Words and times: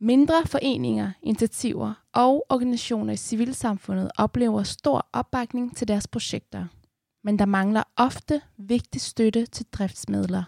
Mindre 0.00 0.46
foreninger, 0.46 1.10
initiativer 1.22 1.92
og 2.12 2.46
organisationer 2.48 3.12
i 3.12 3.16
civilsamfundet 3.16 4.10
oplever 4.18 4.62
stor 4.62 5.08
opbakning 5.12 5.76
til 5.76 5.88
deres 5.88 6.08
projekter. 6.08 6.66
Men 7.24 7.38
der 7.38 7.46
mangler 7.46 7.82
ofte 7.96 8.40
vigtig 8.56 9.00
støtte 9.00 9.46
til 9.46 9.66
driftsmidler. 9.72 10.44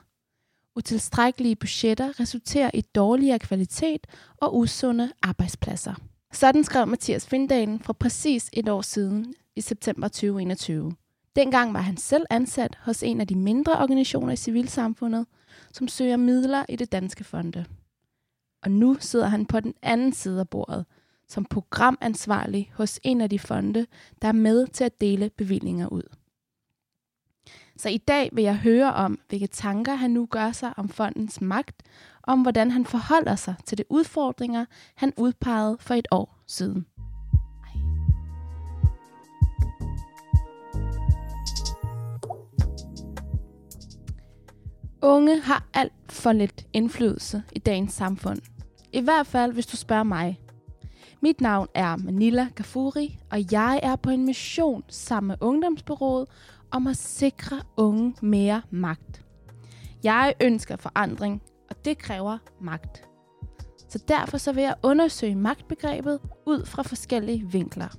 Utilstrækkelige 0.76 1.56
budgetter 1.56 2.21
resulterer 2.21 2.71
i 2.74 2.80
dårligere 2.80 3.38
kvalitet 3.38 4.06
og 4.37 4.56
usunde 4.56 5.12
arbejdspladser. 5.23 5.95
Sådan 6.33 6.65
skrev 6.65 6.87
Mathias 6.87 7.27
Findalen 7.27 7.80
for 7.80 7.93
præcis 7.93 8.51
et 8.53 8.69
år 8.69 8.83
siden 8.83 9.35
i 9.57 9.61
september 9.61 10.09
2021. 10.09 10.93
Dengang 11.37 11.75
var 11.75 11.80
han 11.80 11.96
selv 11.96 12.25
ansat 12.30 12.79
hos 12.83 13.03
en 13.03 13.21
af 13.21 13.27
de 13.27 13.35
mindre 13.35 13.73
organisationer 13.73 14.33
i 14.33 14.37
civilsamfundet, 14.37 15.27
som 15.73 15.89
søger 15.89 16.17
midler 16.17 16.65
i 16.69 16.77
det 16.77 16.93
danske 16.93 17.25
fonde. 17.25 17.65
Og 18.62 18.70
nu 18.70 18.96
sidder 19.00 19.27
han 19.27 19.46
på 19.46 19.61
den 19.61 19.74
anden 19.82 20.12
side 20.12 20.41
af 20.41 20.48
bordet, 20.48 20.86
som 21.28 21.45
programansvarlig 21.45 22.73
hos 22.74 23.00
en 23.02 23.20
af 23.20 23.30
de 23.30 23.38
fonde, 23.38 23.87
der 24.23 24.28
er 24.28 24.33
med 24.33 24.66
til 24.66 24.84
at 24.84 25.00
dele 25.00 25.30
bevillinger 25.30 25.88
ud. 25.88 26.02
Så 27.77 27.88
i 27.88 27.97
dag 27.97 28.30
vil 28.33 28.45
jeg 28.45 28.56
høre 28.56 28.95
om, 28.95 29.19
hvilke 29.28 29.47
tanker 29.47 29.95
han 29.95 30.10
nu 30.10 30.27
gør 30.27 30.52
sig 30.52 30.73
om 30.77 30.88
fondens 30.88 31.41
magt, 31.41 31.83
om 32.23 32.42
hvordan 32.42 32.70
han 32.70 32.86
forholder 32.86 33.36
sig 33.36 33.55
til 33.64 33.78
de 33.78 33.84
udfordringer, 33.88 34.64
han 34.95 35.12
udpegede 35.16 35.77
for 35.80 35.95
et 35.95 36.09
år 36.11 36.38
siden. 36.47 36.86
Unge 45.02 45.41
har 45.41 45.65
alt 45.75 45.93
for 46.09 46.33
lidt 46.33 46.66
indflydelse 46.73 47.43
i 47.52 47.59
dagens 47.59 47.93
samfund. 47.93 48.39
I 48.93 49.01
hvert 49.01 49.27
fald, 49.27 49.52
hvis 49.52 49.66
du 49.66 49.77
spørger 49.77 50.02
mig. 50.02 50.41
Mit 51.23 51.41
navn 51.41 51.69
er 51.75 51.97
Manila 51.97 52.48
Gafuri, 52.55 53.19
og 53.31 53.53
jeg 53.53 53.81
er 53.83 53.97
på 53.97 54.11
en 54.11 54.27
mission 54.27 54.84
sammen 54.89 55.28
med 55.28 55.37
Ungdomsbyrået 55.41 56.27
om 56.70 56.87
at 56.87 56.97
sikre 56.97 57.61
unge 57.77 58.14
mere 58.22 58.62
magt. 58.70 59.22
Jeg 60.03 60.34
ønsker 60.42 60.77
forandring, 60.77 61.42
og 61.70 61.84
det 61.84 61.98
kræver 61.98 62.39
magt. 62.61 63.05
Så 63.89 63.98
derfor 64.09 64.39
så 64.39 64.53
vil 64.53 64.62
jeg 64.62 64.75
undersøge 64.83 65.34
magtbegrebet 65.34 66.20
ud 66.47 66.67
fra 66.67 66.83
forskellige 66.83 67.48
vinkler. 67.53 67.97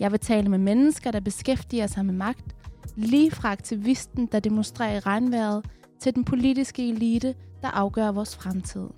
Jeg 0.00 0.12
vil 0.12 0.20
tale 0.20 0.48
med 0.48 0.58
mennesker, 0.58 1.10
der 1.10 1.20
beskæftiger 1.20 1.86
sig 1.86 2.06
med 2.06 2.14
magt, 2.14 2.56
lige 2.96 3.30
fra 3.30 3.52
aktivisten, 3.52 4.26
der 4.26 4.40
demonstrerer 4.40 4.96
i 4.96 5.00
regnvejret, 5.00 5.64
til 6.00 6.14
den 6.14 6.24
politiske 6.24 6.88
elite, 6.88 7.34
der 7.62 7.68
afgør 7.68 8.10
vores 8.10 8.36
fremtid. 8.36 8.88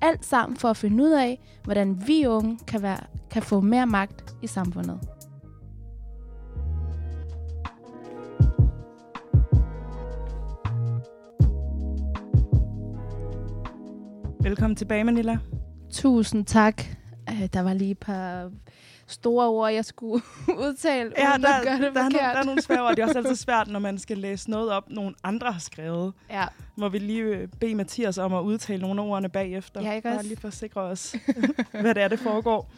Alt 0.00 0.24
sammen 0.24 0.56
for 0.56 0.68
at 0.68 0.76
finde 0.76 1.04
ud 1.04 1.10
af, 1.10 1.40
hvordan 1.64 2.02
vi 2.06 2.26
unge 2.26 2.58
kan, 2.66 2.82
være, 2.82 3.00
kan 3.30 3.42
få 3.42 3.60
mere 3.60 3.86
magt 3.86 4.36
i 4.42 4.46
samfundet. 4.46 5.00
Velkommen 14.40 14.76
tilbage, 14.76 15.04
Manila. 15.04 15.38
Tusind 15.90 16.44
tak. 16.46 16.82
Øh, 17.30 17.48
Der 17.52 17.60
var 17.60 17.72
lige 17.74 17.90
et 17.90 17.98
par 17.98 18.50
store 19.08 19.46
ord, 19.48 19.72
jeg 19.72 19.84
skulle 19.84 20.22
udtale, 20.66 21.12
Ja, 21.18 21.30
uden 21.32 21.42
der, 21.42 21.54
at 21.54 21.62
gøre 21.64 21.74
det 21.78 21.82
der, 21.82 21.88
er 21.88 21.92
nogle, 22.02 22.12
forkert. 22.12 22.34
der 22.34 22.40
er 22.40 22.44
nogle 22.44 22.62
svære 22.62 22.82
ord. 22.82 22.96
Det 22.96 23.02
er 23.02 23.06
også 23.06 23.18
altid 23.18 23.36
svært, 23.46 23.68
når 23.68 23.78
man 23.78 23.98
skal 23.98 24.18
læse 24.18 24.50
noget 24.50 24.70
op, 24.72 24.90
nogen 24.90 25.14
andre 25.24 25.52
har 25.52 25.60
skrevet. 25.60 26.12
Ja, 26.30 26.44
Må 26.76 26.88
vi 26.88 26.98
lige 26.98 27.22
øh, 27.22 27.48
bede 27.60 27.74
Mathias 27.74 28.18
om 28.18 28.34
at 28.34 28.40
udtale 28.42 28.82
nogle 28.82 29.02
af 29.02 29.06
ordene 29.06 29.28
bagefter. 29.28 29.82
Ja, 29.82 29.92
ikke 29.92 30.08
Bare 30.08 30.18
også? 30.18 30.28
lige 30.28 30.40
for 30.40 30.48
at 30.48 30.54
sikre 30.54 30.80
os, 30.80 31.16
hvad 31.80 31.94
det 31.94 32.02
er, 32.02 32.08
det 32.08 32.18
foregår. 32.18 32.70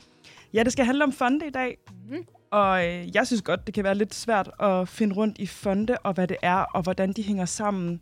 Ja, 0.55 0.63
det 0.63 0.73
skal 0.73 0.85
handle 0.85 1.05
om 1.05 1.13
fonde 1.13 1.47
i 1.47 1.51
dag. 1.51 1.79
Mhm. 2.09 2.25
Og 2.51 2.87
øh, 2.87 3.15
jeg 3.15 3.27
synes 3.27 3.43
godt, 3.43 3.67
det 3.67 3.75
kan 3.75 3.85
være 3.85 3.95
lidt 3.95 4.15
svært 4.15 4.51
at 4.61 4.89
finde 4.89 5.15
rundt 5.17 5.39
i 5.39 5.47
fonde, 5.47 5.97
og 6.03 6.13
hvad 6.13 6.29
det 6.29 6.37
er, 6.43 6.57
og 6.57 6.83
hvordan 6.83 7.13
de 7.13 7.23
hænger 7.23 7.45
sammen. 7.45 8.01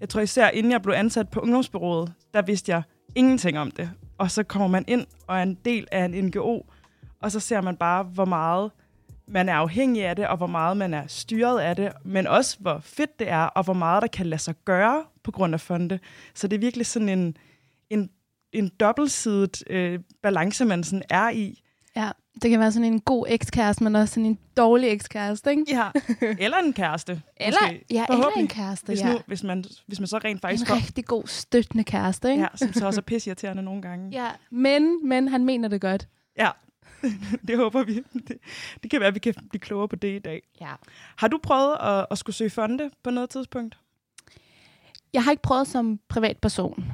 Jeg 0.00 0.08
tror 0.08 0.20
især, 0.20 0.48
inden 0.48 0.72
jeg 0.72 0.82
blev 0.82 0.94
ansat 0.94 1.28
på 1.28 1.40
Ungdomsbyrået, 1.40 2.12
der 2.34 2.42
vidste 2.42 2.72
jeg 2.72 2.82
ingenting 3.14 3.58
om 3.58 3.70
det. 3.70 3.90
Og 4.18 4.30
så 4.30 4.42
kommer 4.42 4.68
man 4.68 4.84
ind 4.88 5.06
og 5.26 5.38
er 5.38 5.42
en 5.42 5.54
del 5.64 5.86
af 5.92 6.04
en 6.04 6.24
NGO, 6.24 6.60
og 7.20 7.32
så 7.32 7.40
ser 7.40 7.60
man 7.60 7.76
bare, 7.76 8.02
hvor 8.02 8.24
meget 8.24 8.70
man 9.28 9.48
er 9.48 9.54
afhængig 9.54 10.04
af 10.04 10.16
det, 10.16 10.26
og 10.28 10.36
hvor 10.36 10.46
meget 10.46 10.76
man 10.76 10.94
er 10.94 11.06
styret 11.06 11.60
af 11.60 11.76
det, 11.76 11.92
men 12.04 12.26
også 12.26 12.56
hvor 12.60 12.78
fedt 12.82 13.18
det 13.18 13.28
er, 13.30 13.42
og 13.44 13.64
hvor 13.64 13.72
meget 13.74 14.02
der 14.02 14.08
kan 14.08 14.26
lade 14.26 14.42
sig 14.42 14.54
gøre 14.64 15.04
på 15.22 15.30
grund 15.30 15.54
af 15.54 15.60
fonde. 15.60 15.98
Så 16.34 16.48
det 16.48 16.56
er 16.56 16.60
virkelig 16.60 16.86
sådan 16.86 17.08
en, 17.08 17.36
en, 17.90 18.10
en 18.52 18.68
dobbeltsidet 18.80 19.62
øh, 19.70 20.00
balance, 20.22 20.64
man 20.64 20.84
sådan 20.84 21.02
er 21.10 21.30
i. 21.30 21.62
ja. 21.96 22.10
Det 22.42 22.50
kan 22.50 22.60
være 22.60 22.72
sådan 22.72 22.92
en 22.92 23.00
god 23.00 23.26
ekskæreste, 23.28 23.84
men 23.84 23.96
også 23.96 24.14
sådan 24.14 24.26
en 24.26 24.38
dårlig 24.56 24.88
ekskæreste, 24.88 25.50
ikke? 25.50 25.64
Ja. 25.68 25.88
Eller 26.44 26.56
en 26.58 26.72
kæreste. 26.72 27.22
Eller, 27.36 27.58
måske. 27.62 27.84
ja, 27.90 28.04
eller 28.10 28.26
en 28.36 28.48
kæreste, 28.48 28.86
Hvis, 28.86 29.00
ja. 29.00 29.12
nu, 29.12 29.18
hvis, 29.26 29.42
man, 29.42 29.64
hvis 29.86 30.00
man 30.00 30.06
så 30.06 30.18
rent 30.18 30.36
En 30.36 30.40
faktisk 30.40 30.66
får... 30.68 30.74
rigtig 30.74 31.04
god, 31.04 31.22
støttende 31.26 31.84
kæreste, 31.84 32.30
ikke? 32.30 32.42
Ja, 32.42 32.48
som 32.54 32.72
så 32.72 32.86
også 32.86 33.00
er 33.00 33.02
pisseirriterende 33.02 33.62
nogle 33.62 33.82
gange. 33.82 34.08
ja. 34.12 34.28
Men, 34.50 35.08
men 35.08 35.28
han 35.28 35.44
mener 35.44 35.68
det 35.68 35.80
godt. 35.80 36.08
ja. 36.38 36.48
det 37.48 37.56
håber 37.56 37.84
vi. 37.84 37.94
Det, 38.12 38.38
det 38.82 38.90
kan 38.90 39.00
være, 39.00 39.08
at 39.08 39.14
vi 39.14 39.18
kan 39.18 39.34
blive 39.50 39.60
klogere 39.60 39.88
på 39.88 39.96
det 39.96 40.16
i 40.16 40.18
dag. 40.18 40.42
Ja. 40.60 40.72
Har 41.16 41.28
du 41.28 41.38
prøvet 41.42 41.76
at, 41.80 42.06
at 42.10 42.18
skulle 42.18 42.36
søge 42.36 42.50
fonde 42.50 42.90
på 43.02 43.10
noget 43.10 43.30
tidspunkt? 43.30 43.78
Jeg 45.12 45.24
har 45.24 45.30
ikke 45.30 45.42
prøvet 45.42 45.68
som 45.68 46.00
privatperson, 46.08 46.84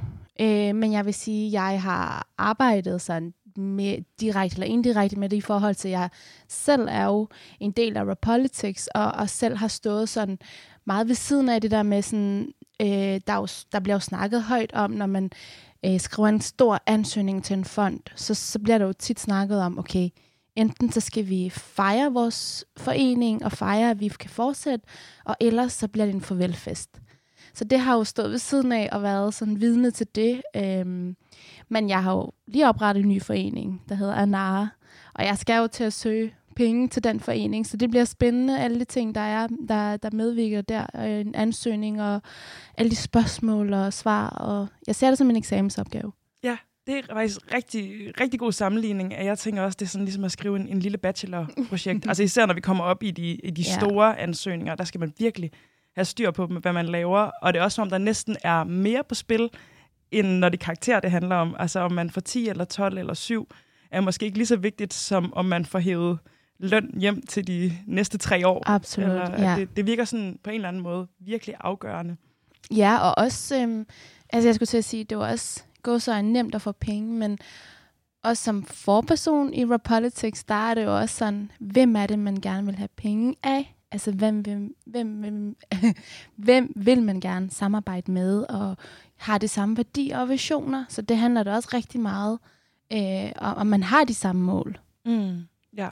øh, 0.41 0.75
men 0.75 0.93
jeg 0.93 1.07
vil 1.07 1.15
sige, 1.15 1.47
at 1.47 1.53
jeg 1.53 1.83
har 1.83 2.27
arbejdet 2.39 3.01
sådan 3.01 3.35
med 3.57 3.99
direkte 4.21 4.57
eller 4.57 4.67
indirekte 4.67 5.19
med 5.19 5.29
det 5.29 5.37
i 5.37 5.41
forhold 5.41 5.75
til, 5.75 5.89
at 5.89 5.93
jeg 5.93 6.09
selv 6.49 6.89
er 6.91 7.05
jo 7.05 7.29
en 7.61 7.71
del 7.71 7.97
af 7.97 8.05
Repolitics, 8.05 8.87
og, 8.87 9.13
og 9.13 9.29
selv 9.29 9.57
har 9.57 9.69
stået 9.69 10.09
sådan 10.09 10.39
meget 10.85 11.09
ved 11.09 11.15
siden 11.15 11.49
af 11.49 11.61
det 11.61 11.71
der 11.71 11.83
med 11.83 12.03
sådan, 12.03 12.53
øh, 12.81 12.87
der, 13.27 13.33
er 13.33 13.37
jo, 13.37 13.49
der 13.73 13.81
bliver 13.81 13.97
jo 13.97 14.01
snakket 14.01 14.43
højt 14.43 14.73
om, 14.73 14.91
når 14.91 15.07
man 15.07 15.31
øh, 15.87 16.01
skriver 16.01 16.29
en 16.29 16.41
stor 16.41 16.81
ansøgning 16.87 17.45
til 17.45 17.55
en 17.55 17.65
fond, 17.65 18.01
så, 18.17 18.35
så 18.35 18.59
bliver 18.59 18.79
der 18.79 18.87
jo 18.87 18.93
tit 18.93 19.21
snakket 19.21 19.61
om, 19.61 19.79
okay, 19.79 20.09
enten 20.57 20.93
så 20.93 21.01
skal 21.01 21.29
vi 21.29 21.51
fejre 21.51 22.13
vores 22.13 22.65
forening 22.77 23.45
og 23.45 23.53
fejre, 23.53 23.91
at 23.91 24.01
vi 24.01 24.09
kan 24.09 24.31
fortsætte, 24.31 24.87
og 25.25 25.37
ellers 25.41 25.73
så 25.73 25.89
bliver 25.89 26.07
det 26.07 26.15
en 26.15 26.21
farvelfest. 26.21 27.01
Så 27.55 27.65
det 27.65 27.79
har 27.81 27.97
jo 27.97 28.05
stået 28.05 28.31
ved 28.31 28.39
siden 28.39 28.73
af 28.73 28.89
og 28.93 29.03
været 29.03 29.35
sådan 29.35 29.61
vidne 29.61 29.91
til 29.91 30.07
det. 30.15 30.43
Øhm, 30.57 31.17
men 31.69 31.89
jeg 31.89 32.03
har 32.03 32.13
jo 32.13 32.31
lige 32.47 32.69
oprettet 32.69 33.03
en 33.03 33.09
ny 33.09 33.23
forening, 33.23 33.83
der 33.89 33.95
hedder 33.95 34.15
Anara. 34.15 34.69
Og 35.15 35.25
jeg 35.25 35.39
skal 35.39 35.59
jo 35.61 35.67
til 35.67 35.85
at 35.85 35.93
søge 35.93 36.35
penge 36.53 36.89
til 36.89 37.05
den 37.05 37.21
forening, 37.21 37.67
så 37.67 37.77
det 37.77 37.91
bliver 37.91 38.05
spændende, 38.05 38.61
alle 38.61 38.79
de 38.81 38.85
ting, 38.85 39.15
der 39.15 39.21
er, 39.21 39.47
der, 39.69 39.97
der 39.97 40.11
medvirker 40.13 40.61
der. 40.63 40.87
En 41.05 41.35
ansøgning 41.35 42.03
og 42.03 42.23
alle 42.79 42.91
de 42.91 42.97
spørgsmål 42.97 43.73
og 43.73 43.93
svar. 43.93 44.29
Og 44.29 44.67
jeg 44.87 44.95
ser 44.95 45.09
det 45.09 45.19
som 45.19 45.31
en 45.31 45.37
eksamensopgave. 45.37 46.13
Ja, 46.45 46.57
det 46.87 46.99
er 46.99 47.03
faktisk 47.15 47.55
rigtig, 47.55 48.13
rigtig 48.21 48.41
god 48.41 48.53
sammenligning. 48.53 49.15
at 49.15 49.27
Jeg 49.27 49.39
tænker 49.39 49.63
også, 49.63 49.77
det 49.81 49.85
er 49.87 49.89
sådan 49.91 50.05
ligesom 50.05 50.25
at 50.25 50.33
skrive 50.33 50.57
en, 50.57 50.69
en 50.69 50.79
lille 50.81 50.99
bachelorprojekt. 50.99 52.07
altså 52.09 52.23
især 52.23 52.47
når 52.47 52.55
vi 52.55 52.61
kommer 52.61 52.85
op 52.85 53.03
i 53.03 53.11
de, 53.11 53.23
i 53.35 53.51
de 53.51 53.63
Ja. 53.63 53.79
store 53.81 54.19
ansøgninger, 54.21 54.75
der 54.75 54.85
skal 54.85 55.01
man 55.01 55.13
virkelig 55.19 55.51
have 55.97 56.05
styr 56.05 56.31
på, 56.31 56.47
hvad 56.47 56.73
man 56.73 56.87
laver. 56.87 57.31
Og 57.43 57.53
det 57.53 57.61
er 57.61 57.65
også 57.65 57.75
som 57.75 57.83
om, 57.83 57.91
der 57.91 57.99
næsten 57.99 58.37
er 58.45 58.65
mere 58.65 59.03
på 59.09 59.15
spil, 59.15 59.49
end 60.11 60.27
når 60.29 60.49
det 60.49 60.61
karakterer, 60.61 61.01
det 61.01 61.11
handler 61.11 61.37
om. 61.37 61.55
Altså 61.59 61.81
om 61.81 61.93
man 61.93 62.11
får 62.11 62.21
10 62.21 62.49
eller 62.49 62.65
12 62.65 62.99
eller 62.99 63.15
7, 63.15 63.49
er 63.91 64.01
måske 64.01 64.27
ikke 64.27 64.39
lige 64.39 64.47
så 64.47 64.57
vigtigt, 64.57 64.95
som 64.95 65.33
om 65.33 65.45
man 65.45 65.65
får 65.65 65.79
hævet 65.79 66.19
løn 66.63 66.95
hjem 66.99 67.23
til 67.23 67.47
de 67.47 67.73
næste 67.87 68.19
tre 68.19 68.49
år. 68.49 68.63
Absolut, 68.67 69.11
Eller, 69.11 69.51
ja. 69.51 69.57
det, 69.57 69.77
det 69.77 69.87
virker 69.87 70.05
sådan 70.05 70.39
på 70.45 70.51
en 70.51 70.55
eller 70.55 70.69
anden 70.69 70.83
måde 70.83 71.07
virkelig 71.21 71.55
afgørende. 71.61 72.17
Ja, 72.77 72.99
og 72.99 73.25
også, 73.25 73.57
øhm, 73.57 73.87
altså 74.33 74.49
jeg 74.49 74.55
skulle 74.55 74.67
til 74.67 74.79
at 74.79 74.85
sige, 74.85 75.05
det 75.05 75.19
var 75.19 75.31
også 75.31 75.63
gå 75.83 75.99
så 75.99 76.23
nemt 76.23 76.55
at 76.55 76.63
få 76.63 76.73
penge, 76.73 77.15
men 77.15 77.39
også 78.23 78.43
som 78.43 78.65
forperson 78.65 79.55
i 79.55 79.65
Repolitics, 79.65 80.45
der 80.45 80.55
er 80.55 80.75
det 80.75 80.85
jo 80.85 80.99
også 80.99 81.17
sådan, 81.17 81.51
hvem 81.61 81.97
er 81.97 82.07
det, 82.07 82.19
man 82.19 82.37
gerne 82.37 82.67
vil 82.67 82.77
have 82.77 82.89
penge 82.97 83.37
af? 83.43 83.77
Altså, 83.93 84.13
hvem, 84.13 84.41
hvem, 84.41 84.77
hvem, 84.87 85.17
hvem, 85.23 85.57
hvem 86.37 86.73
vil 86.77 87.03
man 87.03 87.21
gerne 87.21 87.51
samarbejde 87.51 88.13
med, 88.13 88.43
og 88.49 88.77
har 89.17 89.39
det 89.39 89.51
samme 89.51 89.77
værdier 89.77 90.19
og 90.19 90.29
visioner? 90.29 90.85
Så 90.89 91.03
det 91.03 91.17
handler 91.17 91.43
da 91.43 91.55
også 91.55 91.69
rigtig 91.75 92.01
meget 92.01 92.39
øh, 92.93 93.33
om, 93.37 93.57
om 93.57 93.67
man 93.67 93.83
har 93.83 94.05
de 94.05 94.15
samme 94.15 94.43
mål. 94.43 94.79
Mm. 95.05 95.41
Ja. 95.77 95.89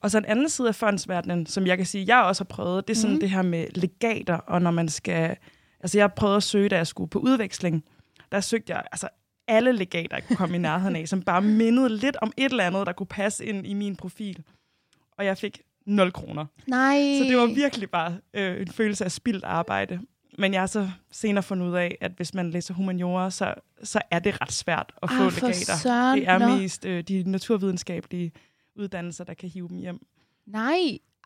Og 0.00 0.10
så 0.10 0.18
en 0.18 0.24
anden 0.24 0.48
side 0.48 0.68
af 0.68 0.74
fondsverdenen, 0.74 1.46
som 1.46 1.66
jeg 1.66 1.76
kan 1.76 1.86
sige, 1.86 2.04
jeg 2.16 2.24
også 2.24 2.44
har 2.44 2.48
prøvet, 2.48 2.88
det 2.88 2.96
er 2.96 3.00
sådan 3.00 3.14
mm. 3.14 3.20
det 3.20 3.30
her 3.30 3.42
med 3.42 3.66
legater, 3.74 4.34
og 4.36 4.62
når 4.62 4.70
man 4.70 4.88
skal... 4.88 5.36
Altså, 5.80 5.98
jeg 5.98 6.12
prøvede 6.12 6.36
at 6.36 6.42
søge, 6.42 6.68
da 6.68 6.76
jeg 6.76 6.86
skulle 6.86 7.10
på 7.10 7.18
udveksling. 7.18 7.84
Der 8.32 8.40
søgte 8.40 8.72
jeg 8.72 8.82
altså 8.92 9.08
alle 9.48 9.72
legater, 9.72 10.16
jeg 10.16 10.24
kunne 10.26 10.36
komme 10.36 10.56
i 10.56 10.58
nærheden 10.58 10.96
af, 10.96 11.08
som 11.08 11.22
bare 11.22 11.42
mindede 11.42 11.88
lidt 11.88 12.16
om 12.16 12.32
et 12.36 12.50
eller 12.50 12.64
andet, 12.64 12.86
der 12.86 12.92
kunne 12.92 13.06
passe 13.06 13.44
ind 13.44 13.66
i 13.66 13.74
min 13.74 13.96
profil. 13.96 14.42
Og 15.18 15.24
jeg 15.24 15.38
fik 15.38 15.60
0 15.86 16.12
kroner. 16.12 16.46
Nej. 16.66 17.18
Så 17.18 17.24
det 17.28 17.36
var 17.36 17.46
virkelig 17.46 17.90
bare 17.90 18.16
øh, 18.34 18.60
en 18.60 18.68
følelse 18.68 19.04
af 19.04 19.12
spildt 19.12 19.44
arbejde. 19.44 20.00
Men 20.38 20.52
jeg 20.52 20.62
har 20.62 20.66
så 20.66 20.90
senere 21.12 21.42
fundet 21.42 21.66
ud 21.66 21.74
af, 21.74 21.98
at 22.00 22.12
hvis 22.16 22.34
man 22.34 22.50
læser 22.50 22.74
humaniora, 22.74 23.30
så, 23.30 23.54
så 23.82 24.00
er 24.10 24.18
det 24.18 24.40
ret 24.40 24.52
svært 24.52 24.92
at 25.02 25.10
få 25.10 25.24
Ah, 25.24 25.32
for 25.32 25.46
legater. 25.46 25.76
søren. 25.76 26.18
Det 26.18 26.28
er 26.28 26.56
mest 26.56 26.84
øh, 26.84 27.02
de 27.02 27.22
naturvidenskabelige 27.26 28.32
uddannelser, 28.76 29.24
der 29.24 29.34
kan 29.34 29.48
hive 29.48 29.68
dem 29.68 29.76
hjem. 29.76 30.06
Nej, 30.46 30.78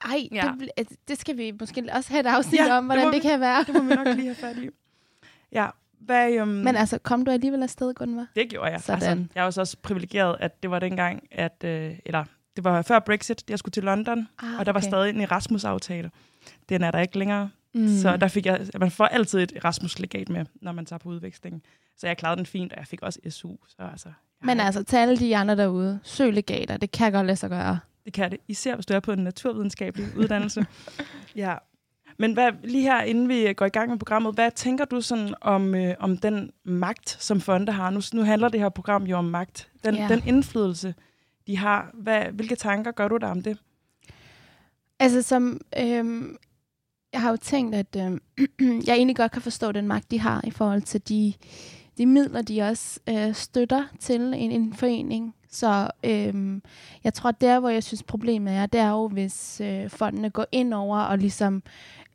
ej, 0.05 0.29
Ja. 0.33 0.53
det, 0.79 0.89
det 1.09 1.19
skal 1.19 1.37
vi 1.37 1.53
måske 1.61 1.89
også 1.93 2.11
have 2.11 2.21
et 2.21 2.27
afsnit 2.27 2.61
Ja, 2.61 2.79
om, 2.79 2.85
hvordan 2.85 3.07
det 3.07 3.15
det, 3.15 3.23
det 3.23 3.31
kan 3.31 3.41
være. 3.41 3.65
Det 3.65 3.75
må 3.75 3.83
vi 3.83 3.95
nok 3.95 4.07
lige 4.07 4.25
have 4.27 4.35
fat 4.35 4.57
i. 4.59 4.69
Ja, 5.53 5.69
hvad, 6.01 6.33
øhm, 6.33 6.49
Men 6.49 6.77
altså, 6.77 6.99
kom 6.99 7.25
du 7.25 7.31
alligevel 7.31 7.63
afsted, 7.63 7.95
Gunvar? 7.95 8.27
det 8.37 8.51
gjorde 8.51 8.71
jeg. 8.71 8.81
Sådan. 8.81 9.03
Altså, 9.19 9.25
jeg 9.35 9.45
var 9.45 9.51
så 9.51 9.61
også 9.61 9.77
privilegeret, 9.83 10.37
at 10.41 10.63
det 10.63 10.71
var 10.71 10.79
dengang, 10.79 11.23
at, 11.31 11.65
øh, 11.65 11.99
eller 12.05 12.25
det 12.57 12.65
var 12.65 12.83
før 12.83 12.99
Brexit, 12.99 13.45
jeg 13.51 13.59
skulle 13.59 13.73
til 13.73 13.83
London, 13.85 14.29
Ah, 14.39 14.59
og 14.59 14.67
der 14.67 14.73
var 14.73 14.81
stadig 14.81 15.11
en 15.11 15.21
Erasmus-aftale. 15.21 16.11
Den 16.69 16.83
er 16.83 16.91
der 16.91 16.99
ikke 17.01 17.19
længere. 17.19 17.51
Mm. 17.75 17.89
Så 17.89 18.17
der 18.17 18.29
fik 18.29 18.47
jeg, 18.47 18.67
man 18.81 18.91
får 18.91 19.05
altid 19.07 19.39
et 19.41 19.53
Erasmus-legat 19.57 20.29
med, 20.29 20.45
når 20.55 20.73
man 20.73 20.87
tager 20.87 20.99
på 20.99 21.09
udveksling. 21.09 21.63
Så 21.97 22.07
jeg 22.07 22.17
klarede 22.17 22.37
den 22.37 22.47
fint, 22.47 22.73
og 22.73 22.79
jeg 22.79 22.87
fik 22.87 23.03
også 23.03 23.21
SU. 23.31 23.57
Så 23.69 23.77
altså, 23.93 24.09
Men 24.43 24.61
altså, 24.61 24.83
til 24.83 24.97
alle 24.97 25.17
de 25.17 25.37
andre 25.37 25.57
derude, 25.57 26.01
søg 26.03 26.33
legater, 26.33 26.77
det 26.77 26.91
kan 26.91 27.13
godt 27.13 27.27
lade 27.27 27.37
sig 27.37 27.51
gøre. 27.51 27.79
Det 28.05 28.13
kan 28.13 28.31
det, 28.31 28.39
især 28.49 28.75
hvis 28.75 28.87
du 28.87 28.95
er 28.95 29.01
på 29.01 29.13
en 29.13 29.19
naturvidenskabelig 29.19 30.07
uddannelse. 30.19 30.67
Ja. 31.37 31.55
Men 32.19 32.33
hvad, 32.33 32.53
lige 32.65 32.83
her, 32.83 33.03
inden 33.03 33.29
vi 33.29 33.53
går 33.57 33.67
i 33.67 33.69
gang 33.69 33.91
med 33.91 33.99
programmet, 33.99 34.35
hvad 34.35 34.51
tænker 34.51 34.85
du 34.85 35.01
sådan 35.01 35.35
om, 35.41 35.75
øh, 35.75 35.95
om 35.99 36.17
den 36.17 36.51
magt, 36.65 37.11
som 37.21 37.41
fonde 37.41 37.73
har? 37.73 37.91
Nu, 37.91 38.01
nu 38.13 38.23
handler 38.23 38.49
det 38.49 38.61
her 38.61 38.69
program 38.69 39.05
jo 39.05 39.17
om 39.17 39.25
magt. 39.25 39.69
Den, 39.85 39.95
Ja. 39.95 40.09
den 40.09 40.23
indflydelse, 40.27 40.95
de 41.47 41.57
har. 41.57 41.91
Hvad, 41.95 42.25
hvilke 42.33 42.57
tanker 42.57 42.91
gør 42.91 43.09
du 43.09 43.17
der 43.17 43.27
om 43.27 43.43
det? 43.43 43.59
Altså, 45.01 45.23
som, 45.23 45.61
øhm, 45.81 46.37
jeg 47.13 47.21
har 47.21 47.31
jo 47.31 47.37
tænkt, 47.37 47.75
at 47.75 47.97
øhm, 47.97 48.21
jeg 48.87 48.95
egentlig 48.97 49.17
godt 49.17 49.33
kan 49.33 49.43
forstå 49.43 49.73
den 49.73 49.89
magt, 49.89 50.11
de 50.11 50.21
har 50.21 50.41
i 50.45 50.51
forhold 50.51 50.83
til 50.83 51.09
de, 51.09 51.33
de 51.99 52.07
midler, 52.07 52.43
de 52.43 52.63
også 52.63 53.01
øh, 53.09 53.35
støtter 53.35 53.85
til 54.01 54.21
en, 54.21 54.53
en 54.53 54.75
forening. 54.75 55.35
Så 55.51 55.91
øhm, 56.05 56.63
jeg 57.05 57.15
tror, 57.15 57.31
der 57.31 57.61
hvor 57.61 57.69
jeg 57.69 57.83
synes 57.83 58.03
problemet 58.03 58.55
er, 58.55 58.67
det 58.67 58.81
er 58.81 58.91
jo, 58.91 59.09
hvis 59.09 59.61
øh, 59.61 59.91
fondene 59.91 60.31
går 60.31 60.47
ind 60.53 60.75
over 60.75 60.99
og 60.99 61.19
ligesom 61.19 61.63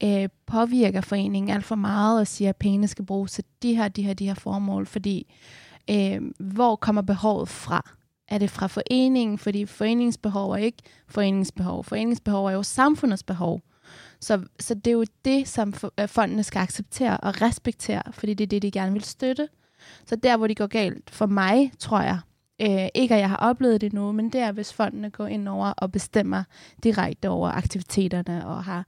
øh, 0.04 0.30
påvirker 0.46 1.02
foreningen 1.02 1.56
alt 1.56 1.66
for 1.66 1.76
meget 1.76 2.20
og 2.20 2.28
siger, 2.28 2.50
at 2.50 2.56
pengene 2.56 2.88
skal 2.88 3.06
bruges 3.06 3.32
til 3.32 3.44
de 3.62 3.76
her, 3.76 3.88
de 3.88 4.04
her, 4.04 4.14
de 4.14 4.28
her 4.28 4.34
formål. 4.34 4.86
Fordi 4.86 5.34
øh, 5.90 6.22
hvor 6.40 6.76
kommer 6.76 7.02
behovet 7.02 7.50
fra? 7.50 7.90
Er 8.28 8.38
det 8.38 8.50
fra 8.50 8.68
foreningen? 8.68 9.38
Fordi 9.38 9.66
foreningsbehov 9.66 10.52
er 10.52 10.58
ikke 10.58 10.84
foreningsbehov. 11.08 11.84
Foreningsbehov 11.84 12.46
er 12.46 12.52
jo 12.52 12.64
samfundets 12.64 13.24
behov. 13.24 13.62
Så, 14.20 14.42
så 14.60 14.74
det 14.74 14.88
er 14.88 14.92
jo 14.92 15.06
det, 15.26 15.48
som 15.48 15.74
øh, 16.00 16.08
fondene 16.08 16.44
skal 16.44 16.60
acceptere 16.60 17.18
og 17.18 17.42
respektere, 17.42 18.04
fordi 18.12 18.34
det 18.34 18.44
er 18.44 18.48
det, 18.48 18.62
de 18.62 18.72
gerne 18.72 18.94
vil 18.94 19.04
støtte. 19.04 19.48
Så 20.06 20.16
der, 20.16 20.38
hvor 20.38 20.48
de 20.48 20.56
går 20.56 20.68
galt 20.68 21.10
for 21.10 21.26
mig, 21.26 21.72
tror 21.80 22.02
jeg, 22.02 22.20
øh, 22.62 22.88
ikke 22.96 23.16
at 23.16 23.22
jeg 23.22 23.30
har 23.30 23.38
oplevet 23.38 23.82
det 23.82 23.94
nu, 23.94 24.12
men 24.12 24.30
det 24.30 24.42
er, 24.42 24.52
hvis 24.52 24.74
fondene 24.74 25.10
går 25.10 25.28
ind 25.28 25.48
over 25.48 25.68
og 25.78 25.92
bestemmer 25.92 26.44
direkte 26.84 27.30
over 27.30 27.50
aktiviteterne 27.50 28.48
og 28.48 28.64
har 28.64 28.86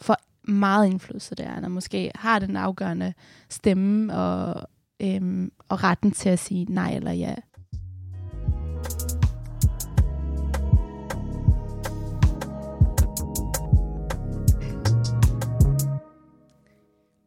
for 0.00 0.16
meget 0.50 0.86
indflydelse 0.86 1.34
der, 1.34 1.64
og 1.64 1.70
måske 1.70 2.10
har 2.14 2.38
den 2.38 2.56
afgørende 2.56 3.14
stemme 3.48 4.14
og, 4.14 4.68
øhm, 5.02 5.52
og 5.68 5.84
retten 5.84 6.10
til 6.10 6.28
at 6.28 6.38
sige 6.38 6.66
nej 6.68 6.94
eller 6.94 7.12
ja. 7.12 7.34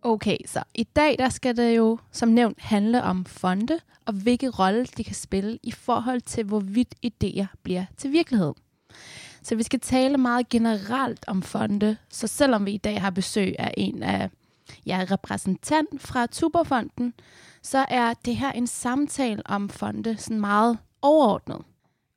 Okay, 0.09 0.37
så 0.45 0.63
i 0.75 0.83
dag 0.83 1.15
der 1.19 1.29
skal 1.29 1.57
det 1.57 1.77
jo 1.77 1.99
som 2.11 2.29
nævnt 2.29 2.61
handle 2.61 3.03
om 3.03 3.25
fonde 3.25 3.79
og 4.05 4.13
hvilke 4.13 4.49
rolle 4.49 4.85
de 4.85 5.03
kan 5.03 5.15
spille 5.15 5.59
i 5.63 5.71
forhold 5.71 6.21
til, 6.21 6.43
hvorvidt 6.43 6.95
idéer 7.05 7.45
bliver 7.63 7.85
til 7.97 8.11
virkelighed. 8.11 8.53
Så 9.43 9.55
vi 9.55 9.63
skal 9.63 9.79
tale 9.79 10.17
meget 10.17 10.49
generelt 10.49 11.25
om 11.27 11.41
fonde, 11.41 11.97
så 12.09 12.27
selvom 12.27 12.65
vi 12.65 12.71
i 12.71 12.77
dag 12.77 13.01
har 13.01 13.09
besøg 13.09 13.55
af 13.59 13.73
en 13.77 14.03
af 14.03 14.29
ja, 14.85 15.05
repræsentant 15.11 16.01
fra 16.01 16.25
Tuberfonden, 16.25 17.13
så 17.61 17.85
er 17.89 18.13
det 18.13 18.35
her 18.35 18.51
en 18.51 18.67
samtale 18.67 19.41
om 19.45 19.69
fonde 19.69 20.17
sådan 20.17 20.41
meget 20.41 20.77
overordnet. 21.01 21.61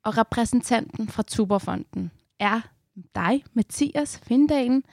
Og 0.03 0.17
repræsentanten 0.17 1.07
fra 1.07 1.23
Tuberfonden 1.23 2.11
er 2.39 2.61
dig, 3.15 3.43
Mathias 3.53 4.21
Findalen. 4.23 4.83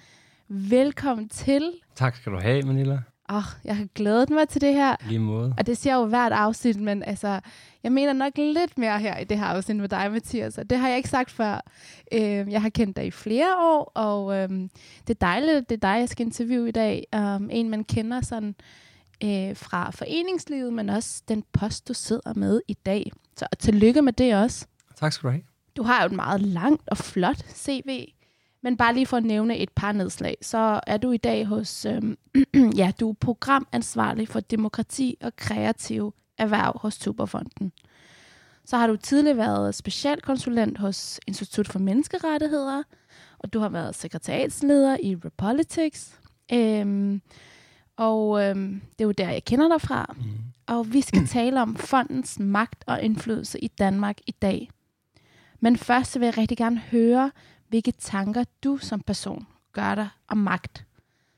Velkommen 0.52 1.28
til. 1.28 1.72
Tak 1.94 2.16
skal 2.16 2.32
du 2.32 2.38
have, 2.38 2.62
Manila. 2.62 2.94
Åh, 3.28 3.36
oh, 3.36 3.42
jeg 3.64 3.76
har 3.76 3.86
glædet 3.94 4.30
mig 4.30 4.48
til 4.48 4.60
det 4.60 4.74
her. 4.74 4.96
Lige 5.08 5.18
måde. 5.18 5.54
Og 5.58 5.66
det 5.66 5.76
siger 5.76 5.96
jo 5.96 6.06
hvert 6.06 6.32
afsnit, 6.32 6.80
men 6.80 7.02
altså, 7.02 7.40
jeg 7.82 7.92
mener 7.92 8.12
nok 8.12 8.32
lidt 8.36 8.78
mere 8.78 8.98
her 8.98 9.18
i 9.18 9.24
det 9.24 9.38
her 9.38 9.44
afsnit 9.44 9.76
med 9.76 9.88
dig, 9.88 10.12
Mathias. 10.12 10.58
Og 10.58 10.70
det 10.70 10.78
har 10.78 10.88
jeg 10.88 10.96
ikke 10.96 11.08
sagt 11.08 11.30
før. 11.30 11.60
Øh, 12.12 12.52
jeg 12.52 12.62
har 12.62 12.68
kendt 12.68 12.96
dig 12.96 13.06
i 13.06 13.10
flere 13.10 13.56
år, 13.56 13.92
og 13.94 14.36
øh, 14.36 14.48
det 15.06 15.10
er 15.10 15.14
dejligt, 15.20 15.68
det 15.70 15.76
er 15.76 15.88
dig, 15.92 16.00
jeg 16.00 16.08
skal 16.08 16.26
interviewe 16.26 16.68
i 16.68 16.72
dag. 16.72 17.06
Um, 17.16 17.48
en, 17.52 17.70
man 17.70 17.84
kender 17.84 18.20
sådan 18.20 18.54
øh, 19.24 19.56
fra 19.56 19.90
foreningslivet, 19.90 20.72
men 20.72 20.88
også 20.88 21.22
den 21.28 21.44
post, 21.52 21.88
du 21.88 21.94
sidder 21.94 22.34
med 22.34 22.60
i 22.68 22.74
dag. 22.86 23.12
Så 23.36 23.46
tillykke 23.58 24.02
med 24.02 24.12
det 24.12 24.34
også. 24.34 24.66
Tak 24.96 25.12
skal 25.12 25.26
du 25.26 25.32
have. 25.32 25.42
Du 25.76 25.82
har 25.82 26.02
jo 26.02 26.06
et 26.06 26.12
meget 26.12 26.40
langt 26.40 26.88
og 26.88 26.96
flot 26.96 27.44
CV, 27.54 28.06
men 28.62 28.76
bare 28.76 28.94
lige 28.94 29.06
for 29.06 29.16
at 29.16 29.24
nævne 29.24 29.58
et 29.58 29.70
par 29.70 29.92
nedslag, 29.92 30.36
så 30.42 30.80
er 30.86 30.96
du 30.96 31.12
i 31.12 31.16
dag 31.16 31.46
hos, 31.46 31.86
øhm, 31.86 32.18
ja, 32.80 32.92
du 33.00 33.10
er 33.10 33.14
programansvarlig 33.14 34.28
for 34.28 34.40
demokrati 34.40 35.16
og 35.22 35.36
kreative 35.36 36.12
erhverv 36.38 36.78
hos 36.80 36.98
Tuberfonden. 36.98 37.72
Så 38.64 38.76
har 38.76 38.86
du 38.86 38.96
tidligere 38.96 39.36
været 39.36 39.74
specialkonsulent 39.74 40.78
hos 40.78 41.20
Institut 41.26 41.68
for 41.68 41.78
Menneskerettigheder, 41.78 42.82
og 43.38 43.52
du 43.52 43.60
har 43.60 43.68
været 43.68 43.94
sekretariatsleder 43.94 44.96
i 45.02 45.16
Repolitics. 45.24 46.20
Øhm, 46.52 47.22
og 47.96 48.42
øhm, 48.42 48.80
det 48.92 49.00
er 49.00 49.04
jo 49.04 49.12
der, 49.12 49.30
jeg 49.30 49.44
kender 49.44 49.68
dig 49.68 49.80
fra. 49.80 50.14
Mm. 50.16 50.24
Og 50.66 50.92
vi 50.92 51.00
skal 51.00 51.26
tale 51.36 51.62
om 51.62 51.76
fondens 51.76 52.38
magt 52.38 52.84
og 52.86 53.02
indflydelse 53.02 53.58
i 53.58 53.68
Danmark 53.68 54.18
i 54.26 54.30
dag. 54.30 54.70
Men 55.60 55.76
først 55.76 56.20
vil 56.20 56.26
jeg 56.26 56.38
rigtig 56.38 56.58
gerne 56.58 56.78
høre, 56.78 57.30
hvilke 57.70 57.92
tanker 57.92 58.44
du 58.64 58.76
som 58.76 59.00
person 59.00 59.46
gør 59.72 59.94
dig 59.94 60.08
om 60.28 60.38
magt. 60.38 60.84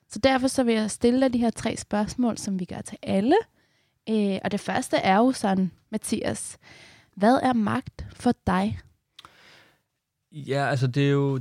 Så 0.09 0.19
derfor 0.19 0.49
så 0.49 0.65
vil 0.65 0.75
jeg 0.75 0.91
stille 0.91 1.21
dig 1.21 1.33
de 1.33 1.39
her 1.39 1.51
tre 1.51 1.77
spørgsmål, 1.77 2.39
som 2.39 2.61
vi 2.61 2.65
gør 2.65 2.81
til 2.81 2.99
alle. 3.03 3.37
Øh, 4.09 4.39
og 4.45 4.51
det 4.51 4.61
første 4.61 4.97
er 4.97 5.17
jo 5.17 5.33
sådan, 5.33 5.71
Mathias, 5.91 6.59
hvad 7.15 7.41
er 7.43 7.53
magt 7.53 8.07
for 8.15 8.33
dig? 8.47 8.81
Ja, 10.33 10.67
altså 10.69 10.87
det 10.87 11.07
er 11.07 11.11
jo... 11.11 11.41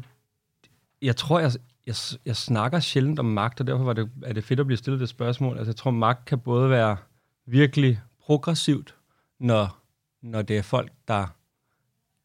Jeg 1.01 1.15
tror, 1.15 1.39
jeg, 1.39 1.51
jeg, 1.87 1.95
jeg 2.25 2.35
snakker 2.35 2.79
sjældent 2.79 3.19
om 3.19 3.25
magt, 3.25 3.59
og 3.59 3.67
derfor 3.67 3.83
var 3.83 3.93
det, 3.93 4.11
er 4.23 4.33
det 4.33 4.43
fedt 4.43 4.59
at 4.59 4.65
blive 4.65 4.77
stillet 4.77 4.99
det 4.99 5.09
spørgsmål. 5.09 5.57
Altså 5.57 5.69
jeg 5.69 5.75
tror, 5.75 5.91
magt 5.91 6.25
kan 6.25 6.39
både 6.39 6.69
være 6.69 6.97
virkelig 7.45 8.01
progressivt, 8.19 8.95
når, 9.39 9.81
når 10.21 10.41
det 10.41 10.57
er 10.57 10.61
folk, 10.61 10.91
der, 11.07 11.27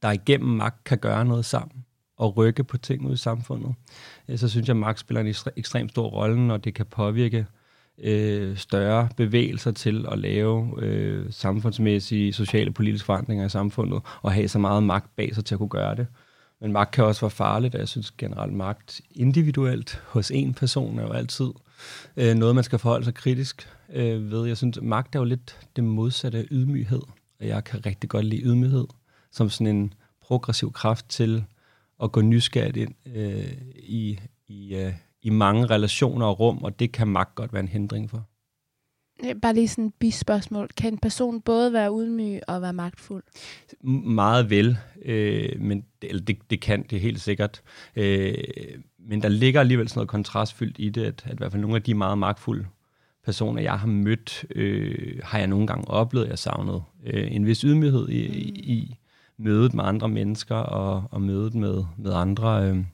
der 0.03 0.11
igennem 0.11 0.51
magt 0.51 0.85
kan 0.85 0.99
gøre 0.99 1.25
noget 1.25 1.45
sammen 1.45 1.86
at 2.23 2.37
rykke 2.37 2.65
på 2.65 2.79
ting 2.79 3.07
ud 3.07 3.15
i 3.15 3.17
samfundet. 3.17 3.75
Så 4.37 4.49
synes 4.49 4.69
jeg, 4.69 4.75
at 4.75 4.81
magt 4.81 5.01
spiller 5.01 5.21
en 5.21 5.35
ekstremt 5.57 5.91
stor 5.91 6.09
rolle, 6.09 6.47
når 6.47 6.57
det 6.57 6.75
kan 6.75 6.87
påvirke 6.87 7.47
øh, 7.99 8.57
større 8.57 9.09
bevægelser 9.17 9.71
til 9.71 10.07
at 10.13 10.19
lave 10.19 10.83
øh, 10.83 11.27
samfundsmæssige, 11.31 12.33
sociale, 12.33 12.73
politiske 12.73 13.07
forandringer 13.07 13.47
i 13.47 13.49
samfundet, 13.49 14.01
og 14.23 14.33
have 14.33 14.49
så 14.49 14.59
meget 14.59 14.83
magt 14.83 15.17
bag 15.17 15.35
sig 15.35 15.45
til 15.45 15.55
at 15.55 15.59
kunne 15.59 15.69
gøre 15.69 15.95
det. 15.95 16.07
Men 16.61 16.73
magt 16.73 16.91
kan 16.91 17.05
også 17.05 17.21
være 17.21 17.31
farligt, 17.31 17.75
og 17.75 17.81
jeg 17.81 17.89
synes 17.89 18.11
generelt 18.11 18.53
magt 18.53 19.01
individuelt 19.11 20.03
hos 20.07 20.31
en 20.31 20.55
person 20.55 20.99
er 20.99 21.03
jo 21.03 21.13
altid 21.13 21.51
øh, 22.17 22.35
noget, 22.35 22.55
man 22.55 22.65
skal 22.65 22.79
forholde 22.79 23.05
sig 23.05 23.15
kritisk 23.15 23.69
øh, 23.93 24.31
ved. 24.31 24.47
Jeg 24.47 24.57
synes, 24.57 24.79
magt 24.83 25.15
er 25.15 25.19
jo 25.19 25.25
lidt 25.25 25.59
det 25.77 25.85
modsatte 25.85 26.39
af 26.39 26.45
ydmyghed, 26.51 27.03
og 27.41 27.47
jeg 27.47 27.65
kan 27.65 27.87
rigtig 27.87 28.11
godt 28.11 28.25
lide 28.25 28.43
ydmyghed 28.43 28.87
som 29.37 29.51
sådan 29.51 29.77
en 29.77 29.95
progressiv 30.23 30.73
kraft 30.73 31.09
til 31.09 31.45
at 32.03 32.13
gå 32.13 32.21
nysgerrigt 32.21 32.77
ind 32.77 32.95
øh, 33.17 33.53
i, 33.77 34.19
i, 34.49 34.77
øh, 34.77 34.93
i 35.23 35.31
mange 35.31 35.67
relationer 35.67 36.27
og 36.27 36.41
rum, 36.41 36.59
og 36.59 36.79
det 36.79 36.93
kan 36.93 37.09
magt 37.09 37.35
godt 37.35 37.53
være 37.53 37.63
en 37.63 37.69
hindring 37.69 38.11
for. 38.11 38.27
Øh, 39.25 39.35
Bare 39.43 39.55
lige 39.55 39.69
sådan 39.69 39.87
et 39.87 39.95
bispørgsmål. 39.95 40.69
Kan 40.77 40.93
en 40.93 40.99
person 40.99 41.41
både 41.41 41.73
være 41.73 41.91
ydmyg 41.91 42.41
og 42.49 42.63
være 42.63 42.73
magtfuld? 42.73 43.23
Meget 44.05 44.51
vel, 44.51 44.79
øh, 45.05 45.61
men 45.61 45.85
det, 46.03 46.29
det, 46.29 46.39
det 46.51 46.61
kan 46.61 46.87
det 46.91 47.01
helt 47.01 47.21
sikkert. 47.21 47.63
Øh, 47.97 48.35
men 48.99 49.23
der 49.23 49.29
ligger 49.29 49.61
alligevel 49.61 49.89
sådan 49.89 49.99
noget 49.99 50.09
kontrastfyldt 50.09 50.77
i 50.79 50.89
det, 50.89 51.05
at, 51.05 51.23
at 51.27 51.33
i 51.33 51.37
hvert 51.37 51.53
fald 51.53 51.63
nogle 51.63 51.77
af 51.77 51.83
de 51.83 51.95
meget 51.95 52.19
magtfulde 52.19 52.67
personer, 53.25 53.63
jeg 53.63 53.79
har 53.79 53.87
mødt, 53.87 54.45
øh, 54.55 55.21
har 55.23 55.39
jeg 55.39 55.47
nogle 55.47 55.67
gange 55.67 55.89
oplevet, 55.89 56.25
at 56.25 56.31
jeg 56.31 56.39
savnet 56.39 56.83
øh, 57.07 57.35
en 57.35 57.47
vis 57.47 57.61
ydmyghed 57.61 58.09
i, 58.09 58.27
i, 58.27 58.73
i 58.73 58.97
mødet 59.39 59.75
med 59.75 59.85
andre 59.85 60.09
mennesker 60.09 60.55
og, 60.55 61.05
og 61.11 61.23
mødet 61.23 61.55
med, 61.55 61.85
med 61.99 62.13
andre 62.13 62.69
øh, 62.69 62.85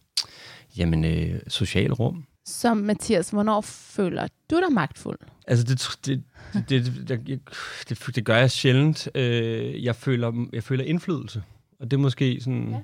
jamen, 0.79 1.05
øh, 1.05 1.41
sociale 1.49 1.95
rum. 1.95 2.25
som 2.45 2.77
Mathias, 2.77 3.31
hvornår 3.31 3.61
føler 3.61 4.29
du 4.51 4.57
dig 4.57 4.73
magtfuld? 4.73 5.19
Altså, 5.47 5.65
det, 5.65 5.99
det, 6.07 6.23
det, 6.69 7.09
det, 7.09 7.09
det, 7.27 7.41
det, 7.89 8.17
det 8.17 8.25
gør 8.25 8.37
jeg 8.37 8.51
sjældent. 8.51 9.09
Øh, 9.15 9.85
jeg, 9.85 9.97
føler, 9.97 10.47
jeg 10.53 10.65
føler 10.65 10.85
indflydelse. 10.85 11.43
Og 11.81 11.91
det 11.91 11.97
er 11.97 12.01
måske 12.01 12.41
sådan... 12.41 12.71
Ja. 12.71 12.81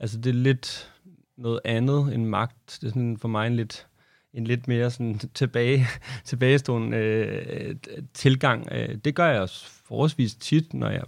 Altså, 0.00 0.18
det 0.18 0.30
er 0.30 0.34
lidt 0.34 0.92
noget 1.38 1.60
andet 1.64 2.14
end 2.14 2.24
magt. 2.24 2.78
Det 2.80 2.86
er 2.86 2.90
sådan 2.90 3.18
for 3.18 3.28
mig 3.28 3.46
en 3.46 3.56
lidt, 3.56 3.86
en 4.34 4.44
lidt 4.44 4.68
mere 4.68 4.90
sådan 4.90 5.20
tilbage, 5.34 5.86
tilbagestående 6.24 6.96
øh, 6.96 7.76
tilgang. 8.14 8.68
Øh, 8.72 8.96
det 9.04 9.14
gør 9.14 9.26
jeg 9.26 9.40
også 9.40 9.66
forholdsvis 9.84 10.34
tit, 10.34 10.74
når 10.74 10.90
jeg 10.90 11.02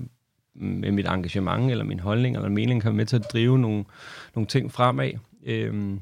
med 0.59 0.93
mit 0.93 1.07
engagement 1.07 1.71
eller 1.71 1.85
min 1.85 2.01
holdning 2.01 2.37
eller 2.37 2.49
mening 2.49 2.83
kan 2.83 2.89
være 2.89 2.97
med 2.97 3.07
til 3.07 3.17
at 3.17 3.33
drive 3.33 3.59
nogle, 3.59 3.85
nogle 4.35 4.47
ting 4.47 4.73
fremad. 4.73 5.11
Øhm, 5.47 6.01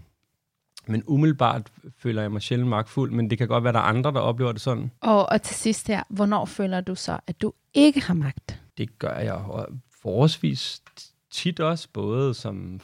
men 0.87 1.03
umiddelbart 1.07 1.71
føler 1.99 2.23
jeg 2.23 2.33
mig 2.33 2.43
sjældent 2.43 2.71
magtfuld, 2.71 3.11
men 3.11 3.31
det 3.31 3.39
kan 3.39 3.49
godt 3.49 3.65
være, 3.65 3.71
at 3.71 3.75
der 3.75 3.81
er 3.81 3.85
andre, 3.85 4.13
der 4.13 4.21
oplever 4.21 4.53
det 4.53 4.61
sådan. 4.61 4.91
Og, 5.01 5.29
og 5.29 5.43
til 5.43 5.57
sidst 5.57 5.89
her, 5.89 6.03
hvornår 6.09 6.45
føler 6.45 6.81
du 6.81 6.95
så, 6.95 7.19
at 7.27 7.43
du 7.43 7.53
ikke 7.75 8.01
har 8.01 8.15
magt? 8.15 8.61
Det 8.79 8.99
gør 8.99 9.19
jeg 9.19 9.33
og 9.33 9.69
forholdsvis 10.03 10.83
tit 11.31 11.61
også, 11.61 11.89
både 11.93 12.35
som 12.35 12.81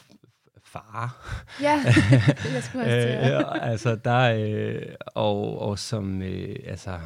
far. 0.65 1.37
Ja, 1.61 1.85
jeg 2.55 2.63
skulle 2.63 2.85
også 2.85 3.09
øh, 3.09 3.71
altså, 3.71 3.95
der, 3.95 4.35
øh, 4.35 4.83
og, 5.07 5.63
og 5.63 5.79
som, 5.79 6.23
øh, 6.23 6.57
altså, 6.67 6.99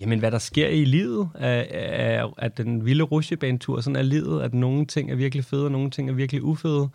jamen, 0.00 0.18
hvad 0.18 0.30
der 0.30 0.38
sker 0.38 0.68
i 0.68 0.84
livet 0.84 1.28
af, 1.34 1.68
af, 1.72 2.26
af 2.38 2.52
den 2.52 2.84
vilde 2.84 3.04
rusjebanetur, 3.04 3.80
sådan 3.80 3.96
er 3.96 4.02
livet, 4.02 4.42
at 4.42 4.54
nogle 4.54 4.86
ting 4.86 5.10
er 5.10 5.14
virkelig 5.14 5.44
fede, 5.44 5.64
og 5.64 5.72
nogle 5.72 5.90
ting 5.90 6.10
er 6.10 6.14
virkelig 6.14 6.42
ufede. 6.42 6.88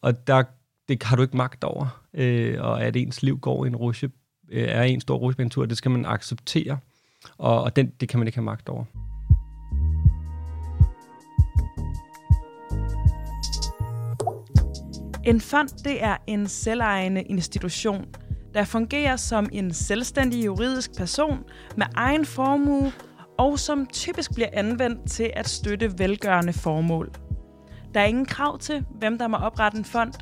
Og 0.00 0.26
der 0.26 0.42
det 0.88 1.02
har 1.02 1.16
du 1.16 1.22
ikke 1.22 1.36
magt 1.36 1.64
over, 1.64 2.02
øh, 2.14 2.56
og 2.60 2.84
at 2.84 2.96
ens 2.96 3.22
liv 3.22 3.38
går 3.38 3.64
i 3.64 3.68
en 3.68 3.76
rusje, 3.76 4.10
øh, 4.52 4.68
er 4.68 4.82
en 4.82 5.00
stor 5.00 5.16
rusjebanetur, 5.16 5.66
det 5.66 5.76
skal 5.76 5.90
man 5.90 6.06
acceptere, 6.06 6.78
og, 7.38 7.62
og 7.62 7.76
den, 7.76 7.92
det 8.00 8.08
kan 8.08 8.18
man 8.18 8.28
ikke 8.28 8.36
have 8.36 8.44
magt 8.44 8.68
over. 8.68 8.84
En 15.24 15.40
fond 15.40 15.68
det 15.84 16.02
er 16.04 16.16
en 16.26 16.46
selvejende 16.46 17.22
institution, 17.22 18.06
der 18.54 18.64
fungerer 18.64 19.16
som 19.16 19.48
en 19.52 19.72
selvstændig 19.72 20.44
juridisk 20.44 20.96
person 20.96 21.38
med 21.76 21.86
egen 21.94 22.26
formue 22.26 22.92
og 23.38 23.58
som 23.58 23.86
typisk 23.86 24.34
bliver 24.34 24.48
anvendt 24.52 25.10
til 25.10 25.30
at 25.36 25.48
støtte 25.48 25.98
velgørende 25.98 26.52
formål. 26.52 27.12
Der 27.94 28.00
er 28.00 28.04
ingen 28.04 28.26
krav 28.26 28.58
til, 28.58 28.84
hvem 28.98 29.18
der 29.18 29.28
må 29.28 29.36
oprette 29.36 29.78
en 29.78 29.84
fond, 29.84 30.12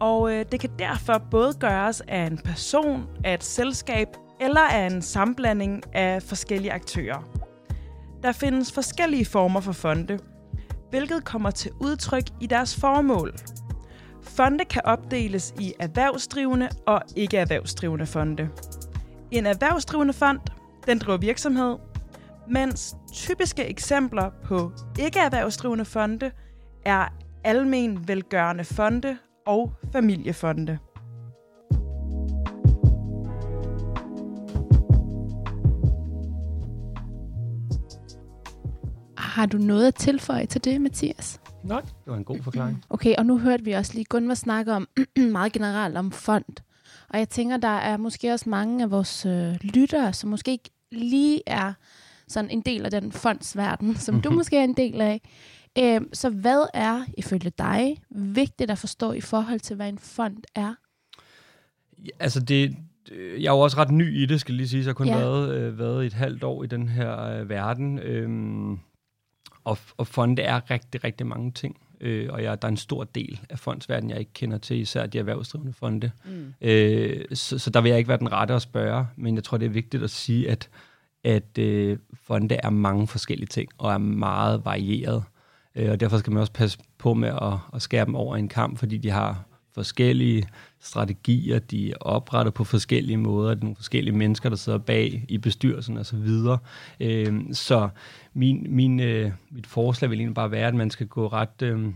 og 0.00 0.32
øh, 0.32 0.44
det 0.52 0.60
kan 0.60 0.70
derfor 0.78 1.18
både 1.30 1.52
gøres 1.60 2.02
af 2.08 2.26
en 2.26 2.38
person, 2.38 3.06
af 3.24 3.34
et 3.34 3.44
selskab 3.44 4.08
eller 4.40 4.60
af 4.60 4.86
en 4.86 5.02
sammenblanding 5.02 5.82
af 5.94 6.22
forskellige 6.22 6.72
aktører. 6.72 7.28
Der 8.22 8.32
findes 8.32 8.72
forskellige 8.72 9.24
former 9.24 9.60
for 9.60 9.72
fonde, 9.72 10.18
hvilket 10.90 11.24
kommer 11.24 11.50
til 11.50 11.70
udtryk 11.80 12.24
i 12.40 12.46
deres 12.46 12.76
formål. 12.76 13.34
Fonde 14.26 14.64
kan 14.64 14.82
opdeles 14.84 15.54
i 15.60 15.74
erhvervsdrivende 15.78 16.68
og 16.86 17.02
ikke 17.16 17.36
erhvervsdrivende 17.36 18.06
fonde. 18.06 18.48
En 19.30 19.46
erhvervsdrivende 19.46 20.12
fond, 20.12 20.40
den 20.86 20.98
driver 20.98 21.18
virksomhed, 21.18 21.76
mens 22.48 22.96
typiske 23.12 23.64
eksempler 23.64 24.30
på 24.44 24.72
ikke 24.98 25.18
erhvervsdrivende 25.18 25.84
fonde 25.84 26.30
er 26.84 27.08
almen 27.44 28.08
velgørende 28.08 28.64
fonde 28.64 29.18
og 29.46 29.72
familiefonde. 29.92 30.78
Har 39.18 39.46
du 39.46 39.58
noget 39.58 39.86
at 39.86 39.94
tilføje 39.94 40.46
til 40.46 40.64
det, 40.64 40.80
Mathias? 40.80 41.40
Nej, 41.64 41.80
det 41.80 41.90
var 42.06 42.16
en 42.16 42.24
god 42.24 42.42
forklaring. 42.42 42.84
Okay, 42.90 43.14
og 43.18 43.26
nu 43.26 43.38
hørte 43.38 43.64
vi 43.64 43.72
også 43.72 43.94
lige 43.94 44.04
Gunvar 44.04 44.34
snakke 44.34 44.72
om 44.72 44.88
meget 45.32 45.52
generelt 45.52 45.96
om 45.96 46.12
fond. 46.12 46.60
Og 47.08 47.18
jeg 47.18 47.28
tænker, 47.28 47.56
der 47.56 47.68
er 47.68 47.96
måske 47.96 48.32
også 48.32 48.50
mange 48.50 48.84
af 48.84 48.90
vores 48.90 49.26
øh, 49.26 49.54
lyttere, 49.62 50.12
som 50.12 50.30
måske 50.30 50.50
ikke 50.50 50.70
lige 50.92 51.42
er 51.46 51.72
sådan 52.28 52.50
en 52.50 52.60
del 52.60 52.84
af 52.84 52.90
den 52.90 53.12
fondsverden, 53.12 53.96
som 53.96 54.20
du 54.20 54.30
måske 54.30 54.58
er 54.58 54.64
en 54.64 54.76
del 54.76 55.00
af. 55.00 55.20
Øh, 55.78 56.00
så 56.12 56.30
hvad 56.30 56.66
er, 56.74 57.04
ifølge 57.18 57.52
dig, 57.58 57.96
vigtigt 58.10 58.70
at 58.70 58.78
forstå 58.78 59.12
i 59.12 59.20
forhold 59.20 59.60
til, 59.60 59.76
hvad 59.76 59.88
en 59.88 59.98
fond 59.98 60.36
er? 60.54 60.74
Ja, 61.98 62.10
altså 62.20 62.40
det, 62.40 62.76
jeg 63.10 63.46
er 63.46 63.52
jo 63.52 63.60
også 63.60 63.76
ret 63.76 63.90
ny 63.90 64.22
i 64.22 64.26
det, 64.26 64.40
skal 64.40 64.54
lige 64.54 64.68
sige. 64.68 64.82
Så 64.82 64.88
jeg 64.88 64.90
har 64.90 64.94
kun 64.94 65.06
ja. 65.06 65.18
været, 65.18 65.54
øh, 65.54 65.78
været 65.78 66.06
et 66.06 66.12
halvt 66.12 66.44
år 66.44 66.64
i 66.64 66.66
den 66.66 66.88
her 66.88 67.20
øh, 67.22 67.48
verden. 67.48 67.98
Øhm, 67.98 68.78
og, 69.66 69.78
og 69.96 70.06
fonde 70.06 70.42
er 70.42 70.70
rigtig, 70.70 71.04
rigtig 71.04 71.26
mange 71.26 71.52
ting. 71.52 71.76
Øh, 72.00 72.28
og 72.32 72.42
jeg, 72.42 72.62
der 72.62 72.68
er 72.68 72.70
en 72.70 72.76
stor 72.76 73.04
del 73.04 73.40
af 73.50 73.58
fondsverdenen, 73.58 74.10
jeg 74.10 74.18
ikke 74.18 74.32
kender 74.32 74.58
til, 74.58 74.76
især 74.76 75.06
de 75.06 75.18
erhvervsdrivende 75.18 75.72
fonde. 75.72 76.10
Mm. 76.24 76.54
Øh, 76.60 77.24
så, 77.32 77.58
så 77.58 77.70
der 77.70 77.80
vil 77.80 77.88
jeg 77.88 77.98
ikke 77.98 78.08
være 78.08 78.18
den 78.18 78.32
rette 78.32 78.54
at 78.54 78.62
spørge, 78.62 79.06
men 79.16 79.34
jeg 79.34 79.44
tror, 79.44 79.58
det 79.58 79.66
er 79.66 79.70
vigtigt 79.70 80.02
at 80.02 80.10
sige, 80.10 80.50
at, 80.50 80.68
at 81.24 81.58
øh, 81.58 81.98
fonde 82.14 82.54
er 82.62 82.70
mange 82.70 83.06
forskellige 83.06 83.46
ting, 83.46 83.68
og 83.78 83.92
er 83.92 83.98
meget 83.98 84.64
varieret. 84.64 85.24
Øh, 85.74 85.90
og 85.90 86.00
derfor 86.00 86.18
skal 86.18 86.32
man 86.32 86.40
også 86.40 86.52
passe 86.52 86.78
på 86.98 87.14
med 87.14 87.28
at, 87.28 87.58
at 87.74 87.82
skære 87.82 88.04
dem 88.04 88.14
over 88.14 88.36
en 88.36 88.48
kamp, 88.48 88.78
fordi 88.78 88.98
de 88.98 89.10
har 89.10 89.44
forskellige 89.76 90.48
strategier, 90.80 91.58
de 91.58 91.90
er 91.90 91.96
oprettet 92.00 92.54
på 92.54 92.64
forskellige 92.64 93.16
måder, 93.16 93.54
det 93.54 93.60
er 93.60 93.64
nogle 93.64 93.76
forskellige 93.76 94.16
mennesker, 94.16 94.48
der 94.48 94.56
sidder 94.56 94.78
bag 94.78 95.24
i 95.28 95.38
bestyrelsen 95.38 95.96
osv. 95.96 96.04
Så, 96.04 96.16
videre. 96.16 96.58
øh, 97.00 97.40
så 97.52 97.88
min, 98.34 98.66
min, 98.68 99.00
øh, 99.00 99.32
mit 99.50 99.66
forslag 99.66 100.10
vil 100.10 100.18
egentlig 100.18 100.34
bare 100.34 100.50
være, 100.50 100.68
at 100.68 100.74
man 100.74 100.90
skal 100.90 101.06
gå 101.06 101.26
ret 101.26 101.62
øh, 101.62 101.92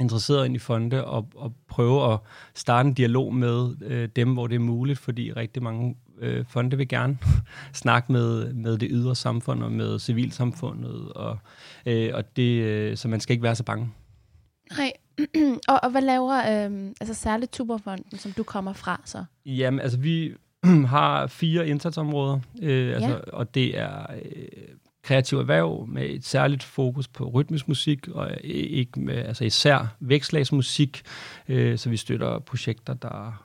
interesseret 0.00 0.46
ind 0.46 0.56
i 0.56 0.58
fonde 0.58 1.04
og, 1.04 1.28
og 1.36 1.52
prøve 1.68 2.12
at 2.12 2.18
starte 2.54 2.86
en 2.86 2.94
dialog 2.94 3.34
med 3.34 3.76
øh, 3.82 4.08
dem, 4.16 4.32
hvor 4.32 4.46
det 4.46 4.54
er 4.54 4.60
muligt, 4.60 4.98
fordi 4.98 5.32
rigtig 5.32 5.62
mange 5.62 5.96
øh, 6.20 6.44
fonde 6.48 6.76
vil 6.76 6.88
gerne 6.88 7.18
snakke 7.82 8.12
med, 8.12 8.52
med 8.52 8.78
det 8.78 8.88
ydre 8.92 9.16
samfund 9.16 9.62
og 9.62 9.72
med 9.72 9.98
civilsamfundet, 9.98 11.12
og, 11.12 11.38
øh, 11.86 12.10
og 12.14 12.36
det, 12.36 12.62
øh, 12.62 12.96
så 12.96 13.08
man 13.08 13.20
skal 13.20 13.32
ikke 13.32 13.42
være 13.42 13.54
så 13.54 13.64
bange. 13.64 13.92
Nej, 14.78 14.92
og, 15.68 15.80
og 15.82 15.90
hvad 15.90 16.02
laver 16.02 16.36
øh, 16.36 16.90
altså 17.00 17.14
særligt 17.14 17.52
Tuberfonden, 17.52 18.18
som 18.18 18.32
du 18.32 18.42
kommer 18.42 18.72
fra 18.72 19.00
så? 19.04 19.24
Jamen, 19.46 19.80
altså 19.80 19.98
vi 19.98 20.34
har 20.94 21.26
fire 21.26 21.68
indsatsområder, 21.68 22.40
øh, 22.62 22.94
altså, 22.94 23.10
ja. 23.10 23.18
og 23.32 23.54
det 23.54 23.78
er 23.78 24.06
øh, 24.12 24.48
kreativ 25.02 25.38
erhverv 25.38 25.86
med 25.86 26.10
et 26.10 26.24
særligt 26.24 26.62
fokus 26.62 27.08
på 27.08 27.24
rytmisk 27.24 27.68
musik, 27.68 28.08
og 28.08 28.30
ikke 28.44 29.00
med, 29.00 29.14
altså 29.14 29.44
især 29.44 29.96
vækslagsmusik, 30.00 31.02
øh, 31.48 31.78
så 31.78 31.90
vi 31.90 31.96
støtter 31.96 32.38
projekter, 32.38 32.94
der 32.94 33.44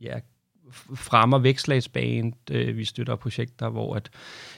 ja, 0.00 0.18
fremmer 0.94 1.38
vækslagsband. 1.38 2.32
Øh, 2.50 2.76
vi 2.76 2.84
støtter 2.84 3.16
projekter, 3.16 3.68
hvor 3.68 3.94
at 3.94 4.10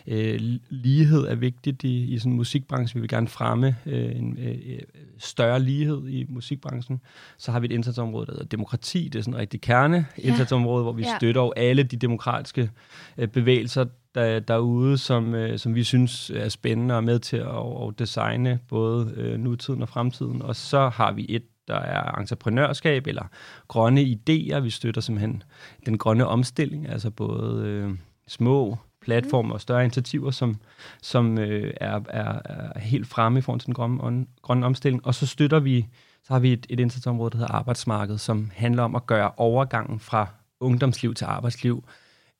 øh, 0.06 0.40
lighed 0.70 1.20
er 1.20 1.34
vigtigt 1.34 1.84
i, 1.84 2.14
i 2.14 2.18
sådan 2.18 2.32
musikbranche. 2.32 2.94
Vi 2.94 3.00
vil 3.00 3.08
gerne 3.08 3.28
fremme 3.28 3.76
øh, 3.86 4.16
en 4.16 4.38
øh, 4.38 4.78
større 5.18 5.60
lighed 5.60 6.08
i 6.08 6.26
musikbranchen. 6.28 7.00
Så 7.38 7.52
har 7.52 7.60
vi 7.60 7.66
et 7.66 7.72
indsatsområde, 7.72 8.26
der 8.26 8.32
hedder 8.32 8.46
demokrati. 8.46 9.08
Det 9.08 9.18
er 9.18 9.22
sådan 9.22 9.34
en 9.34 9.40
rigtig 9.40 9.60
kerne 9.60 10.06
indsatsområde, 10.16 10.82
hvor 10.82 10.92
vi 10.92 11.02
ja. 11.02 11.16
støtter 11.18 11.50
alle 11.56 11.82
de 11.82 11.96
demokratiske 11.96 12.70
øh, 13.18 13.28
bevægelser, 13.28 13.84
der, 14.14 14.40
derude, 14.40 14.98
som, 14.98 15.34
øh, 15.34 15.58
som 15.58 15.74
vi 15.74 15.84
synes 15.84 16.30
er 16.30 16.48
spændende 16.48 16.96
og 16.96 17.04
med 17.04 17.18
til 17.18 17.36
at, 17.36 17.88
at 17.88 17.98
designe 17.98 18.58
både 18.68 19.12
øh, 19.16 19.38
nutiden 19.40 19.82
og 19.82 19.88
fremtiden. 19.88 20.42
Og 20.42 20.56
så 20.56 20.88
har 20.88 21.12
vi 21.12 21.26
et 21.28 21.42
der 21.68 21.78
er 21.78 22.18
entreprenørskab 22.18 23.06
eller 23.06 23.24
grønne 23.68 24.00
idéer. 24.00 24.58
Vi 24.58 24.70
støtter 24.70 25.00
simpelthen 25.00 25.42
den 25.86 25.98
grønne 25.98 26.26
omstilling, 26.26 26.88
altså 26.88 27.10
både 27.10 27.66
øh, 27.66 27.90
små 28.28 28.76
platformer 29.00 29.54
og 29.54 29.60
større 29.60 29.84
initiativer, 29.84 30.30
som, 30.30 30.56
som 31.02 31.38
øh, 31.38 31.74
er, 31.80 32.00
er, 32.08 32.40
er 32.44 32.78
helt 32.78 33.06
fremme 33.06 33.38
i 33.38 33.42
forhold 33.42 33.60
til 33.60 33.66
den 33.66 33.74
grønne, 33.74 34.04
on, 34.04 34.28
grønne 34.42 34.66
omstilling. 34.66 35.06
Og 35.06 35.14
så 35.14 35.26
støtter 35.26 35.60
vi, 35.60 35.86
så 36.22 36.32
har 36.32 36.40
vi 36.40 36.52
et, 36.52 36.66
et 36.68 36.80
indsatsområde, 36.80 37.30
der 37.30 37.36
hedder 37.36 37.52
arbejdsmarked, 37.52 38.18
som 38.18 38.50
handler 38.54 38.82
om 38.82 38.94
at 38.94 39.06
gøre 39.06 39.30
overgangen 39.36 40.00
fra 40.00 40.26
ungdomsliv 40.60 41.14
til 41.14 41.24
arbejdsliv 41.24 41.84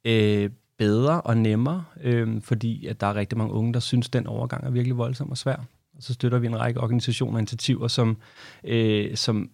øh, 0.04 0.50
bedre 0.78 1.21
og 1.21 1.37
nemmere, 1.37 1.85
øh, 2.00 2.42
fordi 2.42 2.87
at 2.87 3.00
der 3.00 3.06
er 3.06 3.14
rigtig 3.14 3.38
mange 3.38 3.54
unge, 3.54 3.75
der 3.75 3.80
synes, 3.80 4.09
at 4.09 4.12
den 4.12 4.26
overgang 4.26 4.64
er 4.64 4.71
virkelig 4.71 4.97
voldsom 4.97 5.30
og 5.30 5.38
svær. 5.38 5.64
Og 5.97 6.03
så 6.03 6.15
støtter 6.15 6.38
vi 6.38 6.47
en 6.47 6.61
række 6.61 6.81
organisationer 6.81 7.35
og 7.35 7.41
initiativer, 7.41 7.88
som, 7.88 8.17
øh, 8.65 9.17
som 9.17 9.50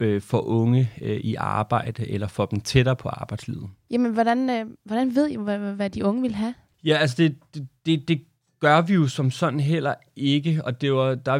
øh, 0.00 0.20
får 0.20 0.40
unge 0.40 0.90
øh, 1.02 1.16
i 1.16 1.34
arbejde, 1.34 2.10
eller 2.10 2.26
får 2.26 2.46
dem 2.46 2.60
tættere 2.60 2.96
på 2.96 3.08
arbejdslivet. 3.08 3.68
Jamen, 3.90 4.12
hvordan, 4.12 4.50
øh, 4.50 4.66
hvordan 4.84 5.14
ved 5.14 5.28
I, 5.28 5.36
hvad, 5.36 5.58
hvad 5.58 5.90
de 5.90 6.04
unge 6.04 6.22
vil 6.22 6.34
have? 6.34 6.54
Ja, 6.84 6.96
altså 6.96 7.16
det, 7.18 7.36
det, 7.54 7.68
det, 7.86 8.08
det 8.08 8.20
gør 8.60 8.80
vi 8.80 8.94
jo 8.94 9.06
som 9.06 9.30
sådan 9.30 9.60
heller 9.60 9.94
ikke, 10.16 10.60
og 10.64 10.80
det 10.80 10.92
var, 10.92 11.14
der 11.14 11.32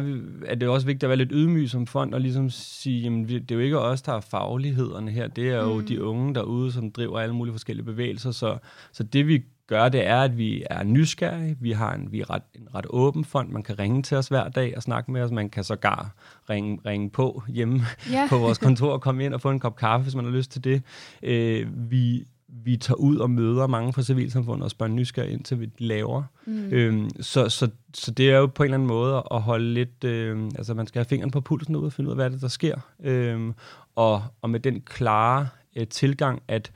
er, 0.45 0.55
det 0.55 0.67
også 0.67 0.87
vigtigt 0.87 1.03
at 1.03 1.09
være 1.09 1.17
lidt 1.17 1.31
ydmyg 1.33 1.69
som 1.69 1.87
fond, 1.87 2.13
og 2.13 2.21
ligesom 2.21 2.49
sige, 2.49 3.01
jamen 3.01 3.29
det 3.29 3.51
er 3.51 3.55
jo 3.55 3.61
ikke 3.61 3.79
os, 3.79 4.01
der 4.01 4.11
har 4.11 4.19
faglighederne 4.19 5.11
her, 5.11 5.27
det 5.27 5.49
er 5.49 5.63
jo 5.63 5.73
mm. 5.73 5.85
de 5.85 6.03
unge 6.03 6.35
derude, 6.35 6.71
som 6.71 6.91
driver 6.91 7.19
alle 7.19 7.35
mulige 7.35 7.53
forskellige 7.53 7.85
bevægelser, 7.85 8.31
så, 8.31 8.57
så 8.91 9.03
det 9.03 9.27
vi 9.27 9.43
gør, 9.69 9.89
det 9.89 10.07
er, 10.07 10.21
at 10.21 10.37
vi 10.37 10.63
er 10.69 10.83
nysgerrige, 10.83 11.57
vi 11.59 11.71
har 11.71 11.93
en, 11.93 12.11
vi 12.11 12.21
er 12.21 12.29
ret, 12.29 12.41
en 12.55 12.67
ret 12.75 12.85
åben 12.89 13.25
fond, 13.25 13.49
man 13.49 13.63
kan 13.63 13.79
ringe 13.79 14.03
til 14.03 14.17
os 14.17 14.27
hver 14.27 14.49
dag 14.49 14.73
og 14.77 14.83
snakke 14.83 15.11
med 15.11 15.21
os, 15.21 15.31
man 15.31 15.49
kan 15.49 15.63
sågar 15.63 16.13
ringe, 16.49 16.79
ringe 16.85 17.09
på 17.09 17.43
hjemme 17.47 17.81
ja. 18.11 18.27
på 18.29 18.37
vores 18.37 18.57
kontor 18.57 18.91
og 18.91 19.01
komme 19.01 19.25
ind 19.25 19.33
og 19.33 19.41
få 19.41 19.49
en 19.49 19.59
kop 19.59 19.75
kaffe, 19.75 20.03
hvis 20.03 20.15
man 20.15 20.25
har 20.25 20.31
lyst 20.31 20.51
til 20.51 20.63
det. 20.63 20.81
Øh, 21.23 21.67
vi 21.91 22.25
vi 22.63 22.77
tager 22.77 22.95
ud 22.95 23.17
og 23.17 23.29
møder 23.29 23.67
mange 23.67 23.93
fra 23.93 24.01
civilsamfundet 24.01 24.63
og 24.63 24.71
spørger 24.71 24.93
nysgerrige 24.93 25.33
ind 25.33 25.43
til, 25.43 25.59
vi 25.59 25.69
laver. 25.77 26.23
Mm. 26.45 26.69
Øhm, 26.71 27.09
så, 27.21 27.49
så, 27.49 27.69
så 27.93 28.11
det 28.11 28.31
er 28.31 28.37
jo 28.37 28.47
på 28.47 28.63
en 28.63 28.67
eller 28.67 28.77
anden 28.77 28.87
måde 28.87 29.23
at 29.31 29.41
holde 29.41 29.73
lidt... 29.73 30.03
Øh, 30.03 30.43
altså, 30.55 30.73
man 30.73 30.87
skal 30.87 30.99
have 30.99 31.05
fingeren 31.05 31.31
på 31.31 31.41
pulsen 31.41 31.75
ud 31.75 31.85
og 31.85 31.93
finde 31.93 32.07
ud 32.07 32.11
af, 32.11 32.17
hvad 32.17 32.29
det 32.29 32.41
der 32.41 32.47
sker. 32.47 32.75
Øhm, 33.03 33.53
og, 33.95 34.23
og 34.41 34.49
med 34.49 34.59
den 34.59 34.81
klare 34.81 35.47
øh, 35.75 35.87
tilgang, 35.87 36.41
at 36.47 36.71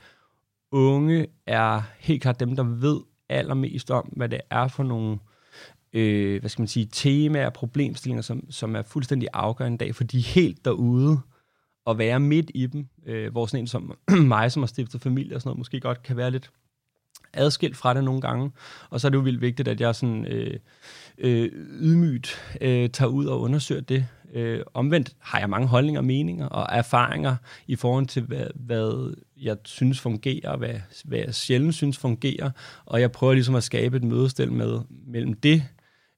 unge 0.74 1.26
er 1.46 1.82
helt 1.98 2.22
klart 2.22 2.40
dem, 2.40 2.56
der 2.56 2.62
ved 2.62 3.00
allermest 3.28 3.90
om, 3.90 4.12
hvad 4.16 4.28
det 4.28 4.40
er 4.50 4.68
for 4.68 4.82
nogle 4.82 5.18
øh, 5.92 6.40
hvad 6.40 6.50
skal 6.50 6.62
man 6.62 6.68
sige, 6.68 6.88
temaer 6.92 7.46
og 7.46 7.52
problemstillinger, 7.52 8.22
som, 8.22 8.50
som 8.50 8.76
er 8.76 8.82
fuldstændig 8.82 9.28
afgørende 9.32 9.74
i 9.74 9.78
dag, 9.78 9.94
for 9.94 10.04
de 10.04 10.18
er 10.18 10.22
helt 10.22 10.64
derude 10.64 11.20
at 11.86 11.98
være 11.98 12.20
midt 12.20 12.50
i 12.54 12.66
dem, 12.66 12.86
øh, 13.06 13.32
hvor 13.32 13.46
sådan 13.46 13.60
en 13.60 13.66
som 13.66 13.98
mig, 14.34 14.52
som 14.52 14.62
har 14.62 14.66
stiftet 14.66 15.00
familie 15.00 15.36
og 15.36 15.40
sådan 15.40 15.48
noget, 15.48 15.58
måske 15.58 15.80
godt 15.80 16.02
kan 16.02 16.16
være 16.16 16.30
lidt 16.30 16.50
adskilt 17.32 17.76
fra 17.76 17.94
det 17.94 18.04
nogle 18.04 18.20
gange. 18.20 18.50
Og 18.90 19.00
så 19.00 19.06
er 19.06 19.10
det 19.10 19.16
jo 19.16 19.22
vildt 19.22 19.40
vigtigt, 19.40 19.68
at 19.68 19.80
jeg 19.80 19.94
sådan 19.94 20.26
øh, 20.26 20.58
øh, 21.18 21.50
ydmygt 21.80 22.56
øh, 22.60 22.90
tager 22.90 23.08
ud 23.08 23.26
og 23.26 23.40
undersøger 23.40 23.80
det. 23.80 24.06
Øh, 24.34 24.60
omvendt 24.74 25.16
har 25.18 25.38
jeg 25.38 25.50
mange 25.50 25.68
holdninger, 25.68 26.00
meninger 26.00 26.46
og 26.46 26.76
erfaringer 26.76 27.36
i 27.66 27.76
forhold 27.76 28.06
til, 28.06 28.22
hvad, 28.22 28.46
hvad 28.54 29.14
jeg 29.36 29.56
synes 29.64 30.00
fungerer, 30.00 30.56
hvad, 30.56 30.74
hvad 31.04 31.18
jeg 31.18 31.34
sjældent 31.34 31.74
synes 31.74 31.98
fungerer. 31.98 32.50
Og 32.86 33.00
jeg 33.00 33.12
prøver 33.12 33.34
ligesom 33.34 33.54
at 33.54 33.64
skabe 33.64 33.96
et 33.96 34.04
mødestil 34.04 34.52
med, 34.52 34.80
mellem 35.06 35.32
det, 35.32 35.64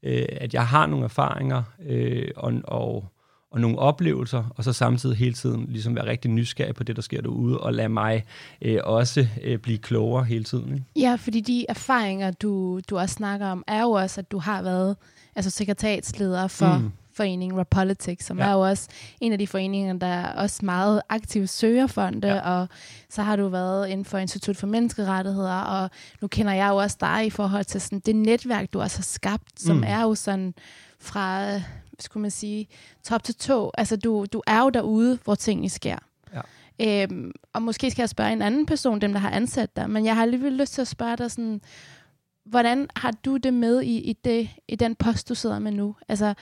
øh, 0.03 0.27
at 0.31 0.55
jeg 0.55 0.67
har 0.67 0.87
nogle 0.87 1.05
erfaringer 1.05 1.63
øh, 1.87 2.29
og, 2.37 2.53
og 2.65 3.13
og 3.51 3.61
nogle 3.61 3.79
oplevelser, 3.79 4.45
og 4.57 4.65
så 4.65 4.73
samtidig 4.73 5.17
hele 5.17 5.33
tiden 5.33 5.67
ligesom 5.69 5.95
være 5.95 6.07
rigtig 6.07 6.31
nysgerrig 6.31 6.75
på 6.75 6.85
det, 6.85 6.97
der 6.97 7.03
sker 7.03 7.21
derude, 7.21 7.61
og 7.61 7.75
lade 7.75 7.89
mig 7.89 8.25
øh, 8.63 8.79
også 8.85 9.29
øh, 9.43 9.59
blive 9.59 9.79
klogere 9.79 10.25
hele 10.25 10.45
tiden. 10.45 10.73
Ikke? 10.73 10.85
Ja, 10.97 11.15
fordi 11.15 11.41
de 11.41 11.67
erfaringer, 11.69 12.31
du, 12.31 12.81
du 12.91 12.99
også 12.99 13.13
snakker 13.13 13.47
om, 13.47 13.65
er 13.67 13.83
jo 13.83 13.91
også, 13.91 14.21
at 14.21 14.33
du 14.33 14.39
har 14.39 14.63
været 14.63 14.97
altså 15.37 15.51
sekretariatsleder 15.51 16.47
for 16.47 16.79
mm. 16.79 16.93
Foreningen 17.17 17.59
Rapolitics, 17.59 18.27
som 18.27 18.39
ja. 18.39 18.45
er 18.45 18.53
jo 18.53 18.61
også 18.61 18.89
en 19.21 19.33
af 19.33 19.39
de 19.39 19.47
foreninger, 19.47 19.93
der 19.93 20.07
er 20.07 20.33
også 20.33 20.65
meget 20.65 21.03
aktivt 21.09 21.51
søger 21.51 21.87
fonde, 21.87 22.29
ja. 22.29 22.41
og 22.41 22.69
så 23.11 23.23
har 23.23 23.37
du 23.37 23.49
været 23.49 23.89
inden 23.89 24.05
for 24.05 24.19
Institut 24.19 24.57
for 24.57 24.67
Menneskerettigheder, 24.67 25.61
og 25.61 25.91
nu 26.21 26.29
kender 26.29 26.53
jeg 26.53 26.69
jo 26.69 26.77
også 26.77 26.97
dig 27.01 27.27
i 27.27 27.31
forhold 27.31 27.65
til 27.65 27.81
sådan 27.81 28.01
det 28.01 28.17
netværk, 28.17 28.73
du 28.73 28.81
også 28.81 28.99
har 28.99 29.03
skabt, 29.03 29.61
som 29.61 29.77
mm. 29.77 29.85
er 29.87 30.03
jo 30.03 30.15
sådan 30.15 30.55
fra 31.01 31.61
skulle 32.01 32.23
man 32.23 32.31
sige, 32.31 32.69
top 33.05 33.25
til 33.25 33.35
tå. 33.35 33.71
Altså, 33.79 33.97
du, 33.97 34.27
du 34.33 34.43
er 34.47 34.63
jo 34.63 34.71
derude, 34.71 35.19
hvor 35.25 35.35
tingene 35.35 35.69
sker. 35.69 35.99
Ja. 36.35 37.03
Øhm, 37.03 37.33
og 37.53 37.63
måske 37.63 37.91
skal 37.91 38.03
jeg 38.03 38.09
spørge 38.09 38.33
en 38.33 38.43
anden 38.43 38.67
person, 38.67 39.01
dem 39.01 39.13
der 39.13 39.21
har 39.21 39.31
ansat 39.31 39.77
dig, 39.77 39.91
men 39.91 40.05
jeg 40.05 40.15
har 40.15 40.23
alligevel 40.23 40.53
lyst 40.53 40.73
til 40.73 40.81
at 40.81 40.89
spørge 40.89 41.17
dig 41.17 41.31
sådan, 41.31 41.61
hvordan 42.45 42.89
har 42.97 43.11
du 43.11 43.37
det 43.37 43.55
med 43.55 43.83
i, 43.83 43.97
i, 43.99 44.13
det, 44.13 44.49
i 44.69 44.77
den 44.77 44.95
post, 44.95 45.29
du 45.29 45.35
sidder 45.35 45.59
med 45.59 45.73
nu? 45.73 45.97
Altså, 46.09 46.35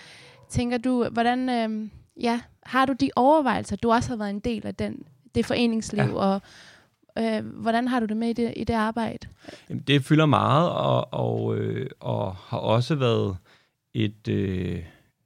tænker 0.49 0.79
du, 0.79 1.09
hvordan, 1.09 1.49
øhm, 1.49 1.91
ja, 2.21 2.41
har 2.63 2.87
du 2.87 2.93
de 2.93 3.11
overvejelser, 3.17 3.77
du 3.77 3.93
også 3.93 4.09
har 4.09 4.17
været 4.17 4.31
en 4.31 4.41
del 4.41 4.67
af 4.67 4.75
den, 4.75 5.03
det 5.35 5.47
foreningsliv, 5.47 6.05
ja. 6.05 6.15
og 6.15 6.43
øh, 7.19 7.47
hvordan 7.47 7.89
har 7.89 8.01
du 8.01 8.07
det 8.07 8.17
med 8.17 8.29
i 8.29 8.33
det, 8.33 8.55
i 8.57 8.65
det 8.65 8.75
arbejde? 8.75 9.29
Jamen, 9.71 9.83
det 9.83 10.05
fylder 10.05 10.27
meget, 10.27 10.71
og, 10.71 11.15
og, 11.15 11.57
øh, 11.57 11.91
og 12.01 12.35
har 12.37 12.59
også 12.59 12.95
været 12.95 13.37
et... 13.95 14.29
Øh, 14.29 14.85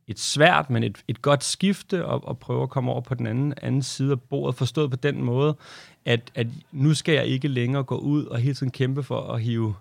et 0.09 0.19
svært, 0.19 0.71
men 0.71 0.83
et, 0.83 1.05
et 1.09 1.23
godt 1.23 1.45
skifte 1.45 2.07
og, 2.07 2.25
og 2.25 2.39
prøve 2.39 2.63
at 2.63 2.69
komme 2.69 2.93
over 2.93 3.01
på 3.01 3.15
den 3.15 3.27
anden, 3.27 3.55
anden 3.63 3.83
side 3.83 4.13
af 4.13 4.21
bordet, 4.21 4.55
forstået 4.55 4.91
på 4.91 4.97
den 4.97 5.23
måde, 5.23 5.57
at, 6.05 6.31
at 6.35 6.47
nu 6.73 6.95
skal 6.95 7.15
jeg 7.15 7.27
ikke 7.27 7.49
længere 7.49 7.83
gå 7.85 7.97
ud 7.97 8.25
og 8.25 8.39
hele 8.39 8.55
tiden 8.55 8.73
kæmpe 8.73 9.03
for 9.03 9.21
at 9.21 9.43
hive 9.43 9.75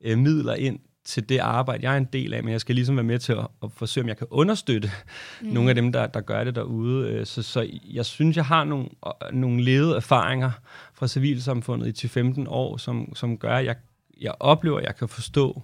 øh, 0.00 0.18
midler 0.18 0.54
ind 0.54 0.78
til 1.04 1.28
det 1.28 1.38
arbejde, 1.38 1.84
jeg 1.84 1.92
er 1.92 1.96
en 1.96 2.08
del 2.12 2.34
af, 2.34 2.42
men 2.44 2.52
jeg 2.52 2.60
skal 2.60 2.74
ligesom 2.74 2.96
være 2.96 3.04
med 3.04 3.18
til 3.18 3.32
at, 3.32 3.46
at 3.62 3.72
forsøge, 3.72 4.02
om 4.02 4.08
jeg 4.08 4.16
kan 4.16 4.26
understøtte 4.30 4.90
mm. 5.42 5.48
nogle 5.48 5.68
af 5.68 5.74
dem, 5.74 5.92
der, 5.92 6.06
der 6.06 6.20
gør 6.20 6.44
det 6.44 6.54
derude. 6.54 7.08
Øh, 7.08 7.26
så, 7.26 7.42
så 7.42 7.68
jeg 7.84 8.06
synes, 8.06 8.36
jeg 8.36 8.44
har 8.44 8.64
nogle, 8.64 8.88
nogle 9.32 9.62
ledede 9.62 9.96
erfaringer 9.96 10.50
fra 10.94 11.08
civilsamfundet 11.08 12.04
i 12.04 12.06
10-15 12.06 12.44
år, 12.48 12.76
som, 12.76 13.14
som 13.14 13.38
gør, 13.38 13.56
at 13.56 13.64
jeg, 13.64 13.76
jeg 14.20 14.34
oplever, 14.40 14.78
at 14.78 14.84
jeg 14.84 14.96
kan 14.96 15.08
forstå 15.08 15.62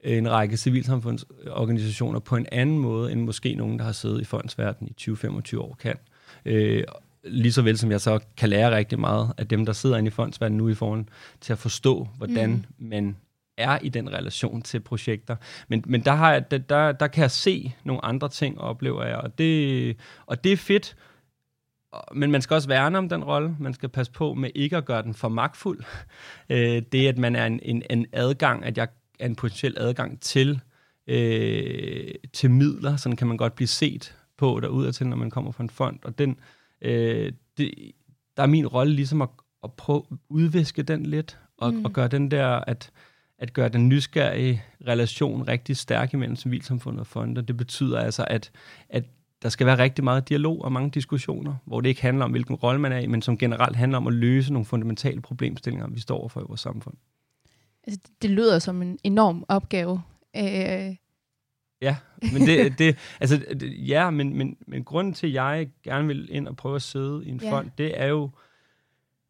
en 0.00 0.30
række 0.30 0.56
civilsamfundsorganisationer 0.56 2.18
på 2.18 2.36
en 2.36 2.46
anden 2.52 2.78
måde, 2.78 3.12
end 3.12 3.20
måske 3.20 3.54
nogen, 3.54 3.78
der 3.78 3.84
har 3.84 3.92
siddet 3.92 4.20
i 4.20 4.24
fondsverdenen 4.24 4.94
i 4.98 5.10
20-25 5.10 5.58
år 5.58 5.76
kan. 5.80 5.96
Øh, 6.44 6.84
lige 7.24 7.52
så 7.52 7.62
vel 7.62 7.78
som 7.78 7.90
jeg 7.90 8.00
så 8.00 8.18
kan 8.36 8.48
lære 8.48 8.76
rigtig 8.76 9.00
meget 9.00 9.32
af 9.38 9.48
dem, 9.48 9.66
der 9.66 9.72
sidder 9.72 9.96
inde 9.96 10.08
i 10.08 10.10
fondsverdenen 10.10 10.58
nu 10.58 10.68
i 10.68 10.74
forhold 10.74 11.04
til 11.40 11.52
at 11.52 11.58
forstå, 11.58 12.08
hvordan 12.16 12.50
mm. 12.50 12.88
man 12.88 13.16
er 13.56 13.78
i 13.82 13.88
den 13.88 14.12
relation 14.12 14.62
til 14.62 14.80
projekter. 14.80 15.36
Men, 15.68 15.84
men 15.86 16.00
der, 16.00 16.12
har 16.12 16.32
jeg, 16.32 16.50
der, 16.50 16.58
der, 16.58 16.92
der 16.92 17.06
kan 17.06 17.22
jeg 17.22 17.30
se 17.30 17.74
nogle 17.84 18.04
andre 18.04 18.28
ting, 18.28 18.60
oplever 18.60 19.04
jeg, 19.04 19.16
og 19.16 19.38
det, 19.38 19.96
og 20.26 20.44
det 20.44 20.52
er 20.52 20.56
fedt, 20.56 20.96
men 22.14 22.30
man 22.30 22.42
skal 22.42 22.54
også 22.54 22.68
værne 22.68 22.98
om 22.98 23.08
den 23.08 23.24
rolle. 23.24 23.56
Man 23.60 23.74
skal 23.74 23.88
passe 23.88 24.12
på 24.12 24.34
med 24.34 24.50
ikke 24.54 24.76
at 24.76 24.84
gøre 24.84 25.02
den 25.02 25.14
for 25.14 25.28
magtfuld. 25.28 25.84
Øh, 26.50 26.82
det, 26.92 27.08
at 27.08 27.18
man 27.18 27.36
er 27.36 27.46
en, 27.46 27.60
en, 27.62 27.82
en 27.90 28.06
adgang, 28.12 28.64
at 28.64 28.78
jeg 28.78 28.88
er 29.18 29.26
en 29.26 29.36
potentiel 29.36 29.74
adgang 29.76 30.20
til, 30.20 30.60
øh, 31.06 32.14
til 32.32 32.50
midler, 32.50 32.96
sådan 32.96 33.16
kan 33.16 33.26
man 33.26 33.36
godt 33.36 33.54
blive 33.54 33.68
set 33.68 34.16
på 34.36 34.60
til, 34.94 35.06
når 35.06 35.16
man 35.16 35.30
kommer 35.30 35.52
fra 35.52 35.62
en 35.62 35.70
fond. 35.70 35.98
Og 36.04 36.18
den, 36.18 36.40
øh, 36.82 37.32
det, 37.58 37.92
der 38.36 38.42
er 38.42 38.46
min 38.46 38.66
rolle 38.66 38.92
ligesom 38.92 39.22
at, 39.22 39.28
at 39.64 39.72
prøve 39.72 40.02
at 40.10 40.16
udviske 40.28 40.82
den 40.82 41.06
lidt, 41.06 41.38
og, 41.58 41.74
mm. 41.74 41.84
og 41.84 41.92
gøre 41.92 42.08
den 42.08 42.30
der, 42.30 42.48
at, 42.48 42.90
at 43.38 43.52
gøre 43.52 43.68
den 43.68 43.88
nysgerrige 43.88 44.62
relation 44.86 45.48
rigtig 45.48 45.76
stærk 45.76 46.14
imellem 46.14 46.36
civilsamfundet 46.36 47.00
og 47.00 47.06
fonder. 47.06 47.42
Det 47.42 47.56
betyder 47.56 47.98
altså, 47.98 48.24
at, 48.30 48.50
at 48.88 49.04
der 49.42 49.48
skal 49.48 49.66
være 49.66 49.78
rigtig 49.78 50.04
meget 50.04 50.28
dialog 50.28 50.64
og 50.64 50.72
mange 50.72 50.90
diskussioner, 50.90 51.54
hvor 51.64 51.80
det 51.80 51.88
ikke 51.88 52.02
handler 52.02 52.24
om, 52.24 52.30
hvilken 52.30 52.54
rolle 52.54 52.80
man 52.80 52.92
er 52.92 52.98
i, 52.98 53.06
men 53.06 53.22
som 53.22 53.38
generelt 53.38 53.76
handler 53.76 53.98
om 53.98 54.06
at 54.06 54.12
løse 54.12 54.52
nogle 54.52 54.66
fundamentale 54.66 55.20
problemstillinger, 55.20 55.88
vi 55.88 56.00
står 56.00 56.18
overfor 56.18 56.40
i 56.40 56.44
vores 56.48 56.60
samfund 56.60 56.94
altså, 57.86 58.00
det 58.22 58.30
lyder 58.30 58.58
som 58.58 58.82
en 58.82 58.98
enorm 59.04 59.44
opgave. 59.48 60.02
Øh. 60.36 60.96
Ja, 61.82 61.96
men 62.32 62.42
det, 62.42 62.72
det 62.78 62.96
altså, 63.20 63.36
det, 63.36 63.88
ja, 63.88 64.10
men, 64.10 64.36
men, 64.36 64.56
men 64.66 64.84
grunden 64.84 65.14
til, 65.14 65.26
at 65.26 65.32
jeg 65.32 65.68
gerne 65.84 66.06
vil 66.06 66.28
ind 66.30 66.48
og 66.48 66.56
prøve 66.56 66.76
at 66.76 66.82
sidde 66.82 67.26
i 67.26 67.28
en 67.28 67.40
ja. 67.42 67.52
fond, 67.52 67.70
det 67.78 68.00
er 68.00 68.06
jo, 68.06 68.30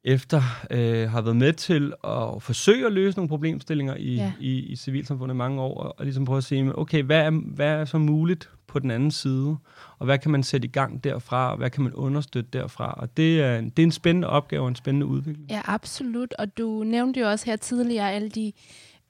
efter 0.06 0.42
øh, 0.70 1.10
har 1.10 1.20
været 1.20 1.36
med 1.36 1.52
til 1.52 1.92
at 2.04 2.42
forsøge 2.42 2.86
at 2.86 2.92
løse 2.92 3.18
nogle 3.18 3.28
problemstillinger 3.28 3.94
i, 3.94 4.14
ja. 4.14 4.32
i, 4.40 4.58
i 4.58 4.76
civilsamfundet 4.76 5.34
i 5.34 5.36
mange 5.36 5.60
år, 5.60 5.80
og, 5.80 5.94
og 5.98 6.04
ligesom 6.04 6.24
prøve 6.24 6.38
at 6.38 6.44
se, 6.44 6.72
okay, 6.74 7.02
hvad 7.02 7.20
er, 7.20 7.30
hvad 7.30 7.66
er 7.66 7.84
så 7.84 7.98
muligt 7.98 8.50
på 8.66 8.78
den 8.78 8.90
anden 8.90 9.10
side, 9.10 9.56
og 9.98 10.04
hvad 10.04 10.18
kan 10.18 10.30
man 10.30 10.42
sætte 10.42 10.68
i 10.68 10.70
gang 10.70 11.04
derfra, 11.04 11.50
og 11.50 11.56
hvad 11.56 11.70
kan 11.70 11.82
man 11.82 11.92
understøtte 11.92 12.50
derfra, 12.52 12.94
og 12.96 13.16
det 13.16 13.40
er, 13.40 13.60
det 13.60 13.78
er 13.78 13.82
en 13.82 13.92
spændende 13.92 14.28
opgave 14.28 14.62
og 14.62 14.68
en 14.68 14.76
spændende 14.76 15.06
udvikling. 15.06 15.50
Ja, 15.50 15.60
absolut, 15.64 16.34
og 16.38 16.58
du 16.58 16.84
nævnte 16.86 17.20
jo 17.20 17.30
også 17.30 17.46
her 17.46 17.56
tidligere 17.56 18.12
alle 18.12 18.28
de 18.28 18.52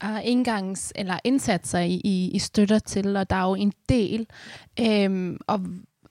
uh, 0.05 0.19
indgangs- 0.19 0.93
eller 0.95 1.19
indsatser, 1.25 1.79
I, 1.79 2.01
I, 2.05 2.31
I 2.35 2.39
støtter 2.39 2.79
til, 2.79 3.17
og 3.17 3.31
der 3.31 3.37
er 3.37 3.49
jo 3.49 3.55
en 3.55 3.73
del, 3.89 4.27
øhm, 4.81 5.39
og 5.47 5.61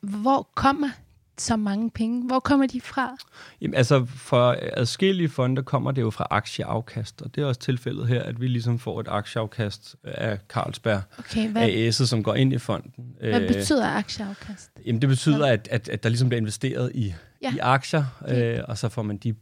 hvor 0.01 0.49
kommer 0.55 0.89
så 1.37 1.55
mange 1.55 1.91
penge? 1.91 2.27
Hvor 2.27 2.39
kommer 2.39 2.67
de 2.67 2.81
fra? 2.81 3.17
Jamen, 3.61 3.75
altså, 3.75 4.05
for 4.05 4.57
adskillige 4.73 5.29
fonde 5.29 5.63
kommer 5.63 5.91
det 5.91 6.01
jo 6.01 6.09
fra 6.09 6.27
aktieafkast, 6.29 7.21
og 7.21 7.35
det 7.35 7.41
er 7.41 7.45
også 7.45 7.61
tilfældet 7.61 8.07
her, 8.07 8.23
at 8.23 8.41
vi 8.41 8.47
ligesom 8.47 8.79
får 8.79 8.99
et 8.99 9.07
aktieafkast 9.07 9.95
af 10.03 10.39
Carlsberg 10.49 11.01
okay, 11.19 11.49
hvad, 11.49 11.69
AS, 11.69 11.95
som 11.95 12.23
går 12.23 12.35
ind 12.35 12.53
i 12.53 12.57
fonden. 12.57 12.91
Hvad 13.19 13.41
øh, 13.41 13.47
betyder 13.47 13.87
aktieafkast? 13.87 14.71
Jamen, 14.85 15.01
det 15.01 15.09
betyder, 15.09 15.45
at, 15.45 15.67
at, 15.71 15.89
at 15.89 16.03
der 16.03 16.09
ligesom 16.09 16.29
bliver 16.29 16.41
investeret 16.41 16.91
i, 16.95 17.13
ja. 17.41 17.53
i 17.55 17.57
aktier, 17.57 18.05
okay. 18.21 18.57
øh, 18.57 18.63
og 18.67 18.77
så 18.77 18.89
får 18.89 19.01
man 19.01 19.17
de, 19.17 19.29
øh, 19.29 19.35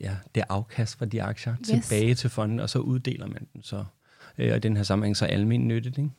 ja, 0.00 0.16
det 0.34 0.44
afkast 0.48 0.98
fra 0.98 1.04
de 1.04 1.22
aktier 1.22 1.54
yes. 1.60 1.68
tilbage 1.68 2.14
til 2.14 2.30
fonden, 2.30 2.60
og 2.60 2.70
så 2.70 2.78
uddeler 2.78 3.26
man 3.26 3.48
den 3.52 3.62
så. 3.62 3.84
Øh, 4.38 4.50
og 4.50 4.56
i 4.56 4.60
den 4.60 4.76
her 4.76 4.84
sammenhæng 4.84 5.16
så 5.16 5.24
almen 5.24 5.68
nyttigt, 5.68 5.98
ikke? 5.98 6.10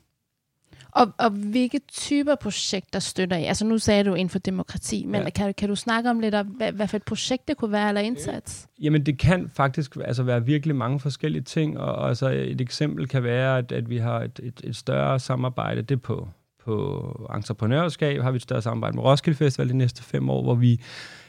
Og, 0.92 1.12
og 1.18 1.30
hvilke 1.30 1.80
typer 1.92 2.36
projekter 2.36 3.00
støtter 3.00 3.38
I? 3.38 3.44
Altså 3.44 3.66
nu 3.66 3.78
sagde 3.78 4.04
du 4.04 4.14
inden 4.14 4.30
for 4.30 4.40
demokrati, 4.40 5.06
men 5.06 5.22
ja. 5.22 5.30
kan, 5.30 5.54
kan 5.54 5.70
du 5.70 5.76
snakke 5.76 6.10
om 6.10 6.20
lidt 6.20 6.36
om, 6.36 6.48
hvad, 6.48 6.72
hvad 6.72 6.88
for 6.88 6.98
et 6.98 7.04
projekt 7.04 7.48
det 7.48 7.58
kunne 7.58 7.72
være, 7.72 7.88
eller 7.88 8.02
indsats? 8.02 8.68
Jamen 8.82 9.06
det 9.06 9.20
kan 9.20 9.50
faktisk 9.54 9.98
altså, 10.06 10.24
være 10.24 10.46
virkelig 10.46 10.76
mange 10.76 11.00
forskellige 11.00 11.44
ting, 11.44 11.80
og, 11.80 11.96
og 11.96 12.08
altså, 12.08 12.30
et 12.30 12.62
eksempel 12.62 13.08
kan 13.08 13.24
være, 13.24 13.58
at, 13.58 13.72
at 13.72 13.90
vi 13.90 13.98
har 13.98 14.20
et, 14.20 14.40
et, 14.44 14.62
et 14.64 14.76
større 14.76 15.20
samarbejde, 15.20 15.82
det 15.82 16.02
på, 16.02 16.28
på 16.66 17.30
entreprenørskab, 17.36 18.22
har 18.22 18.32
vi 18.32 18.36
et 18.36 18.42
større 18.42 18.62
samarbejde 18.62 18.96
med 18.96 19.04
Roskilde 19.04 19.38
Festival 19.38 19.70
de 19.70 19.78
næste 19.78 20.04
fem 20.04 20.30
år, 20.30 20.44
hvor 20.44 20.56
vi 20.56 20.82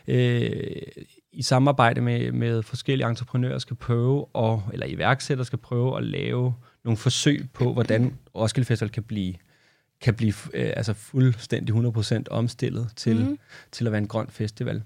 øh, 0.08 0.50
i 1.32 1.42
samarbejde 1.42 2.00
med, 2.00 2.32
med 2.32 2.62
forskellige 2.62 3.08
entreprenører 3.08 3.58
skal 3.58 3.76
prøve, 3.76 4.24
og, 4.34 4.62
eller 4.72 4.86
iværksættere 4.86 5.44
skal 5.44 5.58
prøve 5.58 5.96
at 5.96 6.04
lave 6.04 6.54
nogle 6.84 6.96
forsøg 6.96 7.48
på, 7.54 7.72
hvordan 7.72 8.18
Roskilde 8.34 8.66
Festival 8.66 8.90
kan 8.90 9.02
blive 9.02 9.34
kan 10.02 10.14
blive 10.14 10.34
øh, 10.54 10.72
altså 10.76 10.92
fuldstændig 10.92 11.74
100% 11.74 12.22
omstillet 12.30 12.88
til, 12.96 13.24
mm. 13.24 13.38
til 13.72 13.86
at 13.86 13.92
være 13.92 14.00
en 14.00 14.08
grøn 14.08 14.26
festival. 14.30 14.82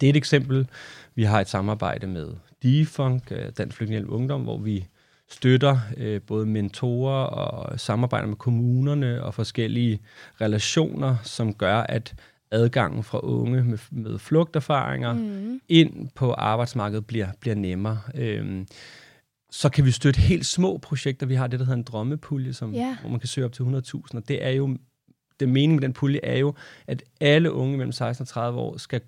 Det 0.00 0.06
er 0.06 0.10
et 0.10 0.16
eksempel. 0.16 0.68
Vi 1.14 1.22
har 1.24 1.40
et 1.40 1.48
samarbejde 1.48 2.06
med 2.06 2.28
DIFUNK, 2.62 3.32
øh, 3.32 3.52
Dansk 3.58 3.76
Flygtningehjælp 3.76 4.10
Ungdom, 4.10 4.42
hvor 4.42 4.58
vi 4.58 4.86
støtter 5.28 5.78
øh, 5.96 6.20
både 6.22 6.46
mentorer 6.46 7.24
og 7.24 7.80
samarbejder 7.80 8.26
med 8.26 8.36
kommunerne 8.36 9.22
og 9.22 9.34
forskellige 9.34 10.00
relationer, 10.40 11.16
som 11.22 11.54
gør, 11.54 11.78
at 11.78 12.14
adgangen 12.50 13.02
fra 13.02 13.20
unge 13.22 13.64
med, 13.64 13.78
med 13.90 14.18
flugterfaringer 14.18 15.12
mm. 15.12 15.60
ind 15.68 16.08
på 16.14 16.32
arbejdsmarkedet 16.32 17.06
bliver, 17.06 17.28
bliver 17.40 17.54
nemmere. 17.54 18.00
Øhm, 18.14 18.66
så 19.50 19.68
kan 19.68 19.84
vi 19.84 19.90
støtte 19.90 20.20
helt 20.20 20.46
små 20.46 20.78
projekter. 20.78 21.26
Vi 21.26 21.34
har 21.34 21.46
det, 21.46 21.60
der 21.60 21.66
hedder 21.66 21.78
en 21.78 21.82
drømmepulje, 21.82 22.52
som, 22.52 22.74
yeah. 22.74 23.00
hvor 23.00 23.10
man 23.10 23.20
kan 23.20 23.28
søge 23.28 23.44
op 23.44 23.52
til 23.52 23.62
100.000, 23.62 24.02
og 24.14 24.28
det 24.28 24.44
er 24.44 24.50
jo, 24.50 24.78
det 25.40 25.48
mening 25.48 25.72
med 25.72 25.82
den 25.82 25.92
pulje 25.92 26.20
er 26.22 26.38
jo, 26.38 26.54
at 26.86 27.02
alle 27.20 27.52
unge 27.52 27.76
mellem 27.76 27.92
16 27.92 28.22
og 28.22 28.28
30 28.28 28.60
år 28.60 28.76
skal 28.76 29.00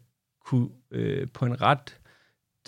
kunne 0.45 0.69
øh, 0.91 1.29
på 1.35 1.45
en 1.45 1.61
ret 1.63 1.97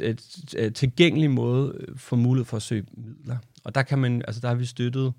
øh, 0.01 0.73
tilgængelig 0.73 1.31
måde 1.31 1.77
øh, 1.81 1.99
få 1.99 2.17
mulighed 2.17 2.45
for 2.45 2.57
at 2.57 2.63
søge 2.63 2.87
midler. 2.93 3.37
Og 3.65 3.75
der 3.75 3.83
kan 3.83 3.99
man, 3.99 4.23
altså 4.27 4.41
der 4.41 4.49
har 4.49 4.55
vi 4.55 4.65
støttet 4.65 5.13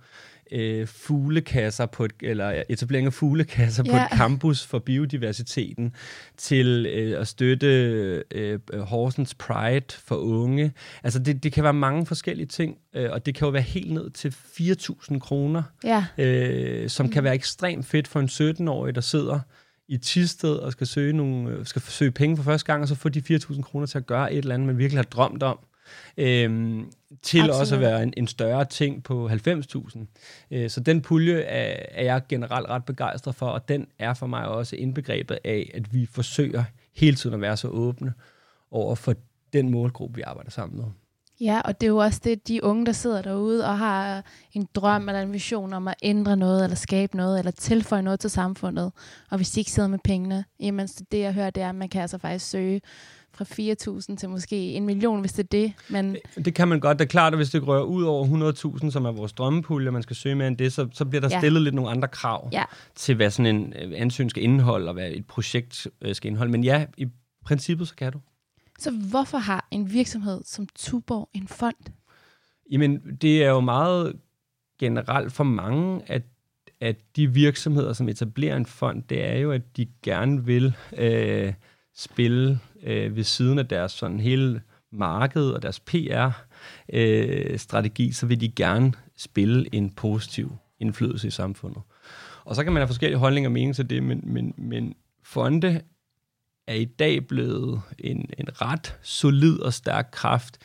øh, 0.52 0.88
fuglekasser 0.88 1.86
på 1.86 2.06
et, 2.06 2.12
eller 2.22 2.64
etablering 2.70 3.08
af 3.08 3.14
fuglekasser 3.14 3.84
ja. 3.86 3.92
på 3.92 3.98
et 3.98 4.18
campus 4.18 4.66
for 4.66 4.80
biodiversiteten, 4.80 5.96
til 6.38 6.86
øh, 6.86 7.22
at 7.22 7.28
støtte 7.28 7.68
øh, 8.32 8.60
Horsens 8.74 9.34
Pride 9.34 9.86
for 9.90 10.16
unge. 10.16 10.74
Altså 11.04 11.20
det, 11.20 11.44
det 11.44 11.54
kan 11.54 11.64
være 11.64 11.74
mange 11.74 12.06
forskellige 12.06 12.48
ting, 12.48 12.78
øh, 12.96 13.10
og 13.12 13.26
det 13.26 13.36
kan 13.36 13.46
jo 13.46 13.52
være 13.52 13.62
helt 13.62 13.94
ned 13.94 14.10
til 14.10 14.30
4.000 14.30 15.20
kroner, 15.20 15.64
ja. 15.84 16.06
øh, 16.18 16.90
som 16.90 17.06
mm. 17.06 17.12
kan 17.12 17.24
være 17.24 17.36
ekstremt 17.36 17.86
fedt 17.86 18.08
for 18.08 18.20
en 18.20 18.28
17-årig, 18.28 18.96
der 18.96 19.02
sidder 19.02 19.40
i 19.88 19.98
Tisted 19.98 20.56
og 20.56 20.72
skal 20.72 20.88
søge, 20.88 21.14
nogle, 21.14 21.50
øh, 21.50 21.66
skal 21.66 21.82
søge 21.82 22.12
penge 22.12 22.38
for 22.38 22.44
første 22.44 22.66
gang, 22.66 22.82
og 22.82 22.88
så 22.88 22.96
få 22.96 23.10
de 23.10 23.36
4.000 23.36 23.62
kroner 23.62 23.86
til 23.86 23.98
at 23.98 24.06
gøre 24.06 24.34
et 24.34 24.38
eller 24.38 24.54
andet, 24.54 24.68
man 24.68 24.78
virkelig 24.78 24.98
har 24.98 25.04
drømt 25.04 25.44
om 25.44 25.60
øhm, 26.18 26.92
til 27.22 27.40
Absolut. 27.40 27.60
også 27.60 27.76
at 27.76 27.82
være 27.82 28.04
en, 28.04 28.14
en 28.18 28.28
større 28.28 28.66
ting 28.66 29.04
på 29.04 29.30
90.000. 29.30 30.00
Øh, 30.52 30.70
så 30.70 30.80
den 30.80 31.02
pulje 31.02 31.42
er, 31.42 31.86
er 31.92 32.04
jeg 32.04 32.22
generelt 32.30 32.70
ret 32.70 32.86
begejstret 32.86 33.36
for, 33.36 33.46
og 33.46 33.70
den 33.70 33.88
er 34.00 34.14
for 34.14 34.28
mig 34.28 34.48
også 34.48 34.76
indbegrebet 34.76 35.38
af, 35.44 35.72
at 35.74 35.94
vi 35.94 36.06
forsøger 36.06 36.64
hele 36.96 37.16
tiden 37.16 37.34
at 37.34 37.42
være 37.42 37.58
så 37.58 37.68
åbne 37.68 38.14
over 38.72 38.96
for 38.96 39.16
den 39.54 39.70
målgruppe, 39.70 40.16
vi 40.16 40.22
arbejder 40.22 40.52
sammen 40.52 40.78
med. 40.78 40.86
Ja, 41.42 41.62
og 41.66 41.82
det 41.82 41.88
er 41.88 41.92
jo 41.92 41.98
også 41.98 42.22
det, 42.24 42.48
de 42.48 42.64
unge, 42.64 42.86
der 42.86 42.92
sidder 42.92 43.22
derude 43.22 43.66
og 43.66 43.78
har 43.78 44.24
en 44.54 44.68
drøm 44.76 45.10
eller 45.10 45.22
en 45.22 45.34
vision 45.34 45.74
om 45.74 45.88
at 45.88 45.96
ændre 46.04 46.38
noget, 46.38 46.64
eller 46.64 46.76
skabe 46.76 47.18
noget, 47.18 47.40
eller 47.40 47.52
tilføje 47.52 48.02
noget 48.02 48.20
til 48.20 48.30
samfundet. 48.30 48.92
Og 49.30 49.38
hvis 49.38 49.52
de 49.52 49.60
ikke 49.60 49.72
sidder 49.72 49.90
med 49.90 50.00
pengene, 50.04 50.46
jamen 50.60 50.88
det 50.88 51.20
jeg 51.20 51.34
hører, 51.34 51.50
det 51.50 51.64
er, 51.64 51.70
at 51.70 51.76
man 51.76 51.90
kan 51.90 52.02
altså 52.02 52.18
faktisk 52.18 52.50
søge 52.50 52.82
fra 53.34 53.46
4.000 54.12 54.16
til 54.16 54.30
måske 54.30 54.56
en 54.56 54.86
million, 54.86 55.20
hvis 55.20 55.34
det 55.34 55.44
er 55.44 55.48
det. 55.48 55.74
Men 55.90 56.18
det 56.46 56.54
kan 56.54 56.68
man 56.68 56.80
godt. 56.80 57.00
Det 57.00 57.06
er 57.06 57.10
klart, 57.10 57.34
at 57.34 57.40
hvis 57.40 57.50
det 57.50 57.68
rører 57.68 57.84
ud 57.84 58.04
over 58.04 58.52
100.000, 58.82 58.92
som 58.92 59.06
er 59.06 59.12
vores 59.12 59.34
drømmepulje, 59.34 59.92
man 59.92 60.04
skal 60.04 60.16
søge 60.16 60.36
mere 60.36 60.48
end 60.48 60.58
det, 60.58 60.74
så, 60.74 60.88
så 60.94 61.06
bliver 61.06 61.22
der 61.22 61.30
ja. 61.32 61.40
stillet 61.40 61.62
lidt 61.62 61.76
nogle 61.76 61.92
andre 61.92 62.08
krav 62.08 62.50
ja. 62.52 62.64
til, 62.96 63.16
hvad 63.16 63.32
sådan 63.32 63.56
en 63.56 63.74
øh, 63.82 63.92
ansøgning 63.96 64.30
skal 64.30 64.44
indeholde, 64.44 64.88
og 64.88 64.94
hvad 64.94 65.12
et 65.12 65.26
projekt 65.26 65.88
øh, 66.02 66.16
skal 66.16 66.28
indeholde. 66.28 66.52
Men 66.52 66.64
ja, 66.64 66.86
i 66.98 67.08
princippet, 67.46 67.88
så 67.88 67.96
kan 67.96 68.12
du. 68.12 68.20
Så 68.80 68.92
hvorfor 68.92 69.38
har 69.38 69.68
en 69.72 69.94
virksomhed 69.94 70.42
som 70.46 70.68
Tuborg 70.76 71.30
en 71.34 71.48
fond? 71.48 71.76
Jamen, 72.72 73.02
det 73.22 73.44
er 73.44 73.50
jo 73.50 73.60
meget 73.60 74.20
generelt 74.80 75.34
for 75.34 75.44
mange, 75.44 76.02
at, 76.08 76.24
at 76.82 76.96
de 77.16 77.34
virksomheder, 77.34 77.94
som 77.94 78.10
etablerer 78.10 78.56
en 78.56 78.66
fond, 78.66 79.04
det 79.04 79.26
er 79.26 79.38
jo, 79.38 79.52
at 79.52 79.78
de 79.78 79.88
gerne 80.04 80.46
vil 80.46 80.76
øh, 80.98 81.54
spille 81.96 82.60
øh, 82.84 83.16
ved 83.16 83.24
siden 83.24 83.60
af 83.60 83.68
deres 83.68 83.92
sådan 83.92 84.20
hele 84.20 84.62
marked 84.92 85.50
og 85.50 85.62
deres 85.62 85.80
PR-strategi, 85.80 86.48
øh, 88.08 88.14
så 88.14 88.26
vil 88.26 88.42
de 88.42 88.50
gerne 88.50 88.94
spille 89.18 89.76
en 89.76 89.90
positiv 89.90 90.58
indflydelse 90.80 91.28
i 91.28 91.32
samfundet. 91.32 91.82
Og 92.46 92.56
så 92.56 92.64
kan 92.64 92.74
man 92.74 92.82
have 92.82 92.88
forskellige 92.88 93.20
holdninger 93.20 93.48
og 93.48 93.52
meninger 93.52 93.74
til 93.74 93.90
det, 93.90 94.04
men, 94.04 94.22
men, 94.24 94.54
men 94.58 94.96
fonde 95.24 95.82
er 96.68 96.74
i 96.74 96.86
dag 96.86 97.28
blevet 97.28 97.82
en, 98.00 98.30
en 98.38 98.62
ret 98.62 98.98
solid 99.02 99.60
og 99.60 99.74
stærk 99.74 100.10
kraft 100.12 100.58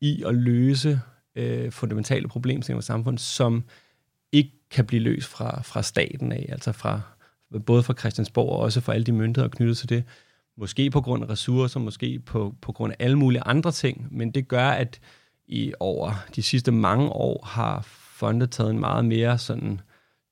i 0.00 0.22
at 0.26 0.34
løse 0.34 1.00
øh, 1.36 1.72
fundamentale 1.72 2.28
problemstillinger 2.28 2.80
i 2.80 2.82
samfundet, 2.82 3.20
som 3.20 3.64
ikke 4.32 4.52
kan 4.70 4.86
blive 4.86 5.02
løst 5.02 5.28
fra, 5.28 5.62
fra 5.62 5.82
staten 5.82 6.32
af, 6.32 6.46
altså 6.48 6.72
fra 6.72 7.00
både 7.66 7.82
fra 7.82 7.94
Christiansborg 7.94 8.48
og 8.48 8.58
også 8.58 8.80
fra 8.80 8.94
alle 8.94 9.04
de 9.04 9.12
myndigheder 9.12 9.48
knyttet 9.48 9.78
til 9.78 9.88
det. 9.88 10.04
Måske 10.56 10.90
på 10.90 11.00
grund 11.00 11.24
af 11.24 11.28
ressourcer, 11.28 11.80
måske 11.80 12.18
på, 12.18 12.54
på 12.60 12.72
grund 12.72 12.92
af 12.92 12.96
alle 13.04 13.18
mulige 13.18 13.42
andre 13.42 13.72
ting, 13.72 14.08
men 14.10 14.30
det 14.30 14.48
gør, 14.48 14.68
at 14.68 15.00
i 15.46 15.72
over 15.80 16.12
de 16.36 16.42
sidste 16.42 16.72
mange 16.72 17.08
år 17.08 17.44
har 17.46 17.82
fondet 18.16 18.50
taget 18.50 18.70
en 18.70 18.80
meget 18.80 19.04
mere 19.04 19.38
sådan 19.38 19.80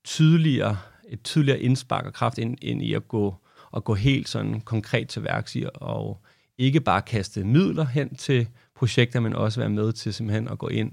tydeligere, 0.04 0.76
et 1.08 1.22
tydeligere 1.22 1.60
indspark 1.60 2.06
og 2.06 2.12
kraft 2.12 2.38
ind, 2.38 2.56
ind 2.62 2.82
i 2.82 2.94
at 2.94 3.08
gå, 3.08 3.34
at 3.76 3.84
gå 3.84 3.94
helt 3.94 4.28
sådan 4.28 4.60
konkret 4.60 5.08
til 5.08 5.24
værks 5.24 5.56
i, 5.56 5.64
og 5.74 6.22
ikke 6.58 6.80
bare 6.80 7.02
kaste 7.02 7.44
midler 7.44 7.84
hen 7.84 8.14
til 8.14 8.48
projekter, 8.74 9.20
men 9.20 9.34
også 9.34 9.60
være 9.60 9.70
med 9.70 9.92
til 9.92 10.14
simpelthen 10.14 10.48
at 10.48 10.58
gå 10.58 10.68
ind 10.68 10.92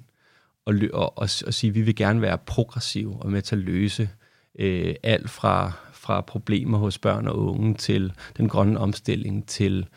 og, 0.66 0.76
og, 0.94 1.18
og, 1.18 1.30
og 1.46 1.54
sige, 1.54 1.70
at 1.70 1.76
vi 1.76 1.82
vil 1.82 1.96
gerne 1.96 2.22
være 2.22 2.38
progressive 2.38 3.18
og 3.22 3.32
med 3.32 3.42
til 3.42 3.56
at 3.56 3.62
løse 3.62 4.10
øh, 4.60 4.96
alt 5.04 5.30
fra, 5.30 5.72
fra 6.08 6.22
problemer 6.22 6.78
hos 6.78 6.98
børn 6.98 7.28
og 7.28 7.38
unge 7.38 7.74
til 7.74 8.14
den 8.38 8.50
grønne 8.50 8.80
omstilling 8.80 9.48
til 9.48 9.88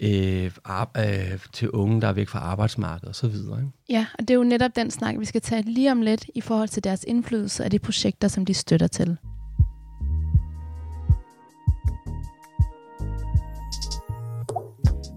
øh, 0.00 0.50
ar- 0.64 0.90
øh, 0.96 1.38
til 1.52 1.70
unge, 1.70 2.00
der 2.00 2.08
er 2.08 2.12
væk 2.12 2.28
fra 2.28 2.38
arbejdsmarkedet 2.38 3.08
osv. 3.10 3.34
Ikke? 3.34 3.70
Ja, 3.88 4.06
og 4.18 4.20
det 4.20 4.30
er 4.30 4.34
jo 4.34 4.44
netop 4.44 4.70
den 4.76 4.90
snak, 4.90 5.18
vi 5.18 5.24
skal 5.24 5.40
tage 5.40 5.62
lige 5.62 5.92
om 5.92 6.02
lidt 6.02 6.26
i 6.34 6.40
forhold 6.40 6.68
til 6.68 6.84
deres 6.84 7.04
indflydelse 7.08 7.64
af 7.64 7.70
de 7.70 7.78
projekter, 7.78 8.28
som 8.28 8.46
de 8.46 8.54
støtter 8.54 8.86
til. 8.86 9.16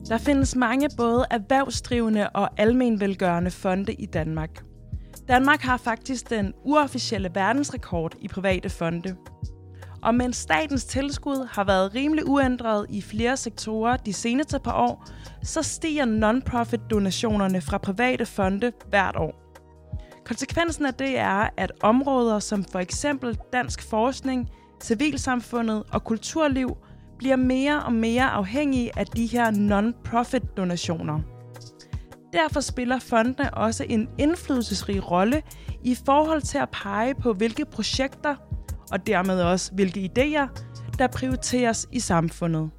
Der 0.09 0.17
findes 0.17 0.55
mange 0.55 0.89
både 0.97 1.25
erhvervsdrivende 1.31 2.29
og 2.29 2.49
almenvelgørende 2.57 3.51
fonde 3.51 3.93
i 3.93 4.05
Danmark. 4.05 4.63
Danmark 5.27 5.61
har 5.61 5.77
faktisk 5.77 6.29
den 6.29 6.53
uofficielle 6.65 7.29
verdensrekord 7.33 8.15
i 8.21 8.27
private 8.27 8.69
fonde. 8.69 9.15
Og 10.01 10.15
mens 10.15 10.37
statens 10.37 10.85
tilskud 10.85 11.47
har 11.51 11.63
været 11.63 11.95
rimelig 11.95 12.27
uændret 12.27 12.85
i 12.89 13.01
flere 13.01 13.37
sektorer 13.37 13.97
de 13.97 14.13
seneste 14.13 14.59
par 14.59 14.73
år, 14.73 15.05
så 15.43 15.63
stiger 15.63 16.05
non-profit 16.05 16.81
donationerne 16.89 17.61
fra 17.61 17.77
private 17.77 18.25
fonde 18.25 18.71
hvert 18.89 19.15
år. 19.15 19.47
Konsekvensen 20.25 20.85
af 20.85 20.93
det 20.93 21.17
er, 21.17 21.49
at 21.57 21.71
områder 21.81 22.39
som 22.39 22.63
for 22.63 22.79
eksempel 22.79 23.37
dansk 23.53 23.89
forskning, 23.89 24.49
civilsamfundet 24.83 25.83
og 25.91 26.03
kulturliv 26.03 26.77
bliver 27.17 27.35
mere 27.35 27.83
og 27.83 27.93
mere 27.93 28.29
afhængige 28.29 28.99
af 28.99 29.05
de 29.05 29.25
her 29.25 29.51
non-profit 29.51 30.57
donationer. 30.57 31.19
Derfor 32.33 32.59
spiller 32.59 32.99
fondene 32.99 33.53
også 33.53 33.85
en 33.89 34.09
indflydelsesrig 34.17 35.11
rolle 35.11 35.41
i 35.83 35.97
forhold 36.05 36.41
til 36.41 36.57
at 36.57 36.69
pege 36.69 37.15
på, 37.15 37.33
hvilke 37.33 37.65
projekter 37.65 38.35
og 38.91 39.07
dermed 39.07 39.41
også 39.41 39.73
hvilke 39.73 40.11
idéer, 40.11 40.63
der 40.99 41.07
prioriteres 41.07 41.87
i 41.91 41.99
samfundet. 41.99 42.69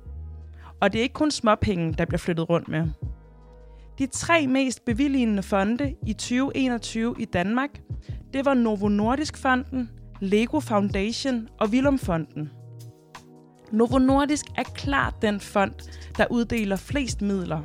Og 0.81 0.93
det 0.93 0.99
er 0.99 1.03
ikke 1.03 1.13
kun 1.13 1.31
småpenge, 1.31 1.93
der 1.93 2.05
bliver 2.05 2.19
flyttet 2.19 2.51
rundt 2.51 2.69
med. 2.69 2.89
De 3.99 4.07
tre 4.07 4.47
mest 4.47 4.85
bevilligende 4.85 5.43
fonde 5.43 5.95
i 6.07 6.13
2021 6.13 7.15
i 7.19 7.25
Danmark, 7.25 7.71
det 8.33 8.45
var 8.45 8.55
Novo 8.55 8.89
Nordisk 8.89 9.37
Fonden, 9.37 9.91
Lego 10.21 10.61
Foundation 10.61 11.49
og 11.61 11.69
Willum 11.69 11.99
Fonden. 11.99 12.51
Novo 13.73 13.99
Nordisk 13.99 14.47
er 14.57 14.63
klart 14.63 15.15
den 15.23 15.41
fond, 15.41 15.73
der 16.17 16.27
uddeler 16.31 16.77
flest 16.77 17.23
midler. 17.23 17.61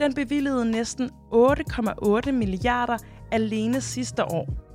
Den 0.00 0.14
bevilligede 0.14 0.70
næsten 0.70 1.10
8,8 1.32 2.32
milliarder 2.32 2.98
alene 3.32 3.80
sidste 3.80 4.24
år. 4.24 4.65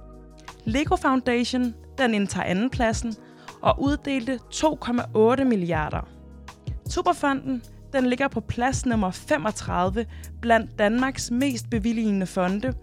Lego 0.65 0.95
Foundation 0.95 1.73
den 1.97 2.13
indtager 2.13 2.45
andenpladsen 2.45 3.15
og 3.61 3.81
uddelte 3.81 4.39
2,8 4.53 5.43
milliarder. 5.43 6.07
Superfonden 6.89 7.63
den 7.93 8.07
ligger 8.07 8.27
på 8.27 8.39
plads 8.39 8.85
nummer 8.85 9.11
35 9.11 10.05
blandt 10.41 10.79
Danmarks 10.79 11.31
mest 11.31 11.69
bevilligende 11.69 12.25
fonde 12.25 12.73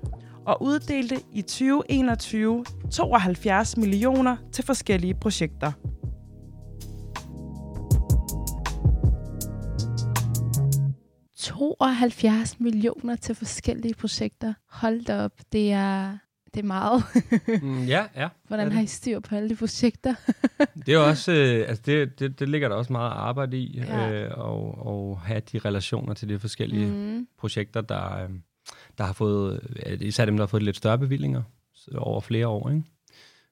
og 0.47 0.63
uddelte 0.63 1.17
i 1.33 1.43
2021 1.43 2.65
72 2.91 3.77
millioner 3.77 4.37
til 4.53 4.65
forskellige 4.65 5.15
projekter. 5.15 5.73
...72 11.41 12.57
millioner 12.59 13.17
til 13.17 13.35
forskellige 13.35 13.95
projekter. 13.95 14.55
Hold 14.69 15.05
da 15.05 15.25
op, 15.25 15.33
det 15.53 15.73
er, 15.73 16.19
det 16.55 16.61
er 16.61 16.65
meget. 16.67 17.03
Mm, 17.63 17.85
ja, 17.85 18.05
ja. 18.17 18.29
Hvordan 18.49 18.73
har 18.73 18.81
I 18.83 18.87
styr 18.87 19.21
på 19.21 19.35
alle 19.35 19.49
de 19.49 19.57
projekter? 19.57 20.15
Det 20.87 20.95
er 20.95 20.99
også, 20.99 21.33
øh, 21.33 21.69
altså 21.69 21.83
det, 21.87 22.19
det, 22.19 22.41
det 22.41 22.49
ligger 22.49 22.69
der 22.69 22.77
også 22.77 22.93
meget 22.93 23.11
arbejde 23.11 23.59
i, 23.59 23.77
Ja. 23.79 24.11
øh, 24.13 24.39
og, 24.39 24.87
og 24.87 25.21
have 25.21 25.43
de 25.53 25.59
relationer 25.59 26.15
til 26.15 26.29
de 26.29 26.39
forskellige 26.39 26.87
mm. 26.87 27.27
Projekter, 27.39 27.81
der, 27.81 28.23
øh, 28.23 28.29
der 28.99 29.05
har 29.05 29.13
fået, 29.13 29.61
især 30.01 30.25
dem, 30.25 30.37
der 30.37 30.43
har 30.43 30.47
fået 30.49 30.63
lidt 30.63 30.77
større 30.77 30.99
bevillinger 30.99 31.43
over 31.97 32.21
flere 32.21 32.47
år, 32.49 32.71
ikke? 32.71 32.83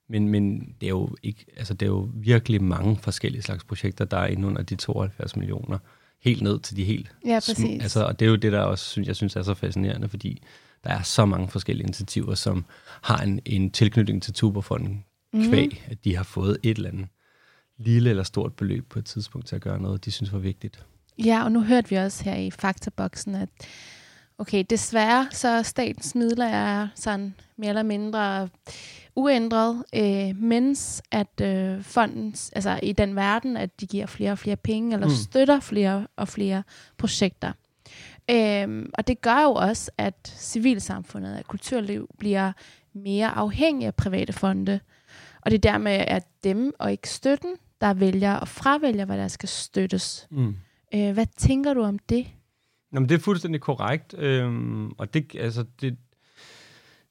Men, 0.08 0.28
men 0.28 0.58
det 0.80 0.86
er 0.86 0.90
jo 0.90 1.16
ikke, 1.22 1.46
altså 1.56 1.74
det 1.74 1.86
er 1.86 1.90
jo 1.90 2.10
virkelig 2.14 2.62
mange 2.62 2.96
forskellige 2.96 3.42
slags 3.42 3.64
projekter, 3.64 4.04
der 4.04 4.16
er 4.16 4.26
inde 4.26 4.48
under 4.48 4.62
de 4.62 4.76
72 4.76 5.36
millioner, 5.36 5.78
helt 6.20 6.42
ned 6.42 6.60
til 6.60 6.76
de 6.76 6.84
helt 6.84 7.14
Ja, 7.26 7.34
præcis. 7.46 7.82
Altså, 7.82 8.04
og 8.04 8.18
det 8.20 8.26
er 8.26 8.30
jo 8.30 8.36
det, 8.36 8.52
der 8.52 8.60
også, 8.60 8.84
synes, 8.84 9.08
jeg 9.08 9.16
synes 9.16 9.36
er 9.36 9.42
så 9.42 9.54
fascinerende, 9.54 10.08
fordi 10.08 10.42
der 10.86 10.92
er 10.92 11.02
så 11.02 11.26
mange 11.26 11.48
forskellige 11.48 11.82
initiativer, 11.84 12.34
som 12.34 12.64
har 13.02 13.16
en, 13.18 13.40
en 13.44 13.70
tilknytning 13.70 14.22
til 14.22 14.32
Tuberfonden 14.34 15.04
Mhm. 15.32 15.48
kvæg, 15.48 15.84
at 15.90 16.04
de 16.04 16.16
har 16.16 16.24
fået 16.24 16.58
et 16.62 16.76
eller 16.76 16.90
andet 16.90 17.06
lille 17.78 18.10
eller 18.10 18.22
stort 18.22 18.52
beløb 18.54 18.88
på 18.90 18.98
et 18.98 19.04
tidspunkt 19.04 19.46
til 19.46 19.56
at 19.56 19.62
gøre 19.62 19.80
noget, 19.80 20.04
de 20.04 20.10
synes 20.10 20.32
var 20.32 20.38
vigtigt. 20.38 20.84
Ja, 21.24 21.44
og 21.44 21.52
nu 21.52 21.60
hørte 21.62 21.90
vi 21.90 21.96
også 21.96 22.24
her 22.24 22.34
i 22.36 22.50
faktaboksen, 22.50 23.34
at 23.34 23.48
okay, 24.38 24.64
desværre 24.70 25.28
så 25.32 25.62
statens 25.62 26.14
midler 26.14 26.46
er 26.46 26.88
sådan 26.94 27.34
mere 27.56 27.68
eller 27.68 27.82
mindre 27.82 28.48
uændret, 29.16 29.84
øh, 29.94 30.36
mens 30.42 31.02
at 31.10 31.40
øh, 31.42 31.82
fondens, 31.82 32.50
altså 32.54 32.80
i 32.82 32.92
den 32.92 33.16
verden, 33.16 33.56
at 33.56 33.80
de 33.80 33.86
giver 33.86 34.06
flere 34.06 34.32
og 34.32 34.38
flere 34.38 34.56
penge, 34.56 34.92
eller 34.94 35.06
Mm. 35.06 35.12
mm. 35.12 35.16
støtter 35.16 35.60
flere 35.60 36.06
og 36.16 36.28
flere 36.28 36.62
projekter. 36.98 37.52
Øhm, 38.30 38.90
og 38.94 39.06
det 39.06 39.20
gør 39.20 39.42
jo 39.42 39.52
også, 39.52 39.90
at 39.98 40.34
civilsamfundet 40.36 41.38
og 41.38 41.44
kulturliv 41.44 42.08
bliver 42.18 42.52
mere 42.94 43.28
afhængig 43.28 43.86
af 43.86 43.94
private 43.94 44.32
fonde. 44.32 44.80
Og 45.40 45.50
det 45.50 45.54
er 45.54 45.70
dermed, 45.72 45.92
at 45.92 46.24
dem 46.44 46.72
og 46.78 46.92
ikke 46.92 47.08
støtten, 47.08 47.56
der 47.80 47.94
vælger 47.94 48.34
og 48.34 48.48
fravælger, 48.48 49.04
hvad 49.04 49.18
der 49.18 49.28
skal 49.28 49.48
støttes. 49.48 50.26
Mm. 50.30 50.56
Øh, 50.94 51.12
hvad 51.12 51.26
tænker 51.36 51.74
du 51.74 51.82
om 51.82 51.98
det? 51.98 52.26
Nå, 52.92 53.00
men 53.00 53.08
det 53.08 53.14
er 53.14 53.18
fuldstændig 53.18 53.60
korrekt, 53.60 54.14
øhm, 54.18 54.90
og 54.90 55.14
det, 55.14 55.36
altså, 55.38 55.64
det, 55.80 55.96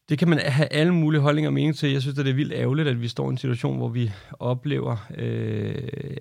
det 0.10 0.20
kan 0.20 0.28
man 0.30 0.40
have 0.40 0.74
alle 0.74 0.94
mulige 0.94 1.22
holdninger 1.22 1.50
og 1.50 1.54
mening 1.54 1.76
til. 1.76 1.92
Jeg 1.92 2.02
synes, 2.02 2.20
at 2.20 2.26
det 2.26 2.32
er 2.32 2.36
vildt 2.36 2.54
ærgerligt, 2.54 2.88
at 2.88 3.02
vi 3.02 3.08
står 3.08 3.30
i 3.30 3.32
en 3.32 3.38
situation, 3.38 3.78
hvor 3.78 3.88
vi 3.88 4.12
oplever 4.40 5.08
øh, 5.18 6.18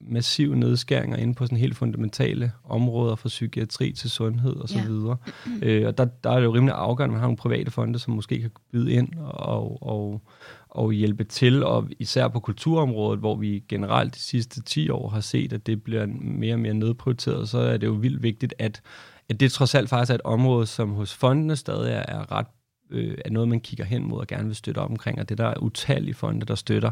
massive 0.00 0.56
nedskæringer 0.56 1.16
inde 1.16 1.34
på 1.34 1.44
sådan 1.46 1.58
helt 1.58 1.76
fundamentale 1.76 2.52
områder 2.64 3.14
fra 3.16 3.28
psykiatri 3.28 3.92
til 3.92 4.10
sundhed 4.10 4.56
og 4.56 4.68
så 4.68 4.78
Ja. 4.78 4.84
videre. 4.86 5.16
Øh, 5.62 5.86
og 5.86 5.98
der, 5.98 6.04
der 6.04 6.30
er 6.30 6.36
det 6.36 6.44
jo 6.44 6.54
rimelig 6.54 6.74
afgørende, 6.74 7.12
at 7.12 7.14
man 7.14 7.20
har 7.20 7.26
nogle 7.26 7.36
private 7.36 7.70
fonde, 7.70 7.98
som 7.98 8.14
måske 8.14 8.40
kan 8.40 8.50
byde 8.72 8.92
ind 8.92 9.08
og, 9.20 9.82
og, 9.82 10.22
og 10.68 10.92
hjælpe 10.92 11.24
til, 11.24 11.64
og 11.64 11.88
især 11.98 12.28
på 12.28 12.40
kulturområdet, 12.40 13.18
hvor 13.20 13.36
vi 13.36 13.64
generelt 13.68 14.14
de 14.14 14.20
sidste 14.20 14.62
10 14.62 14.90
år 14.90 15.08
har 15.08 15.20
set, 15.20 15.52
at 15.52 15.66
det 15.66 15.82
bliver 15.82 16.06
mere 16.20 16.54
og 16.54 16.60
mere 16.60 16.74
nedprioriteret, 16.74 17.48
så 17.48 17.58
er 17.58 17.76
det 17.76 17.86
jo 17.86 17.92
vildt 17.92 18.22
vigtigt, 18.22 18.54
at, 18.58 18.80
at 19.28 19.40
det 19.40 19.52
trods 19.52 19.74
alt 19.74 19.88
faktisk 19.88 20.10
er 20.10 20.14
et 20.14 20.20
område, 20.24 20.66
som 20.66 20.90
hos 20.92 21.14
fondene 21.14 21.56
stadig 21.56 21.92
er, 21.92 22.04
er 22.08 22.32
ret 22.32 22.46
øh, 22.90 23.18
er 23.24 23.30
noget, 23.30 23.48
man 23.48 23.60
kigger 23.60 23.84
hen 23.84 24.08
mod 24.08 24.20
og 24.20 24.26
gerne 24.26 24.46
vil 24.46 24.56
støtte 24.56 24.78
op 24.78 24.90
omkring, 24.90 25.18
og 25.18 25.28
det 25.28 25.38
der 25.38 25.46
er 25.46 25.58
utallige 25.58 26.14
fonde, 26.14 26.46
der 26.46 26.54
støtter 26.54 26.90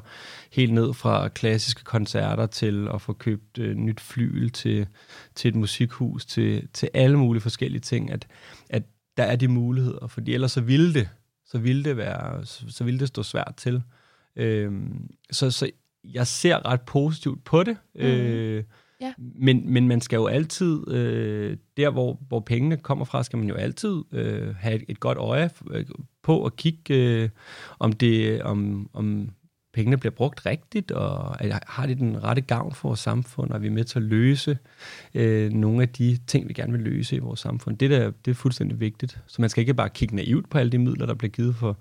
helt 0.53 0.75
ned 0.75 0.95
fra 0.95 1.29
klassiske 1.29 1.85
koncerter 1.85 2.47
til 2.47 2.89
at 2.95 3.03
få 3.03 3.13
købt 3.13 3.59
øh, 3.59 3.77
nyt 3.77 4.01
flyl 4.01 4.51
til, 4.51 4.87
til 5.35 5.49
et 5.49 5.55
musikhus, 5.55 6.27
til, 6.27 6.69
til 6.73 6.89
alle 6.95 7.19
mulige 7.19 7.43
forskellige 7.43 7.81
ting, 7.81 8.11
at, 8.11 8.27
at 8.71 8.83
der 9.17 9.25
er 9.25 9.37
de 9.37 9.49
muligheder, 9.49 10.07
fordi 10.07 10.35
ellers 10.35 10.53
så 10.53 10.61
ville 10.61 10.95
det, 10.95 11.09
så 11.47 11.59
ville 11.59 11.85
det 11.85 11.97
være, 11.97 12.47
så, 12.47 12.85
ville 12.85 13.01
det 13.01 13.09
stå 13.09 13.23
svært 13.23 13.55
til. 13.57 13.83
Øhm, 14.37 15.11
så, 15.31 15.51
så 15.51 15.71
jeg 16.05 16.27
ser 16.27 16.67
ret 16.67 16.81
positivt 16.81 17.45
på 17.45 17.63
det. 17.63 17.77
Mm. 17.95 18.01
Øh, 18.01 18.65
Ja. 19.01 19.13
men, 19.19 19.73
men 19.73 19.89
man 19.89 20.01
skal 20.01 20.17
jo 20.17 20.27
altid, 20.27 20.91
øh, 20.91 21.57
der 21.77 21.91
hvor, 21.91 22.21
hvor 22.29 22.41
pengene 22.41 22.77
kommer 22.77 23.05
fra, 23.05 23.23
skal 23.23 23.39
man 23.39 23.49
jo 23.49 23.55
altid 23.55 24.03
øh, 24.13 24.55
have 24.55 24.75
et, 24.75 24.85
et 24.89 25.01
godt 25.01 25.19
øje 25.19 25.51
øh, 25.71 25.85
på 26.23 26.45
at 26.45 26.57
kigge, 26.57 26.95
øh, 26.95 27.29
om, 27.79 27.93
det, 27.93 28.43
om, 28.43 28.91
om 28.93 29.31
pengene 29.73 29.97
bliver 29.97 30.13
brugt 30.13 30.47
rigtigt, 30.47 30.91
og 30.91 31.43
at, 31.45 31.63
har 31.67 31.87
det 31.87 31.99
den 31.99 32.25
rette 32.25 32.43
gavn 32.43 32.75
for 32.75 32.89
vores 32.89 33.01
samfund, 33.01 33.51
og 33.51 33.57
er 33.57 33.61
vi 33.61 33.69
med 33.69 33.85
til 33.85 33.99
at 33.99 34.05
løse 34.05 34.59
øh, 35.15 35.53
nogle 35.53 35.83
af 35.83 35.89
de 35.89 36.19
ting, 36.27 36.49
vi 36.49 36.53
gerne 36.53 36.73
vil 36.73 36.81
løse 36.81 37.17
i 37.17 37.19
vores 37.19 37.41
samfund. 37.41 37.79
Det, 37.79 37.91
der, 37.91 38.11
det 38.25 38.31
er 38.31 38.35
fuldstændig 38.35 38.81
vigtigt. 38.81 39.21
Så 39.27 39.43
man 39.43 39.51
skal 39.51 39.61
ikke 39.61 39.75
bare 39.75 39.91
kigge 39.91 40.17
naivt 40.17 40.51
på 40.51 40.59
alle 40.59 40.73
de 40.73 40.79
midler, 40.79 41.07
der 41.07 41.15
bliver 41.15 41.31
givet 41.31 41.55
for 41.55 41.77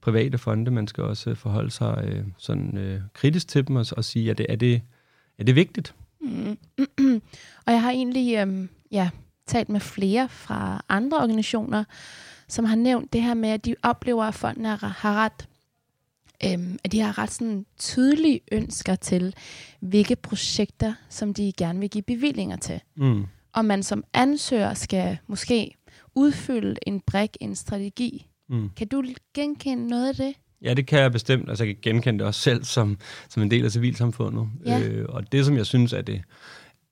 private 0.00 0.38
fonde, 0.38 0.70
man 0.70 0.86
skal 0.86 1.04
også 1.04 1.34
forholde 1.34 1.70
sig 1.70 2.04
øh, 2.08 2.24
sådan 2.38 2.78
øh, 2.78 3.00
kritisk 3.14 3.48
til 3.48 3.68
dem 3.68 3.76
og, 3.76 3.86
og 3.96 4.04
sige, 4.04 4.30
er 4.30 4.34
det, 4.34 4.46
er, 4.48 4.56
det, 4.56 4.82
er 5.38 5.44
det 5.44 5.56
vigtigt? 5.56 5.94
Mm. 6.22 6.58
og 7.66 7.72
jeg 7.72 7.82
har 7.82 7.90
egentlig 7.90 8.36
øhm, 8.36 8.68
ja, 8.90 9.10
talt 9.46 9.68
med 9.68 9.80
flere 9.80 10.28
fra 10.28 10.84
andre 10.88 11.18
organisationer, 11.18 11.84
som 12.48 12.64
har 12.64 12.76
nævnt 12.76 13.12
det 13.12 13.22
her 13.22 13.34
med, 13.34 13.48
at 13.48 13.64
de 13.64 13.74
oplever, 13.82 14.24
at 14.24 14.34
fonden 14.34 14.64
har 14.64 15.04
ret 15.04 15.48
øhm, 16.44 16.78
at 16.84 16.92
de 16.92 17.00
har 17.00 17.18
ret 17.18 17.30
sådan 17.30 17.66
tydelige 17.78 18.40
ønsker 18.52 18.94
til, 18.94 19.34
hvilke 19.80 20.16
projekter, 20.16 20.94
som 21.08 21.34
de 21.34 21.52
gerne 21.56 21.80
vil 21.80 21.90
give 21.90 22.02
bevillinger 22.02 22.56
til. 22.56 22.80
Mm. 22.96 23.26
Og 23.52 23.64
man 23.64 23.82
som 23.82 24.04
ansøger 24.14 24.74
skal 24.74 25.18
måske 25.26 25.74
udfylde 26.14 26.76
en 26.86 27.00
brik, 27.00 27.36
en 27.40 27.56
strategi. 27.56 28.26
Mm. 28.48 28.70
Kan 28.76 28.88
du 28.88 29.04
genkende 29.34 29.88
noget 29.88 30.08
af 30.08 30.14
det? 30.14 30.34
Ja, 30.64 30.74
det 30.74 30.86
kan 30.86 30.98
jeg 31.00 31.12
bestemt. 31.12 31.48
Altså, 31.48 31.64
jeg 31.64 31.74
kan 31.74 31.92
genkende 31.92 32.18
det 32.18 32.26
også 32.26 32.40
selv 32.40 32.64
som, 32.64 32.98
som 33.28 33.42
en 33.42 33.50
del 33.50 33.64
af 33.64 33.72
civilsamfundet. 33.72 34.48
Ja. 34.66 34.80
Øh, 34.80 35.06
og 35.08 35.32
det, 35.32 35.46
som 35.46 35.56
jeg 35.56 35.66
synes, 35.66 35.92
er 35.92 36.02
det 36.02 36.22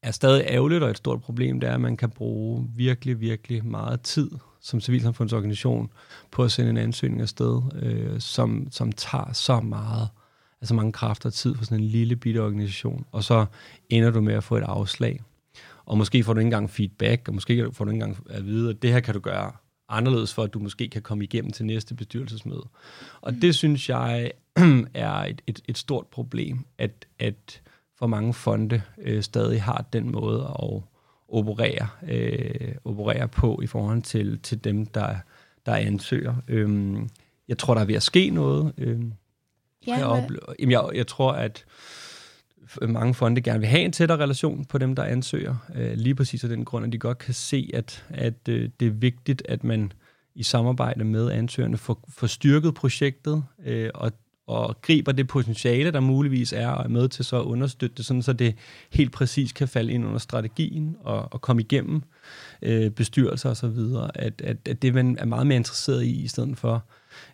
er 0.03 0.11
stadig 0.11 0.45
ærgerligt 0.47 0.83
og 0.83 0.91
et 0.91 0.97
stort 0.97 1.23
problem, 1.23 1.61
det 1.61 1.69
er, 1.69 1.75
at 1.75 1.81
man 1.81 1.97
kan 1.97 2.11
bruge 2.11 2.69
virkelig, 2.77 3.21
virkelig 3.21 3.67
meget 3.67 4.01
tid 4.01 4.31
som 4.61 4.81
civilsamfundsorganisation 4.81 5.91
på 6.31 6.45
at 6.45 6.53
sende 6.53 6.71
en 6.71 6.77
ansøgning 6.77 7.23
afsted, 7.23 7.63
øh, 7.83 8.21
som, 8.21 8.69
som 8.71 8.93
tager 8.93 9.33
så 9.33 9.61
meget, 9.61 10.09
altså 10.61 10.75
mange 10.75 10.93
kræfter 10.93 11.29
og 11.29 11.33
tid 11.33 11.55
for 11.55 11.65
sådan 11.65 11.79
en 11.79 11.85
lille 11.85 12.17
bitte 12.17 12.39
organisation, 12.39 13.05
og 13.13 13.25
så 13.25 13.47
ender 13.91 14.11
du 14.11 14.21
med 14.21 14.35
at 14.35 14.45
få 14.45 14.57
et 14.57 14.63
afslag. 14.63 15.21
Og 15.87 15.99
måske 15.99 16.25
får 16.25 16.33
du 16.33 16.39
ikke 16.39 16.47
engang 16.47 16.71
feedback, 16.71 17.29
og 17.29 17.35
måske 17.35 17.73
får 17.73 17.85
du 17.85 17.91
ikke 17.91 18.05
engang 18.05 18.27
at 18.31 18.47
vide, 18.47 18.71
at 18.71 18.83
det 18.83 18.93
her 18.93 19.01
kan 19.01 19.15
du 19.15 19.21
gøre 19.21 19.53
anderledes, 19.91 20.35
for 20.35 20.43
at 20.43 20.55
du 20.55 20.59
måske 20.59 20.89
kan 20.89 21.03
komme 21.03 21.25
igennem 21.25 21.53
til 21.53 21.65
næste 21.65 21.95
bestyrelsesmøde. 21.95 22.67
Og 23.21 23.35
det 23.35 23.55
synes 23.55 23.89
jeg 23.89 24.31
er 24.95 25.13
et, 25.13 25.43
et, 25.47 25.61
et 25.69 25.79
stort 25.79 26.07
problem, 26.07 26.65
at, 26.79 27.07
at 27.19 27.61
for 27.99 28.07
mange 28.07 28.35
fonde 28.35 28.83
øh, 28.99 29.23
stadig 29.23 29.63
har 29.63 29.85
den 29.93 30.13
måde 30.13 30.43
at 30.63 30.83
operere, 31.29 31.89
øh, 32.09 32.75
operere 32.85 33.29
på 33.29 33.61
i 33.63 33.67
forhold 33.67 34.03
til, 34.03 34.39
til 34.43 34.65
dem, 34.65 34.87
der, 34.87 35.17
der 35.67 35.75
ansøger. 35.75 36.35
Øhm, 36.49 37.09
jeg 37.49 37.59
tror, 37.59 37.75
der 37.75 37.81
er 37.81 37.87
ved 37.87 37.95
at 37.95 38.03
ske 38.03 38.31
noget. 38.31 38.73
Øhm, 38.79 39.13
Ja, 39.87 40.09
jeg, 40.09 40.29
jamen 40.59 40.71
jeg, 40.71 40.85
jeg 40.95 41.07
tror, 41.07 41.33
at 41.33 41.65
mange 42.83 43.15
fonde 43.15 43.41
gerne 43.41 43.61
vil 43.61 43.69
have 43.69 43.83
en 43.83 43.93
tættere 43.93 44.19
relation 44.19 44.65
på 44.65 44.79
dem, 44.79 44.95
der 44.95 45.05
ansøger. 45.05 45.57
Øh, 45.75 45.93
lige 45.95 46.15
præcis 46.15 46.45
af 46.45 46.51
den 46.51 46.65
grund, 46.65 46.87
at 46.87 46.93
de 46.93 46.99
godt 46.99 47.19
kan 47.19 47.35
se, 47.35 47.71
at, 47.75 48.05
at 48.09 48.49
øh, 48.49 48.69
det 48.81 48.87
er 48.89 48.93
vigtigt, 48.93 49.43
at 49.49 49.65
man 49.65 49.93
i 50.35 50.43
samarbejde 50.43 51.05
med 51.05 51.31
ansøgerne 51.31 51.77
får, 51.77 52.09
får 52.09 52.27
styrket 52.27 52.75
projektet 52.75 53.45
øh, 53.67 53.91
og, 53.95 54.13
og 54.47 54.81
griber 54.83 55.13
det 55.13 55.29
potentiale, 55.29 55.91
der 55.91 56.01
muligvis 56.01 56.53
er, 56.53 56.69
og 56.69 56.85
er 56.85 56.89
med 56.89 57.09
til 57.09 57.25
så 57.25 57.41
at 57.41 57.45
understøtte 57.45 57.97
det, 57.97 58.05
sådan 58.05 58.23
så 58.23 58.33
det 58.33 58.55
helt 58.93 59.13
præcis 59.13 59.53
kan 59.53 59.69
falde 59.69 59.93
ind 59.93 60.07
under 60.07 60.19
strategien 60.19 60.97
og, 61.01 61.33
og 61.33 61.41
komme 61.41 61.63
igennem 61.63 62.03
øh, 62.63 62.91
bestyrelser 62.91 63.51
og 63.51 63.57
så 63.57 63.69
videre. 63.69 64.11
At, 64.15 64.43
at, 64.45 64.57
at 64.69 64.83
det 64.83 64.95
man 64.95 65.19
er 65.19 65.25
meget 65.25 65.47
mere 65.47 65.57
interesseret 65.57 66.05
i, 66.05 66.23
i 66.23 66.29
stedet 66.29 66.59
for 66.59 66.85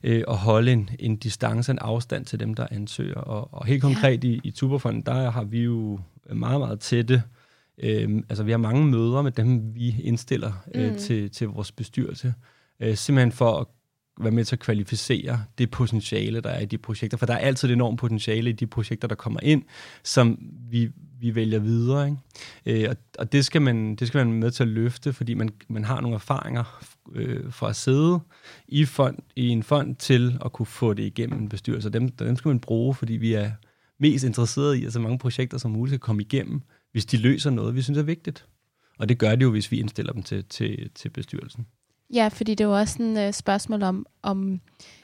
øh, 0.03 0.25
at 0.29 0.37
holde 0.37 0.73
en, 0.73 0.91
en 0.99 1.17
distance, 1.17 1.73
en 1.73 1.79
afstand 1.79 2.25
til 2.25 2.41
dem, 2.41 2.55
der 2.55 2.67
ansøger. 2.71 3.21
Og, 3.21 3.55
og 3.55 3.67
helt 3.67 3.83
konkret 3.83 4.25
ja. 4.25 4.29
i, 4.29 4.41
i 4.45 4.51
Tuberfonden, 4.51 5.03
der 5.03 5.31
har 5.31 5.45
vi 5.45 5.63
jo 5.63 6.01
meget, 6.33 6.61
meget 6.61 6.81
tætte 6.81 7.23
Øh, 7.83 8.23
altså, 8.29 8.45
vi 8.45 8.51
har 8.51 8.59
mange 8.59 8.87
møder 8.87 9.23
med 9.23 9.33
dem, 9.33 9.75
vi 9.75 10.01
indstiller 10.03 10.53
øh, 10.75 10.93
Mm. 10.93 10.99
til, 10.99 11.31
til 11.31 11.49
vores 11.49 11.73
bestyrelse. 11.73 12.35
Øh, 12.81 12.97
simpelthen 12.97 13.33
for 13.33 13.61
at 13.61 13.67
være 14.21 14.31
med 14.31 14.45
til 14.45 14.57
at 14.57 14.61
kvalificere 14.61 15.45
det 15.59 15.71
potentiale, 15.71 16.41
der 16.41 16.51
er 16.51 16.61
i 16.61 16.65
de 16.65 16.79
projekter. 16.79 17.19
For 17.19 17.27
der 17.27 17.35
er 17.35 17.39
altid 17.39 17.69
et 17.69 17.73
enormt 17.73 17.99
potentiale 17.99 18.51
i 18.51 18.53
de 18.53 18.67
projekter, 18.67 19.09
der 19.09 19.15
kommer 19.15 19.41
ind, 19.43 19.63
som 20.05 20.39
vi, 20.71 20.91
vi 21.21 21.35
vælger 21.35 21.59
videre. 21.59 22.07
Ikke? 22.07 22.85
Øh, 22.85 22.91
og 22.91 22.97
og 23.19 23.33
det, 23.33 23.45
skal 23.45 23.63
man, 23.63 23.95
det 23.97 24.09
skal 24.09 24.27
man 24.27 24.37
med 24.37 24.51
til 24.51 24.63
at 24.63 24.69
løfte, 24.69 25.13
fordi 25.13 25.35
man, 25.35 25.49
man 25.69 25.85
har 25.85 26.01
nogle 26.01 26.15
erfaringer 26.15 26.85
øh, 27.13 27.53
fra 27.53 27.69
at 27.69 27.77
sidde 27.77 28.21
i, 28.69 28.85
fond, 28.85 29.19
i 29.37 29.49
en 29.49 29.63
fond 29.63 29.97
til 29.97 30.39
at 30.45 30.53
kunne 30.53 30.67
få 30.67 30.95
det 30.95 31.03
igennem 31.03 31.39
en 31.39 31.49
bestyrelse. 31.49 31.91
Dem, 31.91 32.09
dem 32.09 32.37
skal 32.37 32.49
man 32.49 32.61
bruge, 32.61 32.95
fordi 32.95 33.13
vi 33.13 33.33
er 33.33 33.51
mest 33.99 34.25
interesseret 34.25 34.75
i, 34.75 34.85
at 34.85 34.93
så 34.93 35.01
mange 35.01 35.19
projekter 35.19 35.59
som 35.59 35.71
muligt 35.71 35.93
kan 35.93 36.01
komme 36.01 36.23
igennem, 36.23 36.63
hvis 36.93 37.07
de 37.07 37.17
løser 37.17 37.51
noget, 37.51 37.75
vi 37.75 37.83
synes 37.83 37.99
er 37.99 38.03
vigtigt. 38.03 38.47
Og 38.99 39.09
det 39.09 39.19
gør 39.19 39.35
det 39.35 39.43
jo, 39.43 39.51
hvis 39.51 39.71
vi 39.71 39.81
indstiller 39.81 40.13
dem 40.13 40.23
til, 40.23 40.45
til, 40.45 40.91
til 40.95 41.09
bestyrelsen. 41.09 41.67
Ja, 42.15 42.29
fordi 42.29 42.55
det 42.55 42.65
er 42.65 42.69
jo 42.69 42.77
også 42.77 43.03
et 43.03 43.27
øh, 43.27 43.33
spørgsmål 43.33 43.83
om, 43.83 44.07
om 44.23 44.61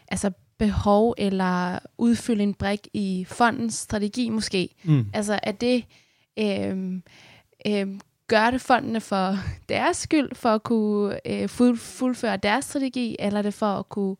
altså 0.08 0.30
behov 0.62 1.14
eller 1.18 1.78
udfylde 1.98 2.42
en 2.42 2.54
brik 2.54 2.88
i 2.92 3.26
fondens 3.28 3.74
strategi 3.74 4.28
måske. 4.28 4.68
Mm. 4.84 5.06
Altså 5.14 5.38
er 5.42 5.52
det, 5.52 5.84
øh, 6.38 7.00
øh, 7.66 8.00
gør 8.28 8.50
det 8.50 8.60
fondene 8.60 9.00
for 9.00 9.36
deres 9.68 9.96
skyld, 9.96 10.34
for 10.34 10.48
at 10.48 10.62
kunne 10.62 11.28
øh, 11.28 11.48
fuld, 11.48 11.78
fuldføre 11.78 12.36
deres 12.36 12.64
strategi, 12.64 13.16
eller 13.18 13.38
er 13.38 13.42
det 13.42 13.54
for 13.54 13.66
at 13.66 13.88
kunne 13.88 14.16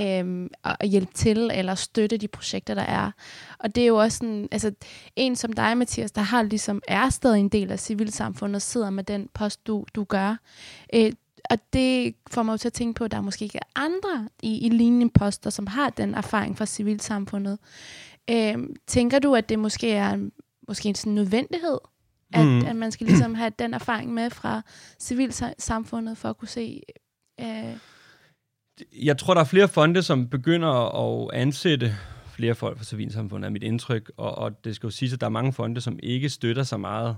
øh, 0.00 0.48
at 0.64 0.88
hjælpe 0.88 1.12
til 1.14 1.50
eller 1.54 1.74
støtte 1.74 2.16
de 2.16 2.28
projekter, 2.28 2.74
der 2.74 2.82
er. 2.82 3.10
Og 3.58 3.74
det 3.74 3.82
er 3.82 3.86
jo 3.86 3.96
også 3.96 4.18
sådan, 4.18 4.48
altså 4.52 4.72
en 5.16 5.36
som 5.36 5.52
dig, 5.52 5.76
Mathias, 5.78 6.12
der 6.12 6.22
har 6.22 6.42
ligesom 6.42 6.82
er 6.88 7.10
stadig 7.10 7.40
en 7.40 7.48
del 7.48 7.72
af 7.72 7.80
civilsamfundet, 7.80 8.62
sidder 8.62 8.90
med 8.90 9.04
den 9.04 9.28
post, 9.34 9.66
du, 9.66 9.84
du 9.94 10.04
gør. 10.04 10.36
Øh, 10.94 11.12
og 11.50 11.58
det 11.72 12.14
får 12.30 12.42
mig 12.42 12.52
jo 12.52 12.56
til 12.56 12.68
at 12.68 12.72
tænke 12.72 12.98
på, 12.98 13.04
at 13.04 13.10
der 13.10 13.20
måske 13.20 13.44
ikke 13.44 13.58
er 13.58 13.80
andre 13.80 14.28
i, 14.42 14.66
i 14.66 14.68
lignende 14.68 15.10
poster, 15.10 15.50
som 15.50 15.66
har 15.66 15.90
den 15.90 16.14
erfaring 16.14 16.58
fra 16.58 16.66
civilsamfundet. 16.66 17.58
Øh, 18.30 18.54
tænker 18.86 19.18
du, 19.18 19.34
at 19.34 19.48
det 19.48 19.58
måske 19.58 19.92
er 19.92 20.28
måske 20.68 20.88
en 20.88 20.94
sådan 20.94 21.12
nødvendighed, 21.12 21.78
at, 22.32 22.46
mm. 22.46 22.66
at 22.66 22.76
man 22.76 22.92
skal 22.92 23.06
ligesom 23.06 23.34
have 23.34 23.52
den 23.58 23.74
erfaring 23.74 24.14
med 24.14 24.30
fra 24.30 24.62
civilsamfundet 25.00 26.18
for 26.18 26.28
at 26.28 26.38
kunne 26.38 26.48
se... 26.48 26.82
Øh... 27.40 27.76
Jeg 29.02 29.18
tror, 29.18 29.34
der 29.34 29.40
er 29.40 29.44
flere 29.44 29.68
fonde, 29.68 30.02
som 30.02 30.28
begynder 30.28 30.68
at 30.68 31.30
ansætte 31.34 31.96
flere 32.26 32.54
folk 32.54 32.78
fra 32.78 32.84
civilsamfundet, 32.84 33.46
er 33.46 33.50
mit 33.50 33.62
indtryk. 33.62 34.12
Og, 34.16 34.38
og 34.38 34.64
det 34.64 34.76
skal 34.76 34.86
jo 34.86 34.90
sige, 34.90 35.12
at 35.12 35.20
der 35.20 35.26
er 35.26 35.30
mange 35.30 35.52
fonde, 35.52 35.80
som 35.80 35.98
ikke 36.02 36.28
støtter 36.28 36.62
så 36.62 36.76
meget 36.76 37.16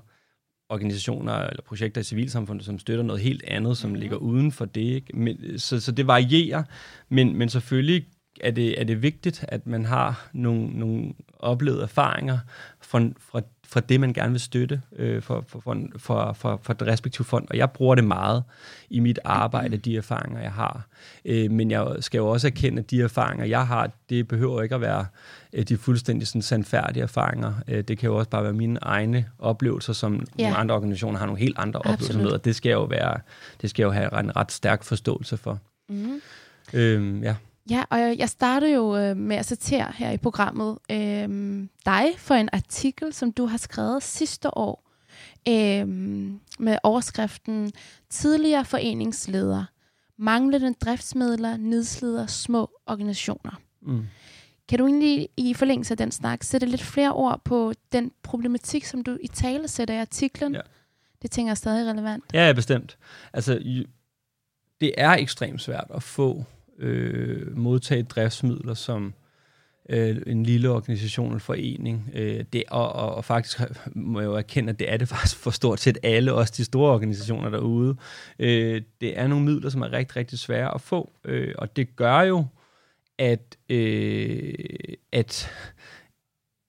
organisationer 0.73 1.33
eller 1.33 1.63
projekter 1.63 2.01
i 2.01 2.05
civilsamfundet, 2.05 2.67
som 2.67 2.79
støtter 2.79 3.05
noget 3.05 3.23
helt 3.23 3.45
andet, 3.49 3.77
som 3.77 3.91
mm. 3.91 3.95
ligger 3.95 4.17
uden 4.17 4.53
for 4.53 4.65
det. 4.65 4.81
Ikke? 4.81 5.17
Men, 5.17 5.59
så, 5.59 5.81
så 5.81 5.93
det 5.93 6.07
varierer, 6.07 6.63
men, 7.09 7.37
men 7.37 7.49
selvfølgelig 7.49 8.07
er 8.41 8.51
det, 8.51 8.81
er 8.81 8.85
det 8.85 9.03
vigtigt, 9.03 9.45
at 9.49 9.67
man 9.67 9.85
har 9.85 10.29
nogle, 10.33 10.79
nogle 10.79 11.13
oplevede 11.39 11.83
erfaringer 11.83 12.39
fra, 12.81 13.01
fra 13.19 13.41
fra 13.73 13.81
det, 13.81 14.01
man 14.01 14.13
gerne 14.13 14.31
vil 14.31 14.41
støtte 14.41 14.83
øh, 14.97 15.23
for, 15.23 15.45
for, 15.49 15.61
for, 15.61 15.77
for, 15.97 16.33
for, 16.33 16.61
for 16.63 16.73
det 16.73 16.89
respektive 16.89 17.25
fond. 17.25 17.47
Og 17.51 17.57
jeg 17.57 17.71
bruger 17.71 17.95
det 17.95 18.05
meget 18.05 18.45
i 18.91 19.01
mit 19.01 19.19
arbejde, 19.25 19.77
de 19.77 19.97
erfaringer, 19.97 20.41
jeg 20.41 20.53
har. 20.53 20.87
Øh, 21.25 21.51
men 21.51 21.71
jeg 21.71 21.87
skal 22.01 22.19
jo 22.19 22.29
også 22.29 22.47
erkende, 22.47 22.79
at 22.79 22.91
de 22.91 23.01
erfaringer, 23.03 23.45
jeg 23.45 23.67
har, 23.67 23.91
det 24.11 24.29
behøver 24.29 24.63
ikke 24.63 24.75
at 24.75 24.81
være 24.81 25.07
øh, 25.53 25.65
de 25.65 25.77
fuldstændig 25.77 26.29
sådan, 26.29 26.43
sandfærdige 26.43 27.03
erfaringer. 27.03 27.53
Øh, 27.69 27.85
det 27.85 27.99
kan 27.99 28.09
jo 28.09 28.17
også 28.17 28.31
bare 28.31 28.45
være 28.45 28.53
mine 28.53 28.79
egne 28.83 29.27
oplevelser, 29.39 29.93
som 29.93 30.27
ja. 30.39 30.43
nogle 30.43 30.57
andre 30.57 30.75
organisationer 30.75 31.19
har 31.19 31.27
nogle 31.27 31.41
helt 31.41 31.59
andre 31.59 31.79
Absolut. 31.79 31.95
oplevelser 31.95 32.23
med, 32.23 32.31
og 32.31 32.45
det 32.45 32.57
skal 32.57 32.69
jeg 32.69 32.77
jo, 32.77 32.85
være, 32.85 33.19
det 33.63 33.71
skal 33.71 33.83
jeg 33.83 33.87
jo 33.87 33.93
have 33.93 34.21
en 34.21 34.37
ret 34.37 34.53
stærk 34.53 34.83
forståelse 34.83 35.37
for. 35.37 35.59
Mm. 35.89 36.21
Øh, 36.73 37.23
ja. 37.23 37.35
Ja, 37.71 37.85
og 37.91 37.99
jeg 38.19 38.29
startede 38.29 38.75
jo 38.75 38.97
øh, 38.97 39.17
med 39.17 39.37
at 39.37 39.47
citere 39.47 39.93
her 39.95 40.11
i 40.11 40.17
programmet 40.17 40.79
øh, 40.91 41.29
dig 41.87 42.07
for 42.19 42.35
en 42.35 42.49
artikel, 42.53 43.13
som 43.13 43.33
du 43.33 43.47
har 43.47 43.59
skrevet 43.59 44.03
sidste 44.03 44.57
år 44.57 44.91
øh, 45.49 45.89
med 46.59 46.79
overskriften 46.83 47.73
Tidligere 48.11 48.65
foreningsleder. 48.65 49.65
Manglende 50.19 50.75
driftsmidler 50.75 51.57
nedslider 51.57 52.27
små 52.27 52.71
organisationer. 52.87 53.61
Mm. 53.83 54.07
Kan 54.69 54.79
du 54.79 54.87
egentlig 54.87 55.29
i 55.37 55.55
forlængelse 55.55 55.93
af 55.93 55.99
den 55.99 56.11
snak 56.11 56.43
sætte 56.43 56.67
lidt 56.67 56.83
flere 56.83 57.13
ord 57.13 57.45
på 57.45 57.73
den 57.93 58.13
problematik, 58.23 58.85
som 58.85 59.05
du 59.05 59.19
i 59.21 59.27
tale 59.27 59.69
sætter 59.69 59.95
i 59.95 59.99
artiklen? 59.99 60.55
Ja. 60.55 60.61
Det 61.23 61.31
tænker 61.31 61.49
jeg 61.49 61.51
er 61.51 61.55
stadig 61.55 61.91
relevant. 61.91 62.25
Ja, 62.33 62.47
ja, 62.47 62.53
bestemt. 62.53 62.99
Altså, 63.33 63.55
det 64.81 64.95
er 64.97 65.11
ekstremt 65.11 65.63
svært 65.63 65.87
at 65.95 66.03
få 66.03 66.45
øh, 66.79 67.57
modtage 67.57 68.03
driftsmidler 68.03 68.75
som 68.75 69.15
øh, 69.89 70.17
en 70.27 70.43
lille 70.43 70.71
organisation 70.71 71.27
eller 71.27 71.39
forening. 71.39 72.11
Øh, 72.15 72.45
det, 72.53 72.65
og, 72.71 72.93
og, 72.93 73.15
og 73.15 73.25
faktisk 73.25 73.61
må 73.95 74.21
jeg 74.21 74.27
jo 74.27 74.35
erkende, 74.35 74.71
at 74.71 74.79
det 74.79 74.93
er 74.93 74.97
det 74.97 75.09
faktisk 75.15 75.37
for 75.37 75.51
stort 75.51 75.81
set 75.81 75.99
alle, 76.03 76.33
også 76.33 76.55
de 76.57 76.65
store 76.65 76.93
organisationer 76.93 77.51
derude. 77.51 77.97
Øh, 78.39 78.83
det 79.01 79.19
er 79.19 79.27
nogle 79.27 79.45
midler, 79.45 79.71
som 79.71 79.83
er 79.83 79.93
rigtig, 79.93 80.17
rigtig 80.17 80.39
svære 80.39 80.75
at 80.75 80.81
få, 80.81 81.13
øh, 81.25 81.55
og 81.59 81.77
det 81.77 81.97
gør 81.97 82.21
jo, 82.21 82.47
at, 83.19 83.57
øh, 83.69 84.55
at, 85.13 85.51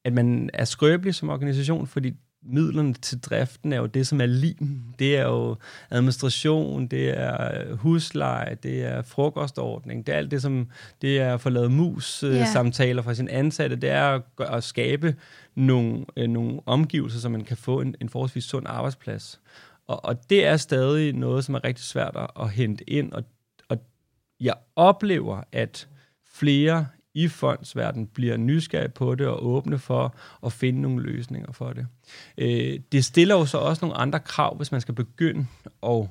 at 0.06 0.14
man 0.14 0.50
er 0.54 0.66
skrøbelig 0.66 1.16
som 1.16 1.30
organisation, 1.30 1.88
fordi 1.88 2.14
midlerne 2.46 2.94
til 2.94 3.20
driften 3.20 3.74
er 3.74 3.78
jo 3.78 3.86
det, 3.86 4.08
som 4.08 4.22
er 4.22 4.26
lim. 4.26 4.84
Det 5.00 5.18
er 5.18 5.24
jo 5.24 5.56
administration, 5.90 6.88
det 6.88 7.20
er 7.20 7.76
husleje, 7.76 8.58
det 8.64 8.84
er 8.84 9.02
frokostordning, 9.02 10.08
det 10.08 10.14
er 10.14 10.18
alt 10.18 10.32
det, 10.32 10.42
som 10.42 10.70
det 11.02 11.20
er 11.20 11.34
at 11.34 11.42
få 11.42 11.50
lavet 11.50 11.72
mus-samtaler 11.72 12.96
yeah. 12.96 13.06
fra 13.06 13.14
sin 13.14 13.30
ansatte, 13.30 13.76
det 13.76 13.90
er 13.90 14.04
at, 14.04 14.22
at 14.40 14.64
skabe 14.64 15.16
nogle, 15.56 16.06
øh, 16.18 16.28
nogle 16.28 16.60
omgivelser, 16.66 17.20
så 17.20 17.30
man 17.30 17.44
kan 17.44 17.58
få 17.58 17.82
en, 17.82 17.96
en 18.02 18.10
forholdsvis 18.10 18.44
sund 18.44 18.66
arbejdsplads. 18.70 19.42
Og, 19.88 20.06
og 20.06 20.30
det 20.30 20.46
er 20.46 20.58
stadig 20.58 21.14
noget, 21.14 21.46
som 21.46 21.56
er 21.56 21.64
rigtig 21.64 21.86
svært 21.86 22.16
at, 22.16 22.28
at 22.40 22.50
hente 22.50 22.90
ind, 22.90 23.14
og, 23.14 23.24
og 23.70 23.78
jeg 24.40 24.54
oplever, 24.76 25.42
at 25.52 25.88
flere 26.34 26.88
i 27.14 27.28
fondsverdenen 27.28 28.08
bliver 28.08 28.38
nysgerrige 28.38 28.90
på 28.90 29.16
det 29.16 29.28
og 29.28 29.46
åbne 29.46 29.80
for 29.80 30.16
at 30.46 30.54
finde 30.54 30.82
nogle 30.82 31.04
løsninger 31.04 31.52
for 31.52 31.74
det. 31.74 31.88
Øh, 32.38 32.80
det 32.92 33.06
stiller 33.06 33.36
jo 33.36 33.46
så 33.46 33.58
også 33.58 33.86
nogle 33.86 33.98
andre 33.98 34.20
krav, 34.20 34.58
hvis 34.58 34.72
man 34.72 34.82
skal 34.82 34.96
begynde 34.96 35.46
at 35.84 36.08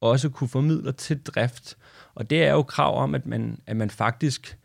også 0.00 0.28
kunne 0.28 0.48
formidle 0.48 0.92
til 0.92 1.22
drift. 1.22 1.76
Og 2.14 2.30
det 2.30 2.44
er 2.44 2.52
jo 2.52 2.62
krav 2.62 3.02
om, 3.02 3.14
at 3.14 3.26
man, 3.26 3.58
at 3.66 3.76
man 3.76 3.90
faktisk, 3.90 4.58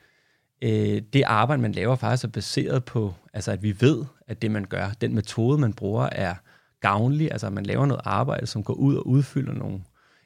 øh, 0.62 1.02
det 1.14 1.24
arbejde, 1.26 1.62
man 1.62 1.72
laver, 1.72 1.96
faktisk 1.96 2.24
er 2.24 2.28
baseret 2.28 2.86
på, 2.86 3.14
altså 3.34 3.52
at 3.52 3.64
vi 3.64 3.76
ved, 3.80 4.06
at 4.28 4.42
det, 4.42 4.52
man 4.52 4.66
gør, 4.66 4.90
den 5.02 5.16
metode, 5.16 5.58
man 5.58 5.74
bruger, 5.74 6.10
er 6.12 6.36
gavnlig. 6.80 7.32
Altså 7.32 7.48
at 7.48 7.54
man 7.54 7.66
laver 7.66 7.86
noget 7.86 8.02
arbejde, 8.06 8.48
som 8.48 8.64
går 8.64 8.74
ud 8.74 8.96
og 8.96 9.08
udfylder 9.08 9.54
nogle, 9.54 9.82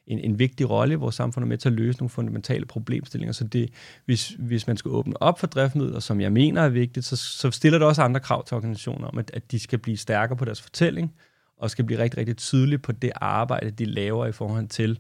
en, 0.08 0.20
en 0.20 0.40
vigtig 0.40 0.70
rolle 0.70 0.94
i 0.94 0.96
vores 0.96 1.16
samfund 1.16 1.44
og 1.44 1.48
med 1.48 1.58
til 1.58 1.70
at 1.70 1.74
løse 1.74 2.00
nogle 2.00 2.10
fundamentale 2.10 2.66
problemstillinger. 2.66 3.34
Så 3.34 3.44
det, 3.44 3.70
hvis, 4.06 4.30
hvis 4.40 4.68
man 4.68 4.78
skal 4.78 4.92
åbne 4.92 5.22
op 5.22 5.40
for 5.40 5.48
driftmidler, 5.48 6.00
som 6.00 6.22
jeg 6.22 6.32
mener 6.32 6.62
er 6.62 6.70
vigtigt, 6.70 7.06
så, 7.06 7.16
så 7.16 7.52
stiller 7.52 7.80
det 7.80 7.88
også 7.88 8.02
andre 8.02 8.20
krav 8.20 8.46
til 8.46 8.56
organisationer 8.56 9.08
om, 9.08 9.18
at, 9.18 9.32
at 9.34 9.52
de 9.52 9.60
skal 9.60 9.80
blive 9.80 9.98
stærkere 9.98 10.38
på 10.38 10.46
deres 10.46 10.62
fortælling, 10.62 11.14
og 11.58 11.72
skal 11.72 11.86
blive 11.86 12.00
rigtig, 12.00 12.18
rigtig 12.18 12.38
tydelige 12.38 12.80
på 12.80 12.92
det 12.92 13.12
arbejde, 13.16 13.72
de 13.72 13.86
laver 13.86 14.26
i 14.26 14.32
forhold 14.32 14.68
til, 14.68 15.00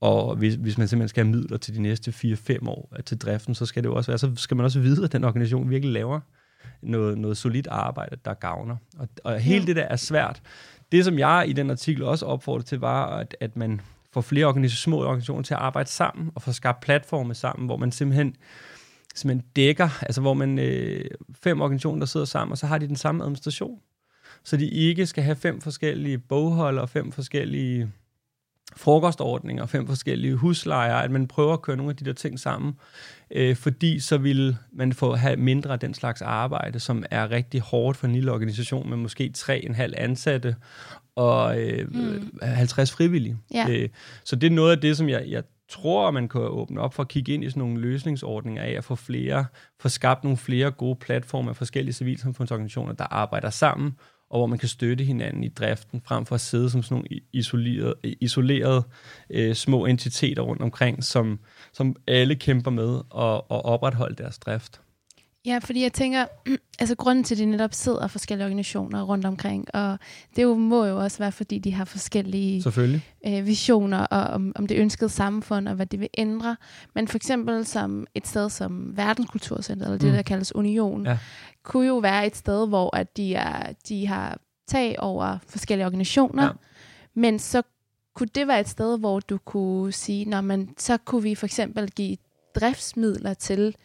og 0.00 0.36
hvis, 0.36 0.54
hvis 0.54 0.78
man 0.78 0.88
simpelthen 0.88 1.08
skal 1.08 1.24
have 1.24 1.36
midler 1.36 1.56
til 1.56 1.74
de 1.74 1.82
næste 1.82 2.10
4-5 2.10 2.68
år 2.68 2.96
til 3.06 3.18
driften, 3.18 3.54
så 3.54 3.66
skal 3.66 3.82
det 3.82 3.88
jo 3.88 3.94
også 3.94 4.10
være, 4.10 4.18
så 4.18 4.32
skal 4.36 4.56
man 4.56 4.64
også 4.64 4.80
vide, 4.80 5.04
at 5.04 5.12
den 5.12 5.24
organisation 5.24 5.70
virkelig 5.70 5.92
laver 5.92 6.20
noget, 6.82 7.18
noget 7.18 7.36
solidt 7.36 7.66
arbejde, 7.66 8.16
der 8.24 8.34
gavner. 8.34 8.76
Og, 8.98 9.08
og 9.24 9.40
hele 9.40 9.60
ja. 9.60 9.66
det 9.66 9.76
der 9.76 9.82
er 9.82 9.96
svært. 9.96 10.42
Det, 10.92 11.04
som 11.04 11.18
jeg 11.18 11.44
i 11.48 11.52
den 11.52 11.70
artikel 11.70 12.02
også 12.02 12.26
opfordrede 12.26 12.66
til, 12.66 12.80
var, 12.80 13.06
at, 13.06 13.36
at 13.40 13.56
man 13.56 13.80
får 14.14 14.20
flere 14.20 14.46
organisationer, 14.46 14.96
små 14.96 15.06
organisationer 15.06 15.42
til 15.42 15.54
at 15.54 15.60
arbejde 15.60 15.90
sammen 15.90 16.30
og 16.34 16.42
få 16.42 16.52
skabt 16.52 16.80
platforme 16.80 17.34
sammen, 17.34 17.66
hvor 17.66 17.76
man 17.76 17.92
simpelthen, 17.92 18.36
simpelthen 19.14 19.50
dækker, 19.56 19.88
altså 20.02 20.20
hvor 20.20 20.34
man 20.34 20.58
øh, 20.58 21.04
fem 21.42 21.60
organisationer, 21.60 21.98
der 21.98 22.06
sidder 22.06 22.26
sammen, 22.26 22.52
og 22.52 22.58
så 22.58 22.66
har 22.66 22.78
de 22.78 22.88
den 22.88 22.96
samme 22.96 23.24
administration. 23.24 23.78
Så 24.44 24.56
de 24.56 24.68
ikke 24.68 25.06
skal 25.06 25.24
have 25.24 25.36
fem 25.36 25.60
forskellige 25.60 26.18
bogholder 26.18 26.82
og 26.82 26.88
fem 26.88 27.12
forskellige 27.12 27.90
frokostordninger, 28.76 29.66
fem 29.66 29.86
forskellige 29.86 30.34
huslejer, 30.34 30.94
at 30.94 31.10
man 31.10 31.28
prøver 31.28 31.52
at 31.52 31.62
køre 31.62 31.76
nogle 31.76 31.90
af 31.90 31.96
de 31.96 32.04
der 32.04 32.12
ting 32.12 32.40
sammen, 32.40 32.74
øh, 33.30 33.56
fordi 33.56 34.00
så 34.00 34.18
vil 34.18 34.56
man 34.72 34.92
få 34.92 35.14
have 35.14 35.36
mindre 35.36 35.72
af 35.72 35.80
den 35.80 35.94
slags 35.94 36.22
arbejde, 36.22 36.80
som 36.80 37.04
er 37.10 37.30
rigtig 37.30 37.60
hårdt 37.60 37.96
for 37.96 38.06
en 38.06 38.12
lille 38.12 38.32
organisation 38.32 38.90
med 38.90 38.96
måske 38.96 39.30
tre 39.34 39.64
en 39.64 39.74
halv 39.74 39.94
ansatte 39.96 40.56
og 41.16 41.60
øh, 41.60 41.94
mm. 41.94 42.38
50 42.42 42.92
frivillige. 42.92 43.36
Ja. 43.54 43.66
Øh, 43.70 43.88
så 44.24 44.36
det 44.36 44.46
er 44.46 44.50
noget 44.50 44.70
af 44.70 44.80
det, 44.80 44.96
som 44.96 45.08
jeg, 45.08 45.24
jeg 45.28 45.42
tror, 45.68 46.10
man 46.10 46.28
kan 46.28 46.40
åbne 46.40 46.80
op 46.80 46.94
for 46.94 47.02
at 47.02 47.08
kigge 47.08 47.34
ind 47.34 47.44
i 47.44 47.50
sådan 47.50 47.60
nogle 47.60 47.80
løsningsordninger 47.80 48.62
af 48.62 48.70
at 48.70 48.84
få 48.84 48.94
flere, 48.94 49.46
få 49.80 49.88
skabt 49.88 50.24
nogle 50.24 50.36
flere 50.36 50.70
gode 50.70 50.96
platforme 50.96 51.50
af 51.50 51.56
forskellige 51.56 51.92
civilsamfundsorganisationer, 51.92 52.92
der 52.92 53.04
arbejder 53.04 53.50
sammen 53.50 53.94
og 54.30 54.38
hvor 54.38 54.46
man 54.46 54.58
kan 54.58 54.68
støtte 54.68 55.04
hinanden 55.04 55.44
i 55.44 55.48
driften, 55.48 56.02
frem 56.06 56.26
for 56.26 56.34
at 56.34 56.40
sidde 56.40 56.70
som 56.70 56.82
sådan 56.82 56.94
nogle 56.94 57.20
isolerede, 57.32 57.94
isolerede 58.20 58.82
øh, 59.30 59.54
små 59.54 59.86
entiteter 59.86 60.42
rundt 60.42 60.62
omkring, 60.62 61.04
som, 61.04 61.40
som 61.72 61.96
alle 62.06 62.34
kæmper 62.34 62.70
med 62.70 62.94
at, 63.16 63.34
at 63.34 63.64
opretholde 63.64 64.14
deres 64.14 64.38
drift. 64.38 64.80
Ja, 65.46 65.58
fordi 65.58 65.82
jeg 65.82 65.92
tænker, 65.92 66.26
altså 66.80 66.94
grunden 66.94 67.24
til, 67.24 67.34
at 67.34 67.38
de 67.38 67.44
netop 67.46 67.74
sidder 67.74 68.06
forskellige 68.06 68.44
organisationer 68.44 69.02
rundt 69.02 69.26
omkring, 69.26 69.74
og 69.74 69.98
det 70.36 70.42
jo, 70.42 70.54
må 70.54 70.84
jo 70.84 70.98
også 70.98 71.18
være, 71.18 71.32
fordi 71.32 71.58
de 71.58 71.72
har 71.72 71.84
forskellige 71.84 72.62
øh, 73.26 73.46
visioner 73.46 73.98
og 73.98 74.22
om, 74.22 74.52
om 74.56 74.66
det 74.66 74.78
ønskede 74.78 75.10
samfund, 75.10 75.68
og 75.68 75.74
hvad 75.74 75.86
det 75.86 76.00
vil 76.00 76.08
ændre. 76.18 76.56
Men 76.94 77.08
for 77.08 77.16
eksempel 77.16 77.66
som 77.66 78.06
et 78.14 78.26
sted 78.26 78.50
som 78.50 78.96
Verdenskulturcenter, 78.96 79.86
eller 79.86 79.98
det, 79.98 80.08
mm. 80.08 80.14
der 80.14 80.22
kaldes 80.22 80.54
Union, 80.54 81.06
ja. 81.06 81.18
kunne 81.62 81.86
jo 81.86 81.96
være 81.96 82.26
et 82.26 82.36
sted, 82.36 82.68
hvor 82.68 82.96
at 82.96 83.16
de, 83.16 83.34
er, 83.34 83.72
de 83.88 84.06
har 84.06 84.38
tag 84.68 84.96
over 84.98 85.38
forskellige 85.48 85.86
organisationer, 85.86 86.44
ja. 86.44 86.50
men 87.14 87.38
så 87.38 87.62
kunne 88.14 88.28
det 88.34 88.48
være 88.48 88.60
et 88.60 88.68
sted, 88.68 88.98
hvor 88.98 89.20
du 89.20 89.38
kunne 89.38 89.92
sige, 89.92 90.24
når 90.24 90.40
man, 90.40 90.68
så 90.78 90.96
kunne 90.96 91.22
vi 91.22 91.34
for 91.34 91.46
eksempel 91.46 91.90
give 91.90 92.16
driftsmidler 92.54 93.34
til 93.34 93.76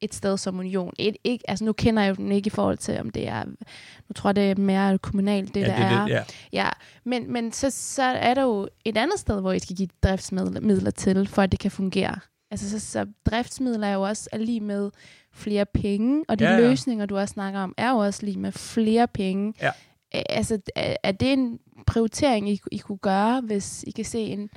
et 0.00 0.14
sted 0.14 0.36
som 0.36 0.58
Union. 0.58 0.92
Et, 0.98 1.16
ikke, 1.24 1.50
altså 1.50 1.64
nu 1.64 1.72
kender 1.72 2.02
jeg 2.02 2.10
jo 2.10 2.14
den 2.14 2.32
ikke 2.32 2.46
i 2.46 2.50
forhold 2.50 2.78
til, 2.78 3.00
om 3.00 3.10
det 3.10 3.28
er, 3.28 3.44
nu 3.44 4.12
tror 4.14 4.28
jeg, 4.30 4.36
det 4.36 4.50
er 4.50 4.54
mere 4.54 4.98
kommunalt, 4.98 5.54
det 5.54 5.60
ja, 5.60 5.66
der 5.66 5.76
det, 5.76 5.84
er. 5.84 6.04
Det, 6.04 6.12
ja. 6.12 6.22
ja. 6.52 6.68
Men, 7.04 7.32
men 7.32 7.52
så, 7.52 7.70
så 7.70 8.02
er 8.02 8.34
der 8.34 8.42
jo 8.42 8.68
et 8.84 8.96
andet 8.96 9.18
sted, 9.18 9.40
hvor 9.40 9.52
I 9.52 9.58
skal 9.58 9.76
give 9.76 9.88
driftsmidler 10.02 10.90
til, 10.90 11.28
for 11.28 11.42
at 11.42 11.52
det 11.52 11.60
kan 11.60 11.70
fungere. 11.70 12.18
Altså, 12.50 12.70
så, 12.70 12.80
så 12.80 13.06
driftsmidler 13.30 13.86
er 13.86 13.94
jo 13.94 14.02
også 14.02 14.28
er 14.32 14.38
lige 14.38 14.60
med 14.60 14.90
flere 15.32 15.66
penge, 15.66 16.24
og 16.28 16.38
de 16.38 16.44
ja, 16.44 16.52
ja. 16.52 16.60
løsninger, 16.60 17.06
du 17.06 17.18
også 17.18 17.32
snakker 17.32 17.60
om, 17.60 17.74
er 17.76 17.90
jo 17.90 17.96
også 17.96 18.26
lige 18.26 18.38
med 18.38 18.52
flere 18.52 19.08
penge. 19.08 19.54
Ja. 19.62 19.70
Altså, 20.12 20.58
er, 20.76 20.96
er 21.02 21.12
det 21.12 21.32
en 21.32 21.58
prioritering, 21.86 22.50
I, 22.50 22.60
I 22.72 22.78
kunne 22.78 22.98
gøre, 22.98 23.40
hvis 23.40 23.84
I 23.86 23.90
kan 23.90 24.04
se 24.04 24.18
en 24.18 24.50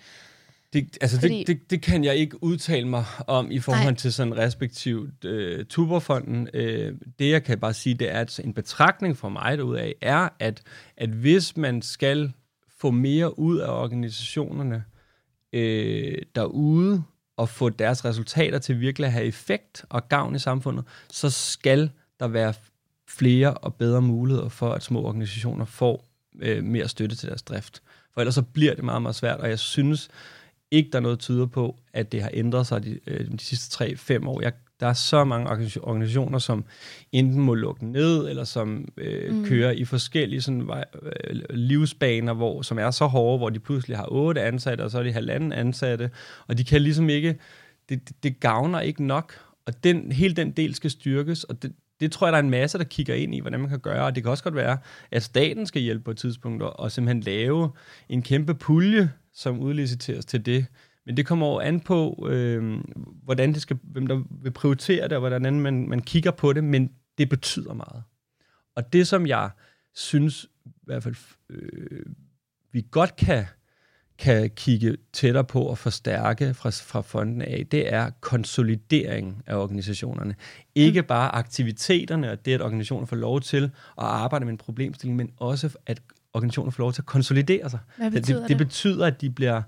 det, 0.74 0.97
altså 1.01 1.19
Fordi... 1.19 1.39
det, 1.39 1.47
det, 1.47 1.72
det 1.72 1.82
kan 1.82 2.03
jeg 2.03 2.15
ikke 2.15 2.43
udtale 2.43 2.88
mig 2.88 3.05
om 3.28 3.51
i 3.51 3.59
forhold 3.59 3.84
Nej. 3.84 3.93
til 3.93 4.13
sådan 4.13 4.38
respektivt 4.38 5.26
øh, 5.26 5.65
Tuberfonden. 5.65 6.47
Øh, 6.53 6.95
det 7.19 7.32
jeg 7.32 7.43
kan 7.43 7.59
bare 7.59 7.74
sige, 7.74 7.95
det 7.95 8.11
er, 8.11 8.19
at 8.19 8.39
en 8.39 8.53
betragtning 8.53 9.17
for 9.17 9.30
mig 9.30 9.59
af 9.59 9.93
er, 10.01 10.30
at, 10.39 10.61
at 10.97 11.09
hvis 11.09 11.57
man 11.57 11.82
skal 11.82 12.34
få 12.80 12.91
mere 12.91 13.39
ud 13.39 13.57
af 13.57 13.72
organisationerne 13.72 14.84
øh, 15.53 16.17
derude, 16.36 17.03
og 17.41 17.49
få 17.49 17.69
deres 17.69 18.05
resultater 18.05 18.59
til 18.59 18.80
virkelig 18.80 19.05
at 19.05 19.11
have 19.11 19.26
effekt 19.26 19.86
og 19.89 20.09
gavn 20.09 20.36
i 20.36 20.39
samfundet, 20.39 20.86
så 21.09 21.30
skal 21.30 21.89
der 22.19 22.28
være 22.28 22.53
flere 23.07 23.53
og 23.53 23.76
bedre 23.76 24.01
muligheder 24.01 24.49
for, 24.49 24.74
at 24.74 24.84
små 24.84 25.03
organisationer 25.03 25.65
får 25.65 26.05
øh, 26.39 26.63
mere 26.63 26.88
støtte 26.88 27.15
til 27.15 27.30
deres 27.30 27.41
drift. 27.41 27.82
For 28.13 28.22
ellers 28.22 28.36
så 28.36 28.41
bliver 28.41 28.76
det 28.76 28.84
meget, 28.84 29.01
meget 29.01 29.15
svært, 29.15 29.39
og 29.39 29.49
jeg 29.49 29.59
synes, 29.59 30.09
ikke, 30.72 30.89
der 30.91 30.97
er 30.97 31.01
noget, 31.01 31.19
tyder 31.19 31.45
på, 31.45 31.76
at 31.93 32.11
det 32.11 32.22
har 32.22 32.30
ændret 32.34 32.67
sig 32.67 32.84
de, 32.84 32.99
øh, 33.07 33.32
de 33.32 33.39
sidste 33.39 33.84
3-5 33.84 34.28
år. 34.28 34.41
Jeg, 34.41 34.51
der 34.80 34.88
er 34.88 34.93
så 34.93 35.24
mange 35.24 35.49
organisationer, 35.82 36.39
som 36.39 36.65
enten 37.11 37.41
må 37.41 37.53
lukke 37.53 37.86
ned, 37.86 38.30
eller 38.30 38.43
som 38.43 38.88
øh, 38.97 39.36
mm. 39.36 39.45
kører 39.45 39.72
i 39.72 39.86
forskellige 39.86 40.41
sådan, 40.41 40.69
øh, 41.03 41.41
livsbaner, 41.49 42.34
hvor, 42.34 42.61
som 42.61 42.80
er 42.80 42.91
så 42.91 43.05
hårde, 43.05 43.38
hvor 43.38 43.49
de 43.49 43.59
pludselig 43.59 43.97
har 43.97 44.07
otte 44.11 44.41
ansatte, 44.41 44.82
og 44.82 44.91
så 44.91 44.99
er 44.99 45.03
de 45.03 45.11
halvanden 45.11 45.51
ansatte, 45.51 46.09
og 46.47 46.57
de 46.57 46.63
kan 46.63 46.82
ligesom 46.82 47.09
ikke, 47.09 47.39
det, 47.89 48.07
det, 48.09 48.24
det 48.24 48.39
gavner 48.39 48.80
ikke 48.80 49.03
nok, 49.03 49.34
og 49.65 49.84
den, 49.84 50.11
hele 50.11 50.36
den 50.36 50.51
del 50.51 50.76
skal 50.76 50.91
styrkes, 50.91 51.43
og 51.43 51.63
det, 51.63 51.74
det 51.99 52.11
tror 52.11 52.28
jeg, 52.28 52.32
der 52.32 52.39
er 52.39 52.43
en 52.43 52.49
masse, 52.49 52.78
der 52.78 52.84
kigger 52.84 53.15
ind 53.15 53.36
i, 53.36 53.39
hvordan 53.39 53.59
man 53.59 53.69
kan 53.69 53.80
gøre, 53.80 54.05
og 54.05 54.15
det 54.15 54.24
kan 54.24 54.32
også 54.32 54.43
godt 54.43 54.55
være, 54.55 54.78
at 55.11 55.24
staten 55.24 55.65
skal 55.65 55.82
hjælpe 55.82 56.03
på 56.03 56.11
et 56.11 56.17
tidspunkt, 56.17 56.63
og, 56.63 56.80
og 56.80 56.91
simpelthen 56.91 57.24
lave 57.24 57.72
en 58.09 58.22
kæmpe 58.22 58.53
pulje, 58.53 59.11
som 59.34 59.60
udliciteres 59.60 60.26
til 60.26 60.46
det. 60.46 60.66
Men 61.06 61.18
det 61.18 61.26
kommer 61.26 61.46
over 61.46 61.62
an 61.62 61.80
på, 61.80 62.28
øh, 62.32 62.80
hvordan 63.24 63.54
det 63.54 63.62
skal, 63.62 63.80
hvem 63.84 64.08
der 64.08 64.24
vil 64.44 64.52
prioritere 64.52 65.04
det, 65.04 65.14
og 65.14 65.20
hvordan 65.20 65.60
man, 65.60 65.90
man 65.90 66.02
kigger 66.02 66.32
på 66.32 66.54
det, 66.54 66.64
men 66.64 66.92
det 67.18 67.30
betyder 67.30 67.74
meget. 67.74 68.04
Og 68.76 68.94
det, 68.94 69.08
som 69.08 69.28
jeg 69.28 69.50
synes, 69.94 70.48
i 70.66 70.70
hvert 70.84 71.04
fald, 71.04 71.16
øh, 71.50 72.06
vi 72.72 72.86
godt 72.92 73.16
kan, 73.16 73.46
kan 74.18 74.50
kigge 74.50 74.98
tættere 75.14 75.44
på 75.44 75.64
og 75.64 75.78
forstærke 75.78 76.54
fra, 76.54 76.70
fra 76.70 77.02
fonden 77.02 77.42
af, 77.42 77.68
det 77.72 77.94
er 77.94 78.10
konsolidering 78.20 79.44
af 79.48 79.56
organisationerne. 79.56 80.36
Ikke 80.76 81.04
bare 81.04 81.36
aktiviteterne 81.36 82.32
og 82.32 82.46
det, 82.46 82.54
at 82.54 82.62
organisationer 82.62 83.06
får 83.06 83.16
lov 83.16 83.42
til 83.42 83.64
at 83.64 83.72
arbejde 83.98 84.46
med 84.46 84.52
en 84.52 84.58
problemstilling, 84.58 85.18
men 85.18 85.32
også 85.38 85.78
at 85.86 86.02
organisationer 86.34 86.72
får 86.72 86.84
lov 86.84 86.94
til 86.94 87.02
at 87.02 87.06
konsolidere 87.06 87.70
sig. 87.70 87.80
Hvad 87.98 88.12
betyder 88.12 88.40
det, 88.40 88.50
det, 88.50 88.60
det? 88.60 88.68
betyder, 88.68 89.06
at 89.06 89.22
de 89.22 89.30
bliver 89.30 89.62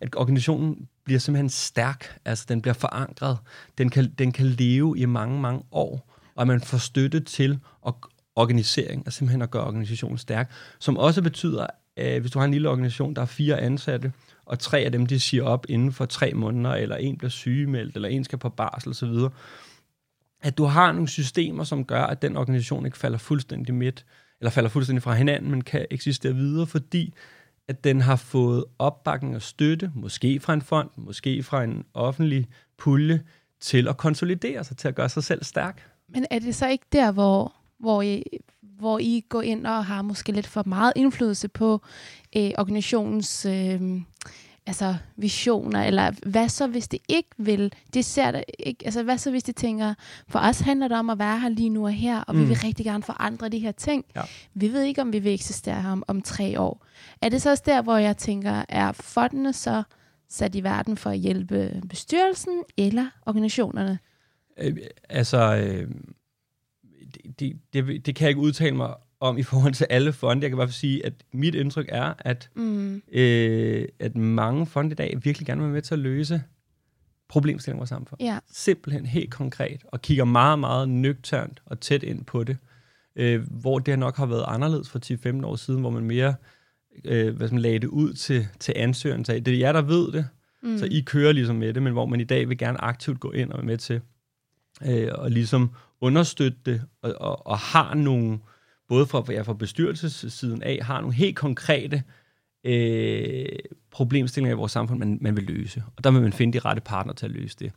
at 0.00 0.16
organisationen 0.16 0.88
bliver 1.04 1.20
simpelthen 1.20 1.48
stærk, 1.48 2.18
altså 2.24 2.46
den 2.48 2.62
bliver 2.62 2.74
forankret, 2.74 3.38
den 3.78 3.90
kan, 3.90 4.14
den 4.18 4.32
kan 4.32 4.46
leve 4.46 4.98
i 4.98 5.04
mange, 5.04 5.40
mange 5.40 5.62
år, 5.72 6.16
og 6.34 6.46
man 6.46 6.60
får 6.60 6.78
støtte 6.78 7.20
til 7.20 7.58
at 7.86 7.94
organisering, 8.36 9.06
og 9.06 9.12
simpelthen 9.12 9.42
at 9.42 9.50
gøre 9.50 9.64
organisationen 9.64 10.18
stærk, 10.18 10.52
som 10.78 10.96
også 10.96 11.22
betyder, 11.22 11.66
at 11.96 12.20
hvis 12.20 12.30
du 12.30 12.38
har 12.38 12.46
en 12.46 12.52
lille 12.52 12.68
organisation, 12.68 13.14
der 13.14 13.22
er 13.22 13.26
fire 13.26 13.60
ansatte, 13.60 14.12
og 14.44 14.58
tre 14.58 14.78
af 14.78 14.92
dem, 14.92 15.06
de 15.06 15.20
siger 15.20 15.44
op 15.44 15.66
inden 15.68 15.92
for 15.92 16.04
tre 16.04 16.32
måneder, 16.32 16.74
eller 16.74 16.96
en 16.96 17.18
bliver 17.18 17.30
sygemeldt, 17.30 17.94
eller 17.94 18.08
en 18.08 18.24
skal 18.24 18.38
på 18.38 18.48
barsel 18.48 18.90
osv., 18.90 19.14
at 20.42 20.58
du 20.58 20.64
har 20.64 20.92
nogle 20.92 21.08
systemer, 21.08 21.64
som 21.64 21.84
gør, 21.84 22.02
at 22.02 22.22
den 22.22 22.36
organisation 22.36 22.86
ikke 22.86 22.98
falder 22.98 23.18
fuldstændig 23.18 23.74
midt, 23.74 24.04
eller 24.40 24.50
falder 24.50 24.70
fuldstændig 24.70 25.02
fra 25.02 25.14
hinanden, 25.14 25.50
men 25.50 25.64
kan 25.64 25.86
eksistere 25.90 26.34
videre, 26.34 26.66
fordi 26.66 27.14
at 27.68 27.84
den 27.84 28.00
har 28.00 28.16
fået 28.16 28.64
opbakning 28.78 29.36
og 29.36 29.42
støtte, 29.42 29.92
måske 29.94 30.40
fra 30.40 30.54
en 30.54 30.62
fond, 30.62 30.90
måske 30.96 31.42
fra 31.42 31.64
en 31.64 31.84
offentlig 31.94 32.48
pulje, 32.78 33.22
til 33.60 33.88
at 33.88 33.96
konsolidere 33.96 34.64
sig, 34.64 34.76
til 34.76 34.88
at 34.88 34.94
gøre 34.94 35.08
sig 35.08 35.24
selv 35.24 35.44
stærk. 35.44 35.90
Men 36.08 36.26
er 36.30 36.38
det 36.38 36.54
så 36.54 36.68
ikke 36.68 36.84
der, 36.92 37.12
hvor, 37.12 37.54
hvor, 37.78 38.02
I, 38.02 38.22
hvor 38.62 38.98
I 38.98 39.24
går 39.28 39.42
ind 39.42 39.66
og 39.66 39.84
har 39.84 40.02
måske 40.02 40.32
lidt 40.32 40.46
for 40.46 40.62
meget 40.66 40.92
indflydelse 40.96 41.48
på 41.48 41.82
øh, 42.36 42.50
organisationens 42.58 43.46
øh, 43.46 43.80
altså 44.70 44.96
visioner, 45.16 45.84
eller 45.84 46.12
hvad 46.26 46.48
så, 46.48 46.66
hvis 46.66 46.88
det 46.88 47.00
ikke 47.08 47.28
vil, 47.36 47.72
det 47.94 48.04
ser 48.04 48.30
det 48.30 48.44
ikke, 48.58 48.84
altså 48.84 49.02
hvad 49.02 49.18
så, 49.18 49.30
hvis 49.30 49.42
de 49.42 49.52
tænker, 49.52 49.94
for 50.28 50.38
os 50.38 50.60
handler 50.60 50.88
det 50.88 50.98
om 50.98 51.10
at 51.10 51.18
være 51.18 51.40
her 51.40 51.48
lige 51.48 51.68
nu 51.68 51.84
og 51.84 51.92
her, 51.92 52.20
og 52.20 52.34
mm. 52.34 52.40
vi 52.40 52.46
vil 52.46 52.56
rigtig 52.56 52.86
gerne 52.86 53.02
forandre 53.02 53.48
de 53.48 53.58
her 53.58 53.72
ting. 53.72 54.04
Ja. 54.16 54.22
Vi 54.54 54.72
ved 54.72 54.82
ikke, 54.82 55.02
om 55.02 55.12
vi 55.12 55.18
vil 55.18 55.34
eksistere 55.34 55.82
her 55.82 55.90
om, 55.90 56.04
om 56.08 56.22
tre 56.22 56.60
år. 56.60 56.86
Er 57.22 57.28
det 57.28 57.42
så 57.42 57.50
også 57.50 57.62
der, 57.66 57.82
hvor 57.82 57.96
jeg 57.96 58.16
tænker, 58.16 58.64
er 58.68 58.92
fondene 58.92 59.52
så 59.52 59.82
sat 60.28 60.54
i 60.54 60.62
verden 60.62 60.96
for 60.96 61.10
at 61.10 61.18
hjælpe 61.18 61.82
bestyrelsen 61.88 62.62
eller 62.76 63.06
organisationerne? 63.26 63.98
Øh, 64.58 64.76
altså, 65.08 65.56
øh, 65.56 65.90
det, 67.38 67.58
det, 67.72 68.06
det 68.06 68.14
kan 68.14 68.24
jeg 68.24 68.28
ikke 68.28 68.40
udtale 68.40 68.76
mig 68.76 68.94
om 69.20 69.38
i 69.38 69.42
forhold 69.42 69.72
til 69.72 69.86
alle 69.90 70.12
fonde. 70.12 70.42
Jeg 70.42 70.50
kan 70.50 70.56
bare 70.56 70.70
sige, 70.70 71.06
at 71.06 71.12
mit 71.32 71.54
indtryk 71.54 71.86
er, 71.88 72.14
at, 72.18 72.50
mm. 72.54 73.02
øh, 73.12 73.88
at 73.98 74.16
mange 74.16 74.66
fonde 74.66 74.90
i 74.90 74.94
dag 74.94 75.18
virkelig 75.22 75.46
gerne 75.46 75.60
vil 75.60 75.66
være 75.66 75.74
med 75.74 75.82
til 75.82 75.94
at 75.94 75.98
løse 75.98 76.42
problemstillinger 77.28 77.78
i 77.78 77.80
vores 77.80 77.88
samfund. 77.88 78.22
Ja. 78.22 78.38
Simpelthen 78.52 79.06
helt 79.06 79.30
konkret, 79.30 79.84
og 79.84 80.02
kigger 80.02 80.24
meget, 80.24 80.58
meget 80.58 80.88
nøgternt 80.88 81.62
og 81.66 81.80
tæt 81.80 82.02
ind 82.02 82.24
på 82.24 82.44
det. 82.44 82.56
Øh, 83.16 83.42
hvor 83.50 83.78
det 83.78 83.98
nok 83.98 84.16
har 84.16 84.26
været 84.26 84.44
anderledes 84.46 84.90
for 84.90 84.98
10-15 85.42 85.46
år 85.46 85.56
siden, 85.56 85.80
hvor 85.80 85.90
man 85.90 86.04
mere 86.04 86.34
øh, 87.04 87.36
hvad 87.36 87.48
man 87.48 87.60
lagde 87.60 87.78
det 87.78 87.88
ud 87.88 88.12
til, 88.12 88.48
til 88.60 88.74
ansøgeren. 88.76 89.24
Så 89.24 89.32
det 89.32 89.48
er 89.48 89.58
jer, 89.58 89.72
der 89.72 89.82
ved 89.82 90.12
det, 90.12 90.26
mm. 90.62 90.78
så 90.78 90.88
I 90.90 91.00
kører 91.00 91.32
ligesom 91.32 91.56
med 91.56 91.74
det, 91.74 91.82
men 91.82 91.92
hvor 91.92 92.06
man 92.06 92.20
i 92.20 92.24
dag 92.24 92.48
vil 92.48 92.58
gerne 92.58 92.80
aktivt 92.80 93.20
gå 93.20 93.30
ind 93.30 93.50
og 93.50 93.58
være 93.58 93.66
med 93.66 93.78
til 93.78 94.00
øh, 94.86 95.08
og 95.14 95.30
ligesom 95.30 95.70
understøtte 96.00 96.58
det, 96.66 96.82
og, 97.02 97.14
og, 97.20 97.46
og 97.46 97.58
har 97.58 97.94
nogle 97.94 98.38
både 98.90 99.06
fra, 99.06 99.24
ja, 99.32 99.42
fra 99.42 99.54
bestyrelsessiden 99.54 100.62
af, 100.62 100.78
har 100.82 101.00
nogle 101.00 101.14
helt 101.14 101.36
konkrete 101.36 102.02
øh, 102.64 103.46
problemstillinger 103.90 104.56
i 104.56 104.58
vores 104.58 104.72
samfund, 104.72 104.98
man, 104.98 105.18
man 105.20 105.36
vil 105.36 105.44
løse. 105.44 105.82
Og 105.96 106.04
der 106.04 106.10
vil 106.10 106.22
man 106.22 106.32
finde 106.32 106.58
de 106.58 106.58
rette 106.58 106.82
partner 106.82 107.12
til 107.12 107.26
at 107.26 107.32
løse 107.32 107.56
det. 107.58 107.72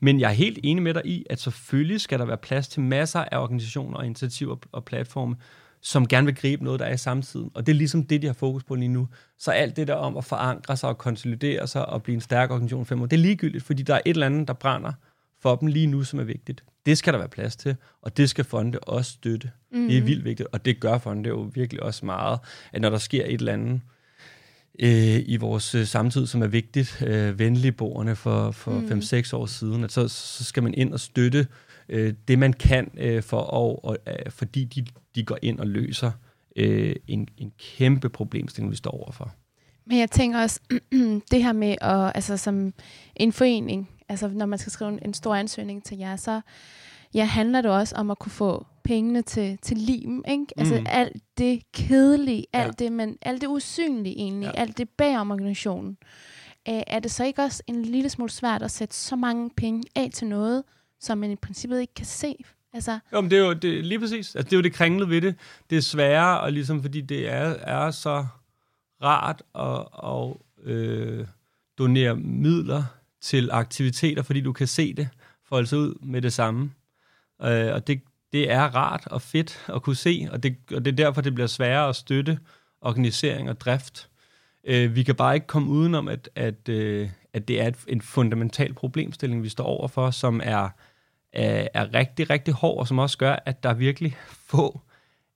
Men 0.00 0.20
jeg 0.20 0.28
er 0.28 0.34
helt 0.34 0.58
enig 0.62 0.82
med 0.82 0.94
dig 0.94 1.02
i, 1.06 1.26
at 1.30 1.40
selvfølgelig 1.40 2.00
skal 2.00 2.18
der 2.18 2.24
være 2.24 2.36
plads 2.36 2.68
til 2.68 2.82
masser 2.82 3.24
af 3.32 3.38
organisationer 3.42 3.98
og 3.98 4.06
initiativer 4.06 4.56
og 4.72 4.84
platforme, 4.84 5.36
som 5.80 6.08
gerne 6.08 6.26
vil 6.26 6.34
gribe 6.34 6.64
noget, 6.64 6.80
der 6.80 6.86
er 6.86 6.94
i 6.94 6.96
samtiden. 6.96 7.50
Og 7.54 7.66
det 7.66 7.72
er 7.72 7.76
ligesom 7.76 8.06
det, 8.06 8.22
de 8.22 8.26
har 8.26 8.34
fokus 8.34 8.64
på 8.64 8.74
lige 8.74 8.88
nu. 8.88 9.08
Så 9.38 9.50
alt 9.50 9.76
det 9.76 9.88
der 9.88 9.94
om 9.94 10.16
at 10.16 10.24
forankre 10.24 10.76
sig 10.76 10.88
og 10.88 10.98
konsolidere 10.98 11.66
sig 11.66 11.86
og 11.86 12.02
blive 12.02 12.14
en 12.14 12.20
stærk 12.20 12.50
organisation 12.50 12.86
fem 12.86 13.02
år, 13.02 13.06
det 13.06 13.16
er 13.16 13.20
ligegyldigt, 13.20 13.64
fordi 13.64 13.82
der 13.82 13.94
er 13.94 14.00
et 14.06 14.10
eller 14.10 14.26
andet, 14.26 14.48
der 14.48 14.54
brænder 14.54 14.92
for 15.40 15.56
dem 15.56 15.68
lige 15.68 15.86
nu, 15.86 16.04
som 16.04 16.18
er 16.18 16.24
vigtigt. 16.24 16.64
Det 16.86 16.98
skal 16.98 17.12
der 17.12 17.18
være 17.18 17.28
plads 17.28 17.56
til, 17.56 17.76
og 18.02 18.16
det 18.16 18.30
skal 18.30 18.44
fonde 18.44 18.78
også 18.78 19.10
støtte. 19.10 19.50
Mm. 19.72 19.88
Det 19.88 19.96
er 19.96 20.00
mhm. 20.00 20.08
vildt 20.08 20.24
vigtigt, 20.24 20.48
og 20.52 20.64
det 20.64 20.80
gør 20.80 20.98
fonde 20.98 21.28
jo 21.28 21.50
virkelig 21.54 21.82
også 21.82 22.06
meget, 22.06 22.38
at 22.72 22.80
når 22.80 22.90
der 22.90 22.98
sker 22.98 23.24
et 23.24 23.32
eller 23.32 23.52
andet 23.52 23.80
øh, 24.78 25.22
i 25.26 25.36
vores 25.36 25.74
øh, 25.74 25.86
samtid, 25.86 26.26
som 26.26 26.42
er 26.42 26.46
vigtigt, 26.46 27.02
øh, 27.06 27.38
venligboerne 27.38 28.16
for, 28.16 28.50
for 28.50 28.70
mm. 28.70 28.98
5-6 28.98 29.36
år 29.36 29.46
siden, 29.46 29.84
at 29.84 29.92
så, 29.92 30.08
så 30.08 30.44
skal 30.44 30.62
man 30.62 30.74
ind 30.74 30.92
og 30.92 31.00
støtte 31.00 31.46
øh, 31.88 32.14
det, 32.28 32.38
man 32.38 32.52
kan, 32.52 32.90
øh, 32.96 33.22
for, 33.22 33.40
og, 33.40 33.84
og, 33.84 33.96
øh, 34.06 34.30
fordi 34.30 34.64
de, 34.64 34.86
de 35.14 35.24
går 35.24 35.38
ind 35.42 35.60
og 35.60 35.66
løser 35.66 36.10
øh, 36.56 36.96
en, 37.06 37.28
en 37.36 37.52
kæmpe 37.58 38.08
problemstilling, 38.08 38.70
vi 38.70 38.76
står 38.76 38.90
overfor. 38.90 39.34
Men 39.86 39.98
jeg 39.98 40.10
tænker 40.10 40.40
også, 40.40 40.60
det 41.30 41.42
her 41.42 41.52
med, 41.52 41.76
at, 41.80 42.12
altså 42.14 42.36
som 42.36 42.72
en 43.16 43.32
forening, 43.32 43.88
altså 44.08 44.28
når 44.28 44.46
man 44.46 44.58
skal 44.58 44.72
skrive 44.72 44.90
en, 44.92 44.98
en 45.04 45.14
stor 45.14 45.34
ansøgning 45.34 45.84
til 45.84 45.98
jer, 45.98 46.16
så 46.16 46.40
ja, 47.14 47.24
handler 47.24 47.60
det 47.60 47.70
også 47.70 47.96
om 47.96 48.10
at 48.10 48.18
kunne 48.18 48.32
få 48.32 48.66
pengene 48.84 49.22
til, 49.22 49.58
til 49.62 49.76
limen, 49.76 50.24
ikke? 50.28 50.46
Altså 50.56 50.74
Mm. 50.80 50.86
alt 50.88 51.22
det 51.38 51.62
kedelige, 51.72 52.44
Ja. 52.54 52.58
alt 52.62 52.78
det, 52.78 52.92
men 52.92 53.16
alt 53.22 53.40
det 53.40 53.46
usynlige 53.48 54.16
egentlig, 54.18 54.46
Ja. 54.54 54.60
alt 54.60 54.78
det 54.78 54.88
bag 54.88 55.18
om 55.18 55.30
organisationen. 55.30 55.96
Øh, 56.68 56.82
er 56.86 56.98
det 56.98 57.10
så 57.10 57.24
ikke 57.24 57.42
også 57.42 57.62
en 57.66 57.82
lille 57.84 58.08
smule 58.08 58.30
svært 58.30 58.62
at 58.62 58.70
sætte 58.70 58.96
så 58.96 59.16
mange 59.16 59.50
penge 59.56 59.82
af 59.96 60.10
til 60.14 60.26
noget, 60.26 60.62
som 61.00 61.18
man 61.18 61.30
i 61.30 61.36
princippet 61.36 61.80
ikke 61.80 61.94
kan 61.94 62.06
se? 62.06 62.34
Altså, 62.72 62.98
Jo, 63.12 63.20
men 63.20 63.30
det 63.30 63.38
er 63.38 63.42
jo 63.46 63.52
det, 63.52 63.84
lige 63.84 64.00
præcis. 64.00 64.34
Altså, 64.34 64.42
det 64.50 64.52
er 64.52 64.56
jo 64.56 64.62
det 64.62 64.72
kringlede 64.72 65.10
ved 65.10 65.20
det. 65.20 65.34
Det 65.70 65.78
er 65.78 65.82
sværere, 65.82 66.40
og 66.40 66.52
ligesom, 66.52 66.82
fordi 66.82 67.00
det 67.00 67.28
er, 67.32 67.54
er 67.60 67.90
så 67.90 68.26
rart 69.02 69.42
at, 69.54 69.86
at 70.04 70.72
øh, 70.72 71.26
donere 71.78 72.16
midler 72.16 72.84
til 73.20 73.50
aktiviteter, 73.52 74.22
fordi 74.22 74.40
du 74.40 74.52
kan 74.52 74.66
se 74.66 74.94
det 74.94 75.08
folde 75.48 75.66
sig 75.66 75.78
ud 75.78 75.94
med 76.02 76.22
det 76.22 76.32
samme. 76.32 76.70
Øh, 77.42 77.74
og 77.74 77.86
det, 77.86 78.02
det 78.32 78.50
er 78.50 78.62
rart 78.62 79.06
og 79.06 79.22
fedt 79.22 79.64
at 79.74 79.82
kunne 79.82 79.96
se, 79.96 80.28
og 80.32 80.42
det, 80.42 80.56
og 80.74 80.84
det 80.84 80.92
er 80.92 80.96
derfor, 80.96 81.20
det 81.20 81.34
bliver 81.34 81.46
sværere 81.46 81.88
at 81.88 81.96
støtte 81.96 82.38
organisering 82.80 83.50
og 83.50 83.60
drift. 83.60 84.08
Øh, 84.64 84.94
vi 84.94 85.02
kan 85.02 85.14
bare 85.14 85.34
ikke 85.34 85.46
komme 85.46 85.70
udenom, 85.70 86.08
at, 86.08 86.30
at, 86.34 86.68
øh, 86.68 87.10
at 87.32 87.48
det 87.48 87.60
er 87.60 87.68
et, 87.68 87.76
en 87.88 88.00
fundamental 88.00 88.74
problemstilling, 88.74 89.42
vi 89.42 89.48
står 89.48 89.64
overfor, 89.64 90.10
som 90.10 90.40
er, 90.44 90.68
er, 91.32 91.68
er 91.74 91.94
rigtig, 91.94 92.30
rigtig 92.30 92.54
hård, 92.54 92.78
og 92.78 92.88
som 92.88 92.98
også 92.98 93.18
gør, 93.18 93.36
at 93.46 93.62
der 93.62 93.68
er 93.68 93.74
virkelig 93.74 94.16
få, 94.50 94.80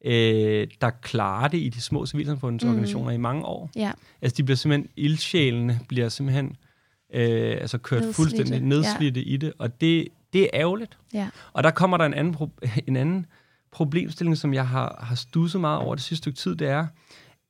øh, 0.04 0.68
der 0.80 0.90
klarer 0.90 1.48
det 1.48 1.58
i 1.58 1.68
de 1.68 1.80
små 1.80 2.06
civilsamfundsorganisationer 2.06 3.10
mm. 3.10 3.14
i 3.14 3.18
mange 3.18 3.44
år. 3.44 3.70
ja. 3.76 3.92
Altså, 4.22 4.36
de 4.36 4.42
bliver 4.42 4.56
simpelthen, 4.56 4.90
ildsjælene 4.96 5.80
bliver 5.88 6.08
simpelthen 6.08 6.46
øh, 6.46 6.71
altså 7.12 7.78
kørt 7.78 8.00
Nedslidte, 8.00 8.16
fuldstændig 8.16 8.60
nedslidte 8.60 9.20
ja. 9.20 9.26
i 9.26 9.36
det, 9.36 9.52
og 9.58 9.80
det, 9.80 10.08
det 10.32 10.42
er 10.42 10.48
ærgerligt. 10.54 10.98
Ja. 11.14 11.28
Og 11.52 11.62
der 11.62 11.70
kommer 11.70 11.96
der 11.96 12.04
en 12.04 12.14
anden, 12.14 12.34
pro- 12.34 12.68
en 12.88 12.96
anden 12.96 13.26
problemstilling, 13.72 14.38
som 14.38 14.54
jeg 14.54 14.68
har, 14.68 15.04
har 15.06 15.14
stusset 15.14 15.60
meget 15.60 15.78
over 15.78 15.94
det 15.94 16.04
sidste 16.04 16.22
stykke 16.22 16.38
tid, 16.38 16.56
det 16.56 16.68
er, 16.68 16.86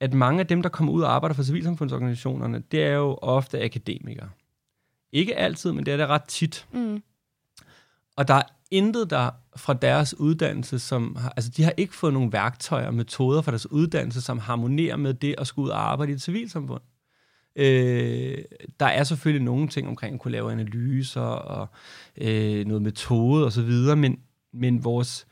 at 0.00 0.14
mange 0.14 0.40
af 0.40 0.46
dem, 0.46 0.62
der 0.62 0.68
kommer 0.68 0.92
ud 0.92 1.02
og 1.02 1.14
arbejder 1.14 1.34
for 1.34 1.42
civilsamfundsorganisationerne, 1.42 2.62
det 2.70 2.82
er 2.82 2.94
jo 2.94 3.18
ofte 3.22 3.62
akademikere. 3.62 4.28
Ikke 5.12 5.36
altid, 5.36 5.72
men 5.72 5.86
det 5.86 5.92
er 5.92 5.96
det 5.96 6.06
ret 6.06 6.24
tit. 6.24 6.66
Mm. 6.72 7.02
Og 8.16 8.28
der 8.28 8.34
er 8.34 8.42
intet 8.70 9.10
der 9.10 9.30
fra 9.56 9.74
deres 9.74 10.18
uddannelse, 10.18 10.78
som 10.78 11.16
har, 11.16 11.32
altså 11.36 11.50
de 11.56 11.62
har 11.62 11.72
ikke 11.76 11.94
fået 11.94 12.12
nogle 12.12 12.32
værktøjer 12.32 12.86
og 12.86 12.94
metoder 12.94 13.42
fra 13.42 13.50
deres 13.50 13.70
uddannelse, 13.70 14.20
som 14.20 14.38
harmonerer 14.38 14.96
med 14.96 15.14
det 15.14 15.34
at 15.38 15.46
skulle 15.46 15.66
ud 15.66 15.70
og 15.70 15.92
arbejde 15.92 16.12
i 16.12 16.14
et 16.14 16.22
civilsamfund. 16.22 16.82
Øh, 17.56 18.38
der 18.80 18.86
er 18.86 19.04
selvfølgelig 19.04 19.44
nogle 19.44 19.68
ting 19.68 19.88
omkring 19.88 20.14
at 20.14 20.20
kunne 20.20 20.32
lave 20.32 20.52
analyser 20.52 21.20
og 21.20 21.66
øh, 22.16 22.66
noget 22.66 22.82
metode 22.82 23.44
og 23.44 23.52
så 23.52 23.62
videre, 23.62 23.96
men, 23.96 24.18
men 24.52 24.84
vores 24.84 25.26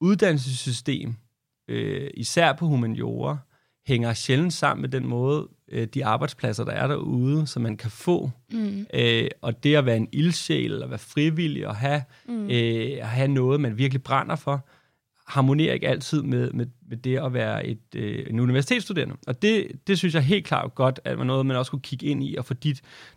uddannelsessystem, 0.00 1.14
øh, 1.68 2.10
især 2.14 2.52
på 2.52 2.66
humaniora, 2.66 3.38
hænger 3.86 4.14
sjældent 4.14 4.52
sammen 4.52 4.80
med 4.80 4.88
den 4.88 5.06
måde, 5.06 5.48
øh, 5.68 5.86
de 5.94 6.04
arbejdspladser, 6.04 6.64
der 6.64 6.72
er 6.72 6.86
derude, 6.86 7.46
som 7.46 7.62
man 7.62 7.76
kan 7.76 7.90
få. 7.90 8.30
Mm. 8.52 8.86
Øh, 8.94 9.28
og 9.42 9.64
det 9.64 9.74
at 9.74 9.86
være 9.86 9.96
en 9.96 10.08
ildsjæl, 10.12 10.72
eller 10.72 10.86
være 10.86 10.98
frivillig, 10.98 11.66
og 11.66 11.76
have, 11.76 12.02
Mm. 12.28 12.44
øh, 12.50 12.98
at 13.00 13.08
have 13.08 13.28
noget, 13.28 13.60
man 13.60 13.78
virkelig 13.78 14.02
brænder 14.02 14.36
for, 14.36 14.66
harmonerer 15.30 15.74
ikke 15.74 15.88
altid 15.88 16.22
med, 16.22 16.50
med, 16.52 16.66
med 16.88 16.96
det 16.96 17.18
at 17.18 17.32
være 17.32 17.66
et, 17.66 17.94
øh, 17.96 18.26
en 18.30 18.40
universitetsstuderende. 18.40 19.16
Og 19.26 19.42
det, 19.42 19.66
det 19.86 19.98
synes 19.98 20.14
jeg 20.14 20.22
helt 20.22 20.46
klart 20.46 20.74
godt, 20.74 21.00
at 21.04 21.18
man 21.18 21.26
noget, 21.26 21.46
man 21.46 21.56
også 21.56 21.70
kunne 21.70 21.82
kigge 21.82 22.06
ind 22.06 22.24
i, 22.24 22.36
og 22.38 22.44
få 22.44 22.54
de, 22.54 22.74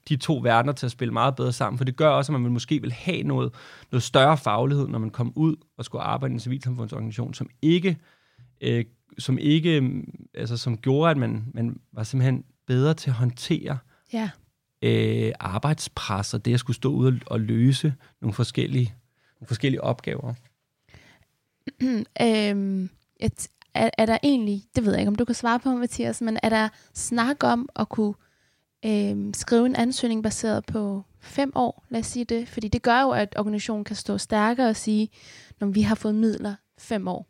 de 0.10 0.16
to 0.16 0.40
verdener 0.44 0.74
til 0.74 0.86
at 0.86 0.92
spille 0.92 1.14
meget 1.14 1.36
bedre 1.36 1.54
sammen. 1.54 1.78
For 1.78 1.86
det 1.86 1.96
gør 1.96 2.10
også, 2.10 2.34
at 2.34 2.42
man 2.42 2.52
måske 2.52 2.82
vil 2.82 2.92
have 2.92 3.24
noget, 3.24 3.54
noget 3.92 4.04
større 4.04 4.38
faglighed, 4.38 4.88
når 4.88 5.00
man 5.00 5.10
kommer 5.10 5.34
ud 5.36 5.56
og 5.78 5.86
skulle 5.86 6.02
arbejde 6.02 6.32
i 6.32 6.34
en 6.34 6.40
civilsamfundsorganisation, 6.40 7.34
som 7.34 7.50
ikke, 7.62 7.98
øh, 8.62 8.86
som 9.20 9.38
ikke, 9.38 9.92
altså 10.34 10.58
som 10.58 10.78
gjorde, 10.78 11.12
at 11.12 11.18
man, 11.18 11.46
man 11.54 11.80
var 11.94 12.04
simpelthen 12.04 12.44
bedre 12.68 12.94
til 12.94 13.10
at 13.10 13.16
håndtere 13.16 13.78
Ja. 14.14 14.30
øh, 14.82 15.32
arbejdspres 15.40 16.34
og 16.34 16.46
det 16.46 16.54
at 16.54 16.60
skulle 16.60 16.76
stå 16.76 16.90
ud 16.94 17.08
og, 17.08 17.20
og 17.26 17.40
løse 17.40 17.94
nogle 18.22 18.34
forskellige, 18.34 18.94
nogle 19.40 19.48
forskellige 19.48 19.84
opgaver. 19.84 20.34
øhm, 22.22 22.90
et, 23.20 23.48
er, 23.74 23.90
er 23.98 24.06
der 24.06 24.18
egentlig, 24.24 24.64
det 24.76 24.86
ved 24.86 24.92
jeg 24.92 25.02
ikke, 25.02 25.10
om 25.10 25.16
du 25.16 25.26
kan 25.26 25.36
svare 25.36 25.60
på, 25.60 25.70
Mathias, 25.70 26.22
men 26.22 26.40
er 26.44 26.50
der 26.50 26.70
snak 26.94 27.44
om 27.44 27.70
at 27.76 27.90
kunne 27.90 28.14
øhm, 28.86 29.34
skrive 29.34 29.66
en 29.66 29.76
ansøgning 29.76 30.24
baseret 30.24 30.66
på 30.66 31.04
fem 31.22 31.52
år, 31.56 31.86
lad 31.90 32.00
os 32.00 32.06
sige 32.06 32.26
det, 32.26 32.48
fordi 32.48 32.68
det 32.68 32.82
gør 32.82 33.02
jo, 33.02 33.10
at 33.10 33.36
organisationen 33.38 33.84
kan 33.84 33.96
stå 33.96 34.18
stærkere 34.18 34.70
og 34.70 34.76
sige, 34.76 35.10
når 35.60 35.68
vi 35.68 35.82
har 35.82 35.96
fået 35.96 36.16
midler 36.16 36.56
fem 36.78 37.08
år. 37.08 37.28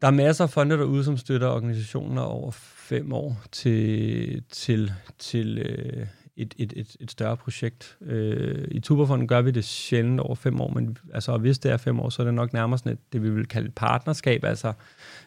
Der 0.00 0.06
er 0.06 0.10
masser 0.10 0.44
af 0.44 0.50
fonde 0.50 0.76
derude, 0.76 1.04
som 1.04 1.16
støtter 1.16 1.48
organisationer 1.48 2.22
over 2.22 2.50
fem 2.50 3.12
år 3.12 3.36
til, 3.52 4.42
til, 4.50 4.92
til 5.18 5.58
øh, 5.58 6.06
et, 6.38 6.54
et, 6.58 6.72
et, 6.76 6.96
et 7.00 7.10
større 7.10 7.36
projekt. 7.36 7.96
Øh, 8.00 8.68
I 8.70 8.80
Tuberfonden 8.80 9.28
gør 9.28 9.40
vi 9.42 9.50
det 9.50 9.64
sjældent 9.64 10.20
over 10.20 10.34
fem 10.34 10.60
år, 10.60 10.68
men 10.74 10.98
altså, 11.14 11.32
og 11.32 11.38
hvis 11.38 11.58
det 11.58 11.70
er 11.72 11.76
fem 11.76 12.00
år, 12.00 12.08
så 12.10 12.22
er 12.22 12.24
det 12.24 12.34
nok 12.34 12.52
nærmere 12.52 12.78
sådan 12.78 12.92
et, 12.92 12.98
det, 13.12 13.22
vi 13.22 13.30
vil 13.30 13.46
kalde 13.48 13.68
et 13.68 13.74
partnerskab. 13.74 14.44
Altså, 14.44 14.72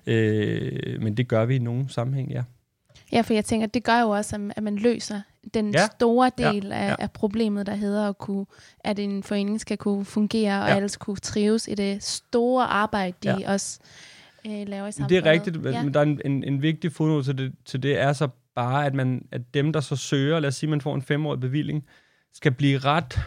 øh, 0.08 1.02
men 1.02 1.18
det 1.18 1.28
gør 1.28 1.46
vi 1.46 1.56
i 1.56 1.60
nogen 1.60 1.90
sammenhæng, 1.90 2.32
ja. 2.32 2.44
Ja, 3.12 3.22
for 3.22 3.34
jeg 3.34 3.46
tænker, 3.46 3.68
det 3.68 3.84
gør 3.84 4.02
jo 4.02 4.10
også, 4.10 4.52
at- 4.56 4.64
man 4.64 4.76
løser 4.76 5.22
den 5.54 5.72
Ja. 5.74 5.86
store 5.86 6.32
Ja. 6.40 6.52
del 6.52 6.72
af, 6.72 6.88
Ja. 6.90 6.96
af 7.00 7.12
problemet, 7.12 7.66
der 7.66 7.76
hedder 7.76 8.10
at, 8.10 8.18
kunne, 8.18 8.46
at 8.80 9.00
en 9.00 9.24
forening 9.24 9.62
skal 9.62 9.78
kunne 9.78 10.06
fungere, 10.06 10.62
og 10.64 10.68
Ja. 10.70 10.76
alle 10.76 10.90
skal 10.90 11.04
kunne 11.06 11.18
trives 11.18 11.68
i 11.68 11.76
det 11.76 12.04
store 12.04 12.66
arbejde, 12.66 13.14
de 13.24 13.40
Ja. 13.40 13.52
også 13.54 13.80
øh, 14.48 14.68
laver 14.68 14.88
i 14.88 14.92
samfundet. 14.92 15.10
Det 15.24 15.28
er 15.28 15.32
rigtigt, 15.32 15.62
men 15.64 15.74
Ja. 15.74 15.84
men 15.84 15.94
der 15.94 16.00
er 16.00 16.04
en, 16.04 16.22
en, 16.26 16.44
en 16.44 16.62
vigtig 16.62 16.92
fodnote 16.92 17.24
til 17.28 17.38
det, 17.38 17.54
til 17.66 17.84
det 17.84 18.00
er 18.02 18.14
så 18.14 18.28
bare, 18.56 18.86
at, 18.86 18.94
man, 18.94 19.26
at 19.32 19.54
dem, 19.54 19.74
der 19.74 19.80
så 19.80 19.96
søger, 19.96 20.40
lad 20.40 20.48
os 20.48 20.56
sige, 20.56 20.70
man 20.70 20.82
får 20.82 20.96
en 20.96 21.02
femårig 21.02 21.40
bevilling, 21.40 21.86
skal 22.34 22.52
blive 22.52 22.78
ret, 22.80 23.20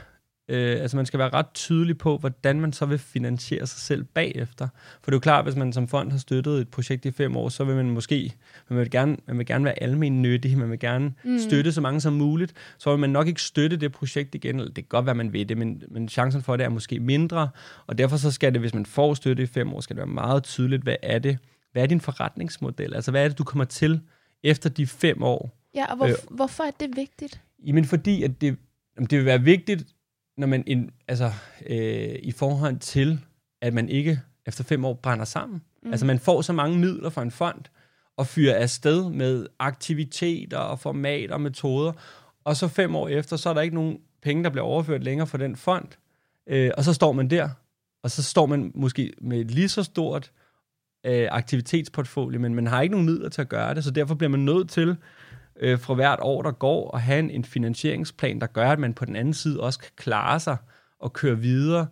øh, 0.49 0.81
altså 0.81 0.97
man 0.97 1.07
skal 1.07 1.18
være 1.18 1.29
ret 1.29 1.47
tydelig 1.55 1.99
på, 1.99 2.16
hvordan 2.18 2.61
man 2.61 2.72
så 2.72 2.87
vil 2.87 2.99
finansiere 2.99 3.66
sig 3.66 3.81
selv 3.81 4.05
bagefter. 4.05 4.68
For 5.03 5.11
det 5.11 5.12
er 5.12 5.16
jo 5.16 5.20
klart, 5.20 5.45
hvis 5.45 5.57
man 5.57 5.72
som 5.72 5.89
fond 5.89 6.11
har 6.11 6.18
støttet 6.18 6.61
et 6.61 6.68
projekt 6.68 7.05
i 7.05 7.11
fem 7.11 7.37
år, 7.37 7.49
så 7.49 7.64
vil 7.64 7.77
man 7.77 7.91
måske, 7.91 8.33
man 8.70 8.79
vil 8.79 8.91
gerne, 8.91 9.16
man 9.27 9.39
vil 9.39 9.47
gerne 9.47 9.64
være 9.64 9.83
almen 9.83 10.22
nyttig, 10.22 10.59
man 10.59 10.70
vil 10.70 10.79
gerne 10.79 11.14
Mm. 11.25 11.39
støtte 11.39 11.72
så 11.72 11.81
mange 11.81 12.01
som 12.01 12.12
muligt, 12.12 12.53
så 12.79 12.91
vil 12.91 12.99
man 12.99 13.11
nok 13.11 13.27
ikke 13.29 13.43
støtte 13.43 13.77
det 13.77 13.93
projekt 13.93 14.35
igen, 14.35 14.57
eller 14.57 14.66
det 14.72 14.75
kan 14.85 14.89
godt 14.89 15.07
være, 15.07 15.14
man 15.14 15.33
ved 15.33 15.45
det, 15.47 15.59
men, 15.59 15.83
men 15.91 16.09
chancen 16.09 16.43
for 16.43 16.57
det 16.57 16.64
er 16.64 16.68
måske 16.68 17.01
mindre, 17.01 17.49
og 17.87 17.99
derfor 17.99 18.16
så 18.16 18.31
skal 18.31 18.53
det, 18.53 18.61
hvis 18.61 18.75
man 18.75 18.87
får 18.87 19.14
støtte 19.14 19.43
i 19.43 19.47
fem 19.47 19.72
år, 19.75 19.81
skal 19.81 19.97
det 19.97 20.01
være 20.01 20.14
meget 20.14 20.45
tydeligt, 20.45 20.83
hvad 20.83 20.97
er 21.03 21.18
det, 21.18 21.39
hvad 21.72 21.83
er 21.83 21.87
din 21.87 22.01
forretningsmodel, 22.01 22.95
altså 22.95 23.11
hvad 23.11 23.25
er 23.25 23.29
det, 23.29 23.39
du 23.39 23.45
kommer 23.45 23.64
til 23.64 24.01
efter 24.45 24.70
de 24.70 24.86
fem 24.86 25.22
år, 25.22 25.51
Ja, 25.74 25.84
og 25.90 25.97
hvor, 25.97 26.07
Øh. 26.07 26.14
hvorfor 26.30 26.64
er 26.64 26.70
det 26.80 26.97
vigtigt? 26.97 27.40
Jamen 27.66 27.84
fordi, 27.84 28.22
at 28.22 28.40
det, 28.40 28.57
det 28.99 29.18
vil 29.18 29.24
være 29.24 29.42
vigtigt, 29.42 29.86
når 30.36 30.47
man 30.47 30.64
in, 30.66 30.90
altså, 31.09 31.32
øh, 31.66 32.16
i 32.22 32.32
forhold 32.32 32.78
til, 32.78 33.20
at 33.62 33.74
man 33.74 33.88
ikke 33.88 34.20
efter 34.47 34.64
fem 34.64 34.84
år 34.84 34.95
brænder 34.95 35.24
sammen. 35.24 35.62
Mm. 35.82 35.90
Altså 35.90 36.07
man 36.07 36.18
får 36.18 36.42
så 36.42 36.53
mange 36.53 36.78
midler 36.78 37.11
fra 37.11 37.22
en 37.22 37.30
fond, 37.30 37.61
og 38.16 38.26
fyrer 38.26 38.55
afsted 38.55 39.11
med 39.11 39.47
aktiviteter 39.59 40.59
og 40.59 40.80
formater 40.80 41.34
og 41.34 41.40
metoder, 41.40 41.92
og 42.45 42.57
så 42.57 42.68
fem 42.68 42.97
år 42.97 43.09
efter, 43.09 43.36
så 43.36 43.49
er 43.51 43.55
der 43.55 43.61
ikke 43.61 43.74
nogen 43.74 43.99
penge, 44.22 44.45
der 44.45 44.51
bliver 44.51 44.64
overført 44.64 45.05
længere 45.05 45.26
fra 45.26 45.38
den 45.38 45.57
fond, 45.57 45.88
øh, 46.47 46.70
og 46.76 46.84
så 46.84 46.92
står 46.92 47.12
man 47.12 47.30
der, 47.30 47.49
og 48.03 48.11
så 48.11 48.22
står 48.22 48.47
man 48.47 48.72
måske 48.74 49.12
med 49.20 49.40
et 49.40 49.51
lige 49.51 49.68
så 49.68 49.82
stort 49.82 50.32
øh, 50.36 50.43
Øh, 51.05 51.28
aktivitetsportfolio, 51.30 52.40
men 52.40 52.55
man 52.55 52.66
har 52.66 52.82
ikke 52.82 52.92
nogen 52.92 53.07
midler 53.07 53.28
til 53.28 53.40
at 53.40 53.48
gøre 53.48 53.74
det, 53.74 53.84
så 53.84 53.90
derfor 53.90 54.14
bliver 54.14 54.30
man 54.30 54.40
nødt 54.40 54.70
til 54.70 54.96
øh, 55.61 55.78
fra 55.78 55.94
hvert 55.94 56.18
år, 56.22 56.42
der 56.42 56.50
går, 56.50 56.96
at 56.96 57.02
have 57.02 57.18
en, 57.18 57.30
en 57.30 57.44
finansieringsplan, 57.44 58.40
der 58.40 58.46
gør, 58.46 58.70
at 58.70 58.78
man 58.78 58.94
på 58.94 59.05
den 59.05 59.16
anden 59.16 59.34
side 59.34 59.61
også 59.61 59.78
kan 59.78 59.90
klare 59.96 60.40
sig 60.40 60.57
og 61.00 61.12
køre 61.12 61.38
videre 61.38 61.86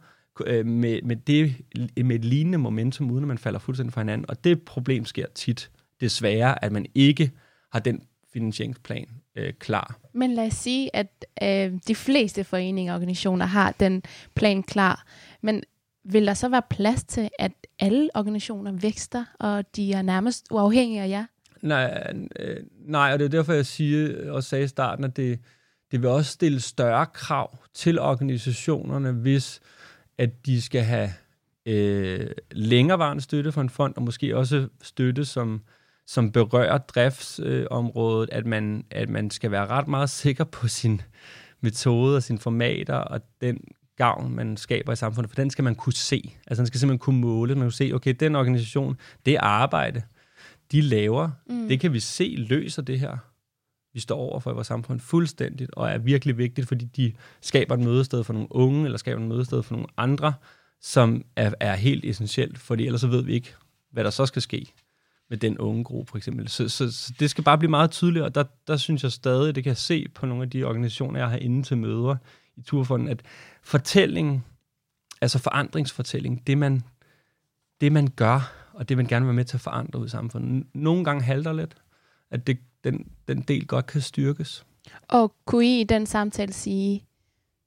øh, 0.46 0.66
med, 0.66 1.02
med, 1.02 1.16
det, 1.16 1.54
med 1.96 2.16
et 2.16 2.24
lignende 2.24 2.58
momentum, 2.58 3.10
uden 3.10 3.24
at 3.24 3.28
man 3.28 3.38
falder 3.38 3.58
fuldstændig 3.58 3.92
fra 3.92 4.00
hinanden. 4.00 4.26
Og 4.28 4.44
det 4.44 4.62
problem 4.62 5.04
sker 5.04 5.26
tit, 5.34 5.70
desværre, 6.00 6.64
at 6.64 6.72
man 6.72 6.86
ikke 6.94 7.30
har 7.72 7.80
den 7.80 8.02
finansieringsplan 8.32 9.06
øh, 9.36 9.52
klar. 9.52 9.98
Men 10.12 10.34
lad 10.34 10.46
os 10.46 10.54
sige, 10.54 10.96
at 10.96 11.26
øh, 11.42 11.78
de 11.88 11.94
fleste 11.94 12.44
foreninger 12.44 12.92
og 12.92 12.96
organisationer 12.96 13.46
har 13.46 13.74
den 13.80 14.02
plan 14.34 14.62
klar. 14.62 15.04
Men 15.40 15.62
vil 16.04 16.26
der 16.26 16.34
så 16.34 16.48
være 16.48 16.62
plads 16.70 17.04
til, 17.04 17.28
at 17.38 17.52
alle 17.78 18.10
organisationer 18.14 18.72
vækster, 18.72 19.24
og 19.38 19.76
de 19.76 19.92
er 19.92 20.02
nærmest 20.02 20.46
uafhængige 20.50 21.02
af 21.02 21.08
jer? 21.08 21.24
Nej, 21.62 22.12
øh, 22.38 22.56
nej, 22.86 23.12
og 23.12 23.18
det 23.18 23.24
er 23.24 23.28
derfor, 23.28 23.52
jeg 23.52 23.66
siger, 23.66 24.32
og 24.32 24.44
sagde 24.44 24.64
i 24.64 24.68
starten, 24.68 25.04
at 25.04 25.16
det, 25.16 25.40
det 25.90 26.02
vil 26.02 26.10
også 26.10 26.32
stille 26.32 26.60
større 26.60 27.06
krav 27.06 27.58
til 27.74 28.00
organisationerne, 28.00 29.12
hvis 29.12 29.60
at 30.18 30.46
de 30.46 30.62
skal 30.62 30.82
have 30.82 31.10
øh, 31.66 32.30
længerevarende 32.50 33.22
støtte 33.22 33.52
fra 33.52 33.60
en 33.60 33.70
fond, 33.70 33.94
og 33.96 34.02
måske 34.02 34.36
også 34.36 34.68
støtte, 34.82 35.24
som, 35.24 35.62
som 36.06 36.32
berører 36.32 36.78
driftsområdet, 36.78 38.30
at, 38.32 38.46
man, 38.46 38.84
at 38.90 39.08
man 39.08 39.30
skal 39.30 39.50
være 39.50 39.66
ret 39.66 39.88
meget 39.88 40.10
sikker 40.10 40.44
på 40.44 40.68
sin 40.68 41.00
metode 41.60 42.16
og 42.16 42.22
sine 42.22 42.38
formater 42.38 42.96
og 42.96 43.20
den 43.40 43.58
gavn, 44.04 44.34
man 44.34 44.56
skaber 44.56 44.92
i 44.92 44.96
samfundet, 44.96 45.30
for 45.30 45.36
den 45.36 45.50
skal 45.50 45.64
man 45.64 45.74
kunne 45.74 45.92
se. 45.92 46.36
Altså 46.46 46.62
den 46.62 46.66
skal 46.66 46.80
simpelthen 46.80 46.98
kunne 46.98 47.20
måle. 47.20 47.54
Man 47.54 47.64
kan 47.64 47.70
se, 47.70 47.90
okay, 47.94 48.14
den 48.20 48.36
organisation, 48.36 48.96
det 49.26 49.36
arbejde, 49.36 50.02
de 50.72 50.80
laver, 50.80 51.30
mm. 51.46 51.68
det 51.68 51.80
kan 51.80 51.92
vi 51.92 52.00
se 52.00 52.34
løser 52.38 52.82
det 52.82 53.00
her 53.00 53.16
vi 53.94 54.00
står 54.00 54.16
over 54.16 54.40
for 54.40 54.50
i 54.50 54.54
vores 54.54 54.66
samfund 54.66 55.00
fuldstændigt, 55.00 55.70
og 55.72 55.90
er 55.90 55.98
virkelig 55.98 56.38
vigtigt, 56.38 56.68
fordi 56.68 56.84
de 56.84 57.12
skaber 57.40 57.74
et 57.74 57.80
mødested 57.80 58.24
for 58.24 58.32
nogle 58.32 58.48
unge, 58.50 58.84
eller 58.84 58.98
skaber 58.98 59.22
et 59.22 59.28
mødested 59.28 59.62
for 59.62 59.74
nogle 59.74 59.88
andre, 59.96 60.34
som 60.80 61.24
er, 61.36 61.52
er 61.60 61.74
helt 61.74 62.04
essentielt, 62.04 62.58
fordi 62.58 62.86
ellers 62.86 63.00
så 63.00 63.06
ved 63.06 63.22
vi 63.22 63.32
ikke, 63.32 63.54
hvad 63.90 64.04
der 64.04 64.10
så 64.10 64.26
skal 64.26 64.42
ske 64.42 64.72
med 65.30 65.38
den 65.38 65.58
unge 65.58 65.84
gruppe, 65.84 66.10
for 66.10 66.16
eksempel. 66.16 66.48
Så, 66.48 66.68
så, 66.68 66.92
så 66.92 67.12
det 67.20 67.30
skal 67.30 67.44
bare 67.44 67.58
blive 67.58 67.70
meget 67.70 67.90
tydeligt, 67.90 68.24
og 68.24 68.34
der, 68.34 68.44
der 68.66 68.76
synes 68.76 69.02
jeg 69.02 69.12
stadig, 69.12 69.54
det 69.54 69.64
kan 69.64 69.70
jeg 69.70 69.76
se 69.76 70.08
på 70.14 70.26
nogle 70.26 70.42
af 70.42 70.50
de 70.50 70.64
organisationer, 70.64 71.20
jeg 71.20 71.28
har 71.28 71.36
inde 71.36 71.62
til 71.62 71.76
møder 71.76 72.16
i 72.56 72.62
Turfonden, 72.62 73.08
at 73.08 73.22
fortælling, 73.62 74.46
altså 75.20 75.38
forandringsfortælling, 75.38 76.46
det 76.46 76.58
man, 76.58 76.82
det 77.80 77.92
man 77.92 78.08
gør, 78.16 78.52
og 78.72 78.88
det 78.88 78.96
man 78.96 79.06
gerne 79.06 79.24
vil 79.24 79.28
være 79.28 79.36
med 79.36 79.44
til 79.44 79.56
at 79.56 79.60
forandre 79.60 79.98
ud 79.98 80.06
i 80.06 80.08
samfundet, 80.08 80.66
nogle 80.74 81.04
gange 81.04 81.22
halter 81.22 81.52
lidt, 81.52 81.76
at 82.30 82.46
det, 82.46 82.58
den, 82.84 83.12
den 83.28 83.40
del 83.40 83.66
godt 83.66 83.86
kan 83.86 84.00
styrkes. 84.00 84.66
Og 85.08 85.34
kunne 85.44 85.66
I 85.66 85.80
i 85.80 85.84
den 85.84 86.06
samtale 86.06 86.52
sige, 86.52 87.04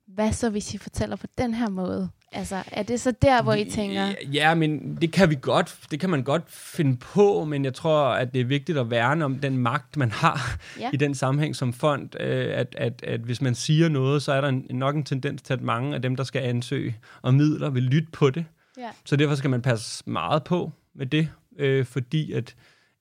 hvad 0.06 0.32
så 0.32 0.50
hvis 0.50 0.74
I 0.74 0.78
fortæller 0.78 1.16
på 1.16 1.26
den 1.38 1.54
her 1.54 1.68
måde? 1.68 2.10
Altså, 2.32 2.62
er 2.72 2.82
det 2.82 3.00
så 3.00 3.12
der, 3.22 3.42
hvor 3.42 3.54
I 3.54 3.70
tænker... 3.70 4.14
Ja, 4.32 4.54
men 4.54 4.98
det 5.00 5.12
kan 5.12 5.30
vi 5.30 5.38
godt, 5.40 5.78
det 5.90 6.00
kan 6.00 6.10
man 6.10 6.22
godt 6.22 6.42
finde 6.48 6.96
på, 6.96 7.44
men 7.44 7.64
jeg 7.64 7.74
tror, 7.74 8.08
at 8.08 8.32
det 8.32 8.40
er 8.40 8.44
vigtigt 8.44 8.78
at 8.78 8.90
værne 8.90 9.24
om 9.24 9.38
den 9.38 9.58
magt, 9.58 9.96
man 9.96 10.10
har 10.10 10.58
ja. 10.80 10.90
i 10.92 10.96
den 10.96 11.14
sammenhæng 11.14 11.56
som 11.56 11.72
fond. 11.72 12.20
Øh, 12.20 12.58
at, 12.58 12.74
at, 12.78 13.02
at 13.02 13.20
hvis 13.20 13.40
man 13.40 13.54
siger 13.54 13.88
noget, 13.88 14.22
så 14.22 14.32
er 14.32 14.40
der 14.40 14.48
en, 14.48 14.66
nok 14.70 14.96
en 14.96 15.04
tendens 15.04 15.42
til, 15.42 15.52
at 15.52 15.60
mange 15.60 15.94
af 15.94 16.02
dem, 16.02 16.16
der 16.16 16.24
skal 16.24 16.42
ansøge 16.42 16.96
og 17.22 17.34
midler, 17.34 17.70
vil 17.70 17.82
lytte 17.82 18.08
på 18.12 18.30
det. 18.30 18.44
Ja. 18.78 18.88
Så 19.04 19.16
derfor 19.16 19.34
skal 19.34 19.50
man 19.50 19.62
passe 19.62 20.02
meget 20.06 20.44
på 20.44 20.72
med 20.94 21.06
det, 21.06 21.28
øh, 21.58 21.84
fordi 21.84 22.32
at 22.32 22.54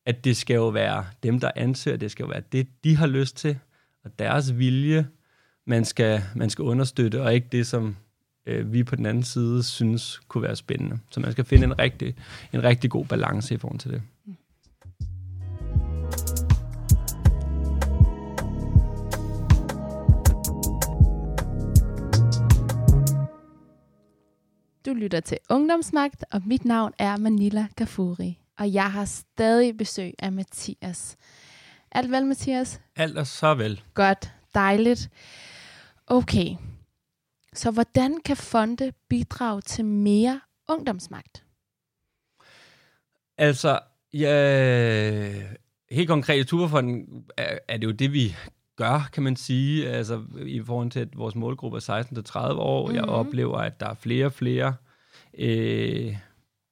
at 0.05 0.23
det 0.23 0.37
skal 0.37 0.53
jo 0.53 0.67
være 0.67 1.05
dem, 1.23 1.39
der 1.39 1.51
ansøger, 1.55 1.97
det 1.97 2.11
skal 2.11 2.23
jo 2.23 2.29
være 2.29 2.41
det, 2.51 2.67
de 2.83 2.97
har 2.97 3.07
lyst 3.07 3.37
til, 3.37 3.57
og 4.03 4.19
deres 4.19 4.57
vilje, 4.57 5.07
man 5.67 5.85
skal, 5.85 6.23
man 6.35 6.49
skal 6.49 6.63
understøtte, 6.63 7.21
og 7.21 7.33
ikke 7.33 7.47
det, 7.51 7.67
som 7.67 7.95
øh, 8.45 8.73
vi 8.73 8.83
på 8.83 8.95
den 8.95 9.05
anden 9.05 9.23
side 9.23 9.63
synes 9.63 10.21
kunne 10.27 10.43
være 10.43 10.55
spændende. 10.55 10.99
Så 11.09 11.19
man 11.19 11.31
skal 11.31 11.45
finde 11.45 11.63
en 11.63 11.79
rigtig, 11.79 12.15
en 12.53 12.63
rigtig 12.63 12.91
god 12.91 13.05
balance 13.05 13.53
i 13.53 13.57
forhold 13.57 13.79
til 13.79 13.91
det. 13.91 14.01
Du 24.85 24.93
lytter 24.93 25.19
til 25.19 25.37
Ungdomsmagt, 25.49 26.25
og 26.31 26.41
mit 26.45 26.65
navn 26.65 26.93
er 26.99 27.17
Manila 27.17 27.67
Gafuri 27.75 28.39
og 28.59 28.73
jeg 28.73 28.91
har 28.91 29.05
stadig 29.05 29.77
besøg 29.77 30.13
af 30.19 30.31
Mathias. 30.31 31.17
Alt 31.91 32.11
vel, 32.11 32.25
Mathias? 32.25 32.81
Alt 32.95 33.17
er 33.17 33.23
så 33.23 33.53
vel. 33.53 33.81
Godt, 33.93 34.33
dejligt. 34.53 35.09
Okay, 36.07 36.55
så 37.55 37.71
hvordan 37.71 38.21
kan 38.25 38.37
fonde 38.37 38.91
bidrage 39.09 39.61
til 39.61 39.85
mere 39.85 40.41
ungdomsmagt? 40.69 41.43
Altså, 43.37 43.79
ja, 44.13 45.31
helt 45.91 46.07
konkret 46.07 46.39
i 46.39 46.43
Turfonden 46.43 47.25
er, 47.37 47.57
er 47.67 47.77
det 47.77 47.87
jo 47.87 47.91
det, 47.91 48.13
vi 48.13 48.35
gør, 48.75 49.09
kan 49.13 49.23
man 49.23 49.35
sige, 49.35 49.89
altså 49.89 50.23
i 50.45 50.61
forhold 50.61 50.91
til, 50.91 50.99
at 50.99 51.17
vores 51.17 51.35
målgruppe 51.35 51.77
er 51.77 52.03
16-30 52.03 52.39
år. 52.39 52.85
Mm-hmm. 52.85 52.95
Jeg 52.95 53.03
mhm. 53.03 53.13
oplever, 53.13 53.57
at 53.57 53.79
der 53.79 53.89
er 53.89 53.93
flere 53.93 54.25
og 54.25 54.33
flere 54.33 54.75
øh, 55.37 56.15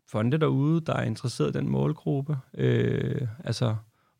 fonde 0.07 0.37
derude, 0.37 0.81
der 0.81 0.93
er 0.93 1.03
interesseret 1.03 1.55
i 1.55 1.57
den 1.57 1.69
målgruppe, 1.69 2.37
øh, 2.53 3.27
altså 3.43 3.75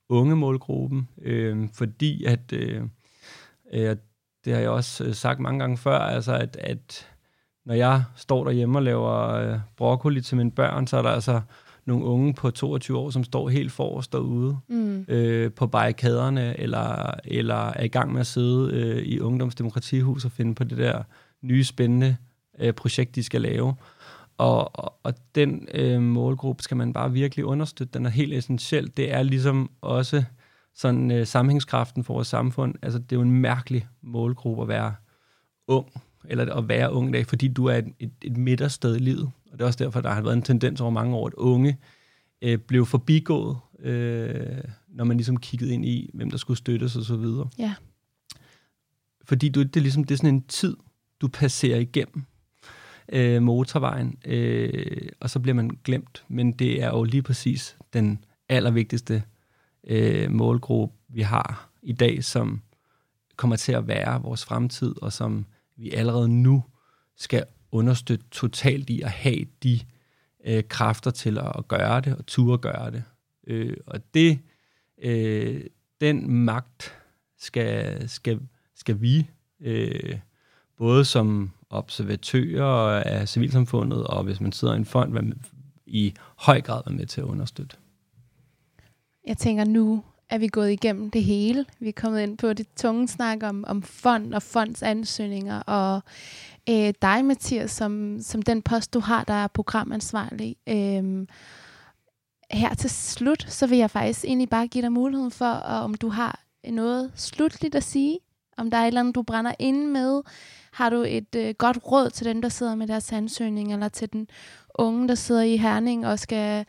unge 0.10 0.36
målgruppen, 0.36 1.10
øh, 1.22 1.70
fordi 1.74 2.24
at, 2.24 2.54
øh, 2.54 2.82
øh, 3.74 3.96
det 4.46 4.54
har 4.54 4.60
jeg 4.60 4.70
også 4.70 5.04
øh, 5.04 5.14
sagt 5.14 5.40
mange 5.40 5.60
gange 5.60 5.78
før, 5.78 5.98
altså 5.98 6.34
at, 6.34 6.58
at 6.62 7.10
når 7.66 7.74
jeg 7.74 8.04
står 8.16 8.44
derhjemme 8.44 8.78
og 8.78 8.84
laver 8.84 9.30
øh, 9.30 9.60
broccoli 9.78 10.22
til 10.22 10.38
mine 10.38 10.52
børn, 10.52 10.88
så 10.88 10.98
er 10.98 11.02
der 11.02 11.10
altså 11.10 11.42
nogle 11.86 12.06
unge 12.06 12.34
på 12.34 12.52
22 12.52 12.98
år, 12.98 13.10
som 13.10 13.24
står 13.24 13.50
helt 13.50 13.72
forrest 13.72 14.12
derude 14.12 14.58
mm. 14.68 15.06
øh, 15.08 15.52
på 15.52 15.68
barrikaderne, 15.68 16.60
eller, 16.60 17.12
eller 17.24 17.70
er 17.70 17.84
i 17.84 17.88
gang 17.88 18.14
med 18.14 18.22
at 18.22 18.28
sidde 18.28 18.74
øh, 18.74 19.04
i 19.04 19.20
Ungdomsdemokratihus 19.20 20.26
og 20.26 20.32
finde 20.32 20.56
på 20.56 20.64
det 20.64 20.78
der 20.78 21.04
nye 21.42 21.64
spændende 21.64 22.18
øh, 22.60 22.74
projekt, 22.74 23.16
de 23.16 23.24
skal 23.24 23.42
lave. 23.42 23.76
Og, 24.38 24.80
og, 24.80 24.94
og 25.04 25.14
den 25.36 25.68
øh, 25.74 26.02
målgruppe 26.02 26.64
skal 26.64 26.78
man 26.78 26.94
bare 26.94 27.12
virkelig 27.12 27.46
understøtte. 27.46 27.94
Den 27.94 28.06
er 28.06 28.10
helt 28.10 28.34
essentiel. 28.34 28.92
Det 28.98 29.14
er 29.14 29.24
ligesom 29.24 29.70
også 29.82 30.24
sådan 30.76 31.12
øh, 31.12 31.28
sammenhængskraften 31.28 32.04
for 32.04 32.14
vores 32.14 32.28
samfund. 32.28 32.76
Altså, 32.82 33.00
det 33.00 33.12
er 33.12 33.16
jo 33.16 33.22
en 33.22 33.32
mærkelig 33.32 33.88
målgruppe 34.02 34.62
at 34.62 34.68
være 34.68 34.96
ung, 35.68 35.92
eller 36.26 36.56
at 36.56 36.68
være 36.68 36.94
ung 36.94 37.10
i 37.10 37.12
dag, 37.12 37.28
fordi 37.28 37.48
du 37.48 37.66
er 37.66 37.76
et, 37.76 37.94
et, 38.00 38.12
et 38.22 38.38
midtersted 38.38 38.96
i 38.96 39.00
livet. 39.00 39.32
Og 39.52 39.60
det 39.60 39.62
er 39.62 39.66
også 39.66 39.84
derfor, 39.84 40.02
der 40.02 40.10
har 40.12 40.22
været 40.22 40.34
en 40.34 40.42
tendens 40.42 40.82
over 40.82 40.92
mange 40.92 41.16
år, 41.16 41.28
at 41.28 41.34
unge 41.34 41.78
øh, 42.42 42.58
blev 42.58 42.86
forbigået, 42.86 43.58
øh, 43.80 44.64
når 44.88 45.04
man 45.04 45.18
ligesom 45.18 45.38
kiggede 45.38 45.74
ind 45.74 45.86
i, 45.86 46.10
hvem 46.14 46.30
der 46.30 46.38
skulle 46.38 46.58
støttes 46.58 46.96
og 46.96 47.04
så 47.04 47.16
videre. 47.16 47.50
Ja. 47.58 47.74
Fordi 49.24 49.50
du, 49.50 49.64
det 49.64 49.76
er 49.76 49.82
ligesom 49.82 50.04
det 50.04 50.14
er 50.16 50.18
sådan 50.18 50.36
en 50.36 50.44
tid, 50.44 50.78
du 51.22 51.28
passerer 51.28 51.80
igennem 51.80 52.24
øh, 53.12 53.42
motorvejen, 53.42 54.18
øh, 54.26 55.08
og 55.20 55.30
så 55.30 55.40
bliver 55.40 55.56
man 55.56 55.70
glemt. 55.84 56.26
Men 56.28 56.52
det 56.52 56.84
er 56.84 56.88
jo 56.88 57.04
lige 57.04 57.22
præcis 57.22 57.78
den 57.94 58.26
allervigtigste 58.50 59.24
øh, 59.88 60.32
målgruppe, 60.32 60.96
vi 61.10 61.22
har 61.22 61.70
i 61.82 61.94
dag, 61.94 62.24
som 62.24 62.62
kommer 63.36 63.56
til 63.56 63.72
at 63.72 63.88
være 63.88 64.22
vores 64.22 64.46
fremtid, 64.46 64.96
og 65.02 65.14
som 65.14 65.46
vi 65.76 65.92
allerede 65.92 66.30
nu 66.30 66.64
skal 67.18 67.46
understøtte 67.72 68.26
totalt 68.32 68.90
i 68.90 69.02
at 69.02 69.12
have 69.12 69.46
de 69.64 69.80
øh, 70.46 70.64
kræfter 70.70 71.12
til 71.12 71.38
at 71.38 71.68
gøre 71.68 72.02
det, 72.02 72.16
og 72.16 72.26
turde 72.26 72.58
gøre 72.58 72.92
det. 72.92 73.04
Øh, 73.48 73.78
og 73.88 74.14
det, 74.14 74.40
øh, 75.02 75.62
den 76.02 76.30
magt 76.30 76.96
skal, 77.40 78.10
skal, 78.10 78.40
skal 78.76 79.02
vi, 79.02 79.30
øh, 79.60 80.20
både 80.78 81.06
som 81.06 81.52
observatører 81.70 83.04
af 83.04 83.30
civilsamfundet, 83.30 84.08
og 84.08 84.24
hvis 84.24 84.42
man 84.42 84.52
sidder 84.52 84.74
i 84.74 84.78
en 84.78 84.86
fond, 84.86 85.12
hvad 85.12 85.24
i 85.86 86.14
høj 86.36 86.62
grad 86.62 86.82
være 86.86 86.96
med 86.96 87.06
til 87.06 87.22
at 87.22 87.26
understøtte. 87.26 87.78
Jeg 89.28 89.38
tænker, 89.38 89.64
nu 89.66 90.04
er 90.30 90.38
vi 90.38 90.48
gået 90.48 90.72
igennem 90.72 91.12
det 91.12 91.24
hele. 91.24 91.66
Vi 91.80 91.88
er 91.88 91.94
kommet 91.96 92.22
ind 92.22 92.38
på 92.38 92.54
det 92.54 92.68
tunge 92.76 93.08
snak 93.08 93.44
om, 93.44 93.64
om 93.68 93.82
fond 93.82 94.34
og 94.34 94.42
fondsansøgninger, 94.42 95.60
og 95.60 96.02
øh, 96.70 96.94
dig, 97.02 97.26
Mathias, 97.26 97.72
som, 97.72 98.18
som 98.22 98.42
den 98.42 98.62
post, 98.62 98.94
du 98.94 99.00
har, 99.00 99.24
der 99.24 99.34
er 99.34 99.48
programansvarlig. 99.48 100.56
Øh, 100.70 101.28
her 102.52 102.74
til 102.74 102.90
slut, 102.90 103.46
så 103.50 103.68
vil 103.68 103.78
jeg 103.78 103.92
faktisk 103.92 104.26
egentlig 104.26 104.50
bare 104.50 104.68
give 104.68 104.82
dig 104.82 104.92
muligheden 104.92 105.32
for, 105.32 105.46
om 105.46 105.94
du 105.94 106.10
har 106.10 106.40
noget 106.70 107.12
slutligt 107.16 107.76
at 107.76 107.84
sige, 107.84 108.20
om 108.58 108.72
der 108.72 108.78
er 108.78 108.82
et 108.82 108.88
eller 108.88 109.00
andet, 109.00 109.16
du 109.16 109.22
brænder 109.22 109.54
ind 109.60 109.86
med, 109.86 110.22
har 110.72 110.90
du 110.90 111.04
et 111.08 111.36
øh, 111.36 111.56
godt 111.58 111.80
råd 111.92 112.10
til 112.10 112.26
dem, 112.26 112.42
der 112.42 112.50
sidder 112.50 112.76
med 112.76 112.88
deres 112.88 113.12
ansøgning, 113.12 113.74
eller 113.74 113.90
til 113.90 114.14
den 114.14 114.28
unge, 114.76 115.08
der 115.08 115.16
sidder 115.16 115.42
i 115.42 115.58
Herning 115.58 116.08
og 116.08 116.20
skal 116.20 116.66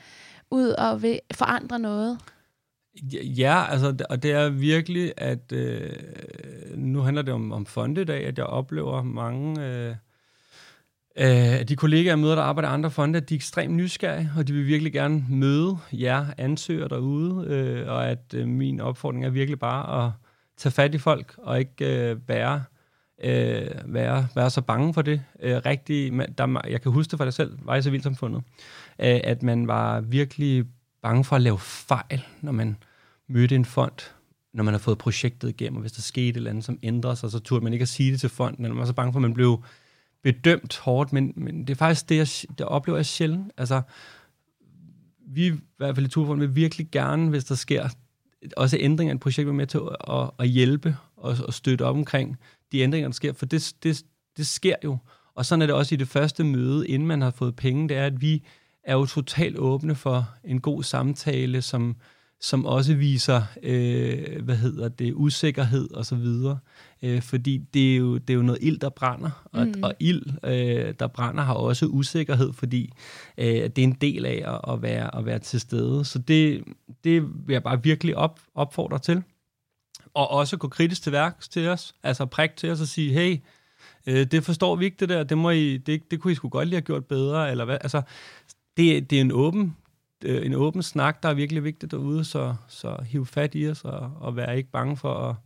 ud 0.51 0.69
og 0.69 1.03
vil 1.03 1.21
forandre 1.35 1.79
noget? 1.79 2.19
Ja, 3.12 3.64
altså, 3.70 4.05
og 4.11 4.22
det 4.22 4.30
er 4.32 4.49
virkelig, 4.49 5.12
at 5.16 5.53
øh, 5.53 5.90
nu 6.76 7.01
handler 7.01 7.22
det 7.22 7.34
om, 7.34 7.53
om 7.53 7.66
fonde 7.66 8.03
i 8.03 8.05
dag, 8.05 8.26
at 8.26 8.38
jeg 8.38 8.47
oplever 8.47 9.03
mange 9.03 9.66
øh, 9.66 9.95
øh, 11.16 11.68
de 11.68 11.76
kollegaer, 11.76 12.11
jeg 12.11 12.18
møder, 12.18 12.34
der 12.34 12.42
arbejder 12.42 12.68
i 12.68 12.72
andre 12.72 12.90
fonde, 12.90 13.16
at 13.16 13.28
de 13.28 13.34
er 13.34 13.38
ekstremt 13.38 13.74
nysgerrige, 13.74 14.30
og 14.36 14.49
de 14.49 14.53
vil 14.53 14.66
virkelig 14.66 14.92
gerne 14.92 15.24
møde 15.28 15.78
jer 15.92 16.26
ansøgere 16.38 16.88
derude, 16.88 17.47
øh, 17.47 17.88
og 17.88 18.09
at 18.09 18.34
øh, 18.34 18.49
min 18.49 18.80
opfordring 18.80 19.24
er 19.24 19.30
virkelig 19.30 19.59
bare 19.59 20.07
at 20.07 20.12
tage 20.57 20.72
fat 20.72 20.95
i 20.95 20.99
folk, 20.99 21.34
og 21.38 21.59
ikke 21.59 22.11
øh, 22.11 22.28
være 22.28 22.64
øh, 23.24 23.70
være, 23.84 24.28
være 24.34 24.51
så 24.51 24.62
bange 24.62 24.95
for 24.95 25.03
det. 25.03 25.22
Øh, 25.40 25.57
rigtig, 25.66 26.12
der, 26.38 26.61
jeg 26.68 26.82
kan 26.82 26.92
huske 26.92 27.11
det 27.11 27.18
for 27.18 27.24
dig 27.24 27.34
selv, 27.34 27.59
var 27.62 27.76
i 27.76 27.82
civilsamfundet, 27.82 28.42
øh, 28.99 29.20
at 29.24 29.42
man 29.42 29.68
var 29.68 30.01
virkelig 30.01 30.64
bange 31.05 31.25
for 31.25 31.37
at 31.37 31.43
lave 31.43 31.59
fejl, 31.59 32.25
når 32.41 32.53
man 32.53 32.77
mødte 33.29 33.55
en 33.55 33.65
fond, 33.65 34.13
når 34.53 34.65
man 34.65 34.75
har 34.75 34.79
fået 34.79 34.99
projektet 34.99 35.49
igennem, 35.49 35.77
og 35.77 35.81
hvis 35.81 35.93
der 35.93 36.03
skete 36.03 36.29
et 36.29 36.37
eller 36.37 36.51
andet, 36.51 36.65
som 36.65 36.79
ændrer 36.83 37.15
sig, 37.15 37.31
så 37.31 37.39
turde 37.39 37.65
man 37.65 37.73
ikke 37.73 37.83
at 37.83 37.89
sige 37.89 38.13
det 38.13 38.21
til 38.21 38.29
fonden, 38.29 38.65
eller 38.65 38.75
man 38.75 38.81
var 38.81 38.87
så 38.87 38.93
bange 38.93 39.13
for, 39.13 39.19
at 39.19 39.23
man 39.23 39.35
blev 39.35 39.63
bedømt 40.23 40.79
hårdt, 40.79 41.13
men, 41.13 41.33
men 41.37 41.61
det 41.61 41.71
er 41.71 41.75
faktisk 41.75 42.09
det, 42.09 42.17
jeg, 42.17 42.59
det 42.59 42.67
oplever 42.67 42.99
jeg 42.99 43.07
sjældent. 43.07 43.53
Altså, 43.57 43.83
vi 45.27 45.47
i 45.47 45.53
hvert 45.77 45.95
fald 45.95 46.07
i 46.07 46.09
Turfonden 46.09 46.41
vil 46.41 46.57
virkelig 46.57 46.89
gerne, 46.93 47.29
hvis 47.29 47.45
der 47.45 47.55
sker 47.55 47.89
også 48.57 48.77
ændringer 48.81 49.15
i 49.15 49.17
et 49.17 49.21
projekt, 49.21 49.47
være 49.47 49.55
med 49.55 49.67
til 49.67 49.79
at, 49.79 50.15
at, 50.15 50.31
at 50.39 50.49
hjælpe 50.49 50.97
og, 51.17 51.37
at 51.49 51.55
støtte 51.55 51.83
op 51.83 51.97
omkring 51.97 52.39
de 52.73 52.81
ændringer, 52.81 53.09
der 53.09 53.15
sker, 53.15 53.33
for 53.33 53.47
det, 53.47 53.75
det, 53.83 54.05
det 54.37 54.47
sker 54.47 54.77
jo. 54.85 54.99
Og 55.35 55.47
sådan 55.47 55.63
er 55.63 55.67
det 55.67 55.75
også 55.75 55.95
i 55.95 55.99
det 55.99 56.09
første 56.09 56.45
møde, 56.45 56.89
inden 56.89 57.09
man 57.09 57.23
har 57.23 57.31
fået 57.31 57.57
penge, 57.57 57.89
det 57.89 57.97
er, 57.97 58.07
at 58.07 58.21
vi 58.21 58.43
er 58.85 58.95
jo 58.95 59.07
totalt 59.07 59.59
åbne 59.59 59.95
for 59.95 60.28
en 60.45 60.61
god 60.61 60.82
samtale, 60.82 61.62
som, 61.62 61.97
som 62.41 62.66
også 62.66 62.95
viser, 62.95 63.43
øh, 63.62 64.43
hvad 64.43 64.57
hedder 64.57 64.89
det, 64.89 65.12
usikkerhed 65.14 65.91
og 65.91 66.07
så 66.07 66.14
videre. 66.14 66.59
Øh, 67.03 67.22
fordi 67.22 67.59
det 67.74 67.93
er, 67.93 67.97
jo, 67.97 68.18
det 68.18 68.30
er 68.30 68.35
jo 68.35 68.43
noget 68.43 68.59
ild, 68.62 68.78
der 68.78 68.89
brænder, 68.89 69.49
og, 69.53 69.66
mm. 69.66 69.82
og 69.82 69.95
ild, 70.01 70.22
øh, 70.45 70.95
der 70.99 71.07
brænder, 71.07 71.43
har 71.43 71.55
også 71.55 71.87
usikkerhed, 71.87 72.53
fordi 72.53 72.93
øh, 73.39 73.47
det 73.47 73.78
er 73.78 73.82
en 73.82 73.99
del 74.01 74.26
af 74.26 74.43
at, 74.47 74.74
at, 74.74 74.82
være, 74.82 75.16
at 75.16 75.26
være 75.26 75.39
til 75.39 75.61
stede. 75.61 76.05
Så 76.05 76.18
det, 76.18 76.64
det 77.05 77.22
vil 77.22 77.53
jeg 77.53 77.62
bare 77.62 77.82
virkelig 77.82 78.16
op, 78.16 78.41
opfordre 78.55 78.99
til. 78.99 79.22
Og 80.14 80.30
også 80.30 80.57
gå 80.57 80.68
kritisk 80.68 81.03
til 81.03 81.12
værks 81.12 81.49
til 81.49 81.68
os, 81.68 81.95
altså 82.03 82.26
prik 82.26 82.57
til 82.57 82.70
os 82.70 82.80
og 82.80 82.87
sige, 82.87 83.12
hey, 83.12 83.39
øh, 84.07 84.26
det 84.26 84.45
forstår 84.45 84.76
vi 84.76 84.85
ikke 84.85 84.97
det 85.01 85.09
der, 85.09 85.24
det, 85.24 85.39
må 85.39 85.51
I, 85.51 85.76
det, 85.76 86.11
det 86.11 86.20
kunne 86.20 86.32
I 86.32 86.35
sgu 86.35 86.49
godt 86.49 86.68
lige 86.68 86.76
have 86.76 86.82
gjort 86.82 87.05
bedre, 87.05 87.51
eller 87.51 87.64
hvad, 87.64 87.78
altså, 87.80 88.03
det, 88.77 89.11
det 89.11 89.16
er 89.16 89.20
en 89.20 89.33
åben 89.33 89.77
øh, 90.25 90.47
en 90.47 90.55
åben 90.55 90.83
snak, 90.83 91.22
der 91.22 91.29
er 91.29 91.35
virkelig 91.35 91.64
vigtigt 91.64 91.93
derude, 91.93 92.25
så, 92.25 92.55
så 92.68 92.97
hiv 93.07 93.27
fat 93.27 93.55
i 93.55 93.68
os 93.68 93.85
og, 93.85 94.11
og 94.20 94.37
vær 94.37 94.53
ikke 94.53 94.70
bange 94.70 94.97
for 94.97 95.14
at, 95.14 95.37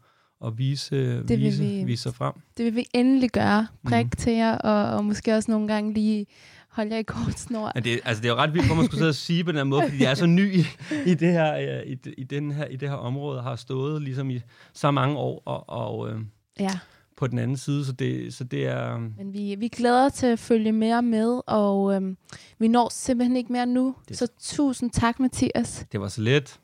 at 0.47 0.59
vise, 0.59 1.23
det 1.23 1.39
vise, 1.39 1.63
vi, 1.63 1.85
vise 1.85 2.03
sig 2.03 2.15
frem. 2.15 2.33
Det 2.57 2.65
vil 2.65 2.77
vi 2.77 2.87
endelig 2.95 3.31
gøre. 3.31 3.67
Prik 3.89 4.05
mm. 4.05 4.11
til 4.11 4.33
jer, 4.33 4.59
og, 4.59 4.97
og 4.97 5.05
måske 5.05 5.35
også 5.35 5.51
nogle 5.51 5.69
gange 5.69 5.93
lige 5.93 6.27
holde 6.69 6.93
jer 6.93 6.99
i 6.99 7.03
kort 7.03 7.39
snor. 7.39 7.73
Ja, 7.75 7.81
det, 7.81 8.01
altså, 8.05 8.23
det 8.23 8.29
er 8.29 8.33
jo 8.33 8.39
ret 8.39 8.55
vildt, 8.55 8.67
hvor 8.67 8.75
man 8.75 8.85
skulle 8.85 8.99
sidde 8.99 9.11
og 9.11 9.15
sige 9.15 9.45
på 9.45 9.53
den 9.53 9.57
her 9.57 9.65
måde, 9.65 9.83
fordi 9.83 10.03
jeg 10.03 10.11
er 10.11 10.15
så 10.15 10.27
ny 10.27 10.55
i, 10.55 10.65
i, 11.07 11.15
det 11.15 11.33
her, 11.33 11.81
i, 11.83 11.97
i, 12.19 12.25
den 12.25 12.53
her, 12.53 12.65
i 12.65 12.77
det 12.77 12.89
her 12.89 12.97
område, 12.97 13.43
har 13.43 13.57
stået 13.57 14.03
ligesom 14.03 14.31
i 14.31 14.41
så 14.73 14.91
mange 14.91 15.17
år, 15.17 15.43
og, 15.45 15.69
og 15.69 16.11
øh, 16.11 16.21
ja 16.61 16.79
på 17.19 17.27
den 17.27 17.39
anden 17.39 17.57
side, 17.57 17.85
så 17.85 17.93
det, 17.93 18.35
så 18.35 18.45
det 18.45 18.67
er... 18.67 18.95
Øhm, 18.95 19.15
Men 19.17 19.33
vi, 19.33 19.55
vi 19.59 19.69
glæder 19.69 20.09
til 20.09 20.27
at 20.27 20.39
følge 20.39 20.73
mere 20.73 21.03
med, 21.03 21.41
og 21.47 21.95
øhm, 21.95 22.17
vi 22.59 22.69
når 22.69 22.89
simpelthen 22.89 23.37
ikke 23.37 23.53
mere 23.53 23.67
nu. 23.67 23.95
Det. 24.09 24.19
Så 24.19 24.29
tusind 24.41 24.91
tak, 24.91 25.21
Mathias. 25.21 25.87
Det 25.93 26.01
var 26.01 26.09
så 26.09 26.21
let. 26.21 26.61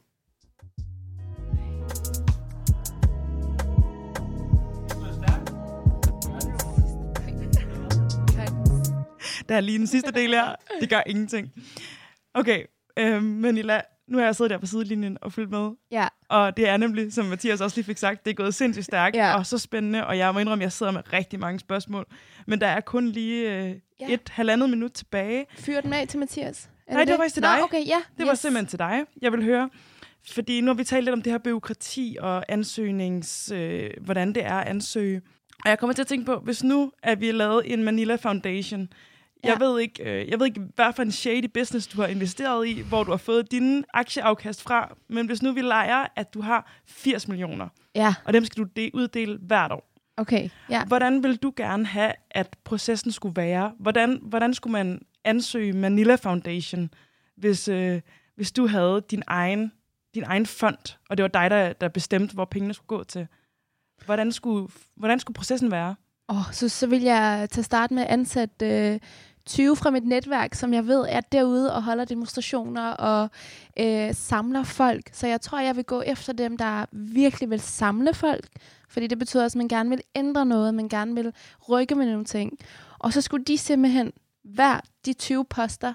Der 9.49 9.57
er 9.57 9.61
lige 9.61 9.79
den 9.79 9.87
sidste 9.87 10.13
del 10.13 10.31
her. 10.31 10.55
Det 10.81 10.91
gør 10.91 11.03
ingenting. 11.07 11.53
Okay, 12.35 12.65
øh, 12.99 13.23
Manila, 13.23 13.81
nu 14.09 14.19
har 14.19 14.25
jeg 14.25 14.37
siddet 14.37 14.51
der 14.51 14.59
på 14.59 14.67
sidelinjen 14.67 15.19
og 15.21 15.33
fulgt 15.33 15.51
med. 15.51 15.71
Ja. 15.91 16.09
Og 16.29 16.57
det 16.57 16.69
er 16.69 16.77
nemlig, 16.77 17.13
som 17.13 17.27
Mathias 17.27 17.61
også 17.61 17.77
lige 17.77 17.85
fik 17.85 17.99
sagt, 17.99 18.25
det 18.25 18.31
er 18.31 18.35
gået 18.35 18.55
sindssygt 18.55 18.85
stærkt 18.85 19.17
ja. 19.17 19.37
og 19.37 19.47
så 19.47 19.59
spændende, 19.59 20.07
og 20.07 20.19
jeg 20.19 20.35
må 20.35 20.41
indrømme, 20.41 20.63
at 20.63 20.67
jeg 20.67 20.73
sidder 20.73 20.93
med 20.93 21.13
rigtig 21.13 21.41
mange 21.41 21.59
spørgsmål. 21.59 22.07
Men 22.47 22.61
der 22.61 22.67
er 22.67 22.81
kun 22.81 23.09
lige 23.09 23.53
øh, 23.53 23.75
ja. 24.01 24.07
et 24.15 24.29
halvandet 24.29 24.71
minut 24.71 24.93
tilbage. 24.93 25.47
Fyr 25.59 25.81
den 25.81 25.93
af 25.93 26.09
til 26.09 26.19
Mathias. 26.19 26.71
Er 26.87 26.93
Nej, 26.93 27.01
det, 27.01 27.09
det 27.09 27.13
var 27.13 27.19
faktisk 27.19 27.35
til 27.35 27.43
dig. 27.43 27.57
Nå, 27.59 27.65
okay, 27.65 27.87
ja. 27.87 27.97
Det 27.97 28.21
yes. 28.21 28.27
var 28.27 28.35
simpelthen 28.35 28.67
til 28.67 28.79
dig, 28.79 29.05
jeg 29.23 29.33
vil 29.33 29.45
høre. 29.45 29.71
Fordi 30.33 30.61
nu 30.61 30.67
har 30.67 30.75
vi 30.75 30.85
talt 30.85 31.05
lidt 31.05 31.13
om 31.13 31.23
det 31.23 31.33
her 31.33 31.39
byråkrati 31.39 32.17
og 32.21 32.45
ansøgnings, 32.49 33.53
øh, 33.55 33.91
hvordan 34.01 34.33
det 34.33 34.45
er 34.45 34.55
at 34.55 34.69
ansøge. 34.69 35.23
Og 35.65 35.71
jeg 35.71 35.79
kommer 35.79 35.95
til 35.95 36.03
at 36.03 36.07
tænke 36.07 36.27
på, 36.27 36.39
hvis 36.39 36.65
nu 36.65 36.93
at 37.03 37.21
vi 37.21 37.33
lavet 37.33 37.73
en 37.73 37.85
Manila 37.85 38.17
Foundation, 38.17 38.89
Ja. 39.45 39.51
Jeg, 39.51 39.61
ved 39.61 39.81
ikke, 39.81 40.03
øh, 40.23 40.29
jeg 40.31 40.39
ved 40.39 40.47
ikke, 40.47 40.61
hvad 40.75 40.93
for 40.97 41.03
en 41.03 41.13
shady 41.13 41.51
business 41.55 41.87
du 41.87 42.01
har 42.01 42.09
investeret 42.09 42.67
i, 42.69 42.81
hvor 42.81 43.05
du 43.05 43.11
har 43.11 43.17
fået 43.19 43.51
dine 43.51 43.85
aktieafkast 43.95 44.63
fra, 44.63 44.97
men 45.09 45.27
hvis 45.27 45.43
nu 45.43 45.53
vi 45.53 45.61
leger, 45.61 46.07
at 46.17 46.35
du 46.35 46.41
har 46.41 46.73
80 46.87 47.29
millioner, 47.29 47.69
ja. 47.95 48.15
og 48.25 48.33
dem 48.33 48.45
skal 48.45 48.65
du 48.65 48.69
de- 48.77 48.91
uddele 48.95 49.39
hvert 49.43 49.73
år. 49.73 49.91
Okay, 50.17 50.49
ja. 50.71 50.85
Hvordan 50.85 51.23
vil 51.23 51.37
du 51.37 51.53
gerne 51.57 51.87
have, 51.87 52.13
at 52.31 52.57
processen 52.65 53.13
skulle 53.13 53.37
være? 53.37 53.73
Hvordan, 53.79 54.19
hvordan 54.23 54.55
skulle 54.55 54.73
man 54.73 55.01
ansøge 55.25 55.73
Manila 55.73 56.15
Foundation, 56.15 56.91
hvis, 57.37 57.69
øh, 57.69 58.01
hvis 58.37 58.53
du 58.53 58.67
havde 58.67 59.03
din 59.11 59.23
egen, 59.27 59.73
din 60.15 60.23
egen 60.23 60.47
fond, 60.47 60.97
og 61.11 61.17
det 61.19 61.23
var 61.23 61.29
dig, 61.29 61.51
der, 61.51 61.73
der 61.73 61.89
bestemte, 61.89 62.35
hvor 62.35 62.45
pengene 62.45 62.75
skulle 62.75 62.87
gå 62.99 63.05
til? 63.05 63.27
Hvordan 64.05 64.33
skulle, 64.33 64.69
hvordan 64.97 65.21
skulle 65.21 65.35
processen 65.35 65.71
være? 65.71 65.95
Oh, 66.29 66.53
så, 66.53 66.69
så 66.69 66.87
vil 66.87 67.03
jeg 67.03 67.49
til 67.51 67.65
start 67.65 67.91
med 67.91 68.03
at 68.03 68.09
ansætte 68.09 68.67
øh, 68.67 69.01
20 69.47 69.77
fra 69.77 69.91
mit 69.91 70.07
netværk, 70.07 70.55
som 70.55 70.75
jeg 70.75 70.87
ved 70.87 71.05
er 71.09 71.21
derude 71.21 71.75
og 71.75 71.83
holder 71.83 72.05
demonstrationer 72.05 72.91
og 72.91 73.29
øh, 73.79 74.15
samler 74.15 74.63
folk. 74.63 75.11
Så 75.13 75.27
jeg 75.27 75.41
tror, 75.41 75.61
jeg 75.61 75.77
vil 75.77 75.85
gå 75.85 76.01
efter 76.01 76.33
dem, 76.33 76.57
der 76.57 76.85
virkelig 76.93 77.51
vil 77.51 77.61
samle 77.61 78.15
folk. 78.15 78.49
Fordi 78.89 79.07
det 79.07 79.19
betyder 79.19 79.45
også, 79.45 79.59
at 79.59 79.59
man 79.59 79.69
gerne 79.69 79.91
vil 79.91 80.01
ændre 80.15 80.47
noget, 80.47 80.75
man 80.75 80.89
gerne 80.89 81.15
vil 81.15 81.33
rykke 81.69 81.95
med 81.95 82.07
nogle 82.07 82.25
ting. 82.25 82.59
Og 82.99 83.13
så 83.13 83.21
skulle 83.21 83.45
de 83.45 83.59
simpelthen, 83.59 84.13
hver 84.45 84.81
de 85.07 85.13
20 85.13 85.45
poster, 85.45 85.95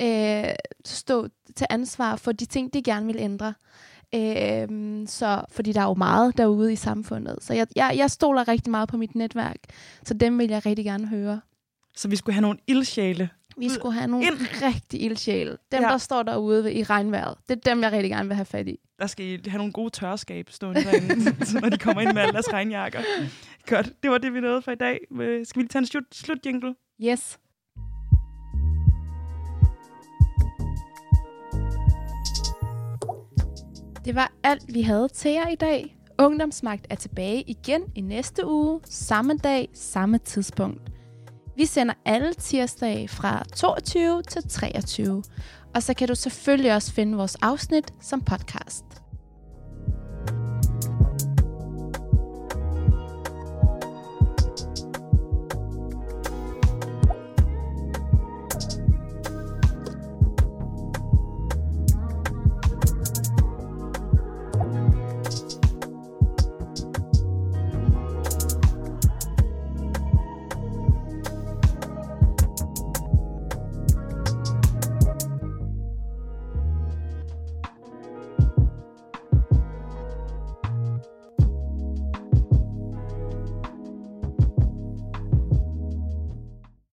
øh, 0.00 0.54
stå 0.84 1.28
til 1.56 1.66
ansvar 1.70 2.16
for 2.16 2.32
de 2.32 2.44
ting, 2.44 2.74
de 2.74 2.82
gerne 2.82 3.06
vil 3.06 3.16
ændre. 3.18 3.54
Øh, 4.14 4.68
så, 5.06 5.44
fordi 5.50 5.72
der 5.72 5.80
er 5.80 5.88
jo 5.88 5.94
meget 5.94 6.36
derude 6.38 6.72
i 6.72 6.76
samfundet. 6.76 7.38
Så 7.40 7.54
jeg, 7.54 7.66
jeg, 7.76 7.94
jeg 7.96 8.10
stoler 8.10 8.48
rigtig 8.48 8.70
meget 8.70 8.88
på 8.88 8.96
mit 8.96 9.14
netværk. 9.14 9.56
Så 10.04 10.14
dem 10.14 10.38
vil 10.38 10.48
jeg 10.48 10.66
rigtig 10.66 10.84
gerne 10.84 11.06
høre. 11.06 11.40
Så 11.96 12.08
vi 12.08 12.16
skulle 12.16 12.34
have 12.34 12.42
nogle 12.42 12.58
ildsjæle. 12.66 13.28
Vi 13.58 13.68
skulle 13.68 13.94
have 13.94 14.06
nogle 14.06 14.26
ind. 14.26 14.34
rigtig 14.62 15.02
ildsjæle. 15.02 15.56
Dem, 15.72 15.82
ja. 15.82 15.88
der 15.88 15.98
står 15.98 16.22
derude 16.22 16.74
i 16.74 16.82
regnvejret. 16.82 17.36
Det 17.48 17.56
er 17.56 17.70
dem, 17.70 17.82
jeg 17.82 17.92
rigtig 17.92 18.10
gerne 18.10 18.28
vil 18.28 18.34
have 18.34 18.44
fat 18.44 18.68
i. 18.68 18.78
Der 18.98 19.06
skal 19.06 19.26
I 19.26 19.48
have 19.48 19.58
nogle 19.58 19.72
gode 19.72 19.90
tørskab 19.90 20.50
stående 20.50 20.84
derinde, 20.84 21.36
når 21.60 21.68
de 21.68 21.78
kommer 21.78 22.02
ind 22.02 22.12
med 22.12 22.22
alle 22.22 22.32
deres 22.32 22.52
regnjakker. 22.52 23.00
Godt, 23.66 24.02
det 24.02 24.10
var 24.10 24.18
det, 24.18 24.34
vi 24.34 24.40
nåede 24.40 24.62
for 24.62 24.72
i 24.72 24.74
dag. 24.74 24.98
Skal 25.10 25.58
vi 25.58 25.62
lige 25.62 25.68
tage 25.68 25.80
en 25.80 25.86
slut, 25.86 26.04
slut 26.12 26.38
jingle? 26.46 26.74
Yes. 27.04 27.38
Det 34.04 34.14
var 34.14 34.32
alt, 34.42 34.74
vi 34.74 34.82
havde 34.82 35.08
til 35.08 35.30
jer 35.30 35.48
i 35.48 35.54
dag. 35.54 35.96
Ungdomsmagt 36.18 36.86
er 36.90 36.94
tilbage 36.94 37.42
igen 37.42 37.82
i 37.94 38.00
næste 38.00 38.46
uge, 38.46 38.80
samme 38.84 39.36
dag, 39.36 39.68
samme 39.74 40.18
tidspunkt. 40.18 40.95
Vi 41.56 41.66
sender 41.66 41.94
alle 42.04 42.34
tirsdage 42.34 43.08
fra 43.08 43.44
22 43.56 44.22
til 44.22 44.48
23, 44.48 45.22
og 45.74 45.82
så 45.82 45.94
kan 45.94 46.08
du 46.08 46.14
selvfølgelig 46.14 46.74
også 46.74 46.92
finde 46.92 47.16
vores 47.16 47.36
afsnit 47.42 47.94
som 48.00 48.20
podcast. 48.20 48.85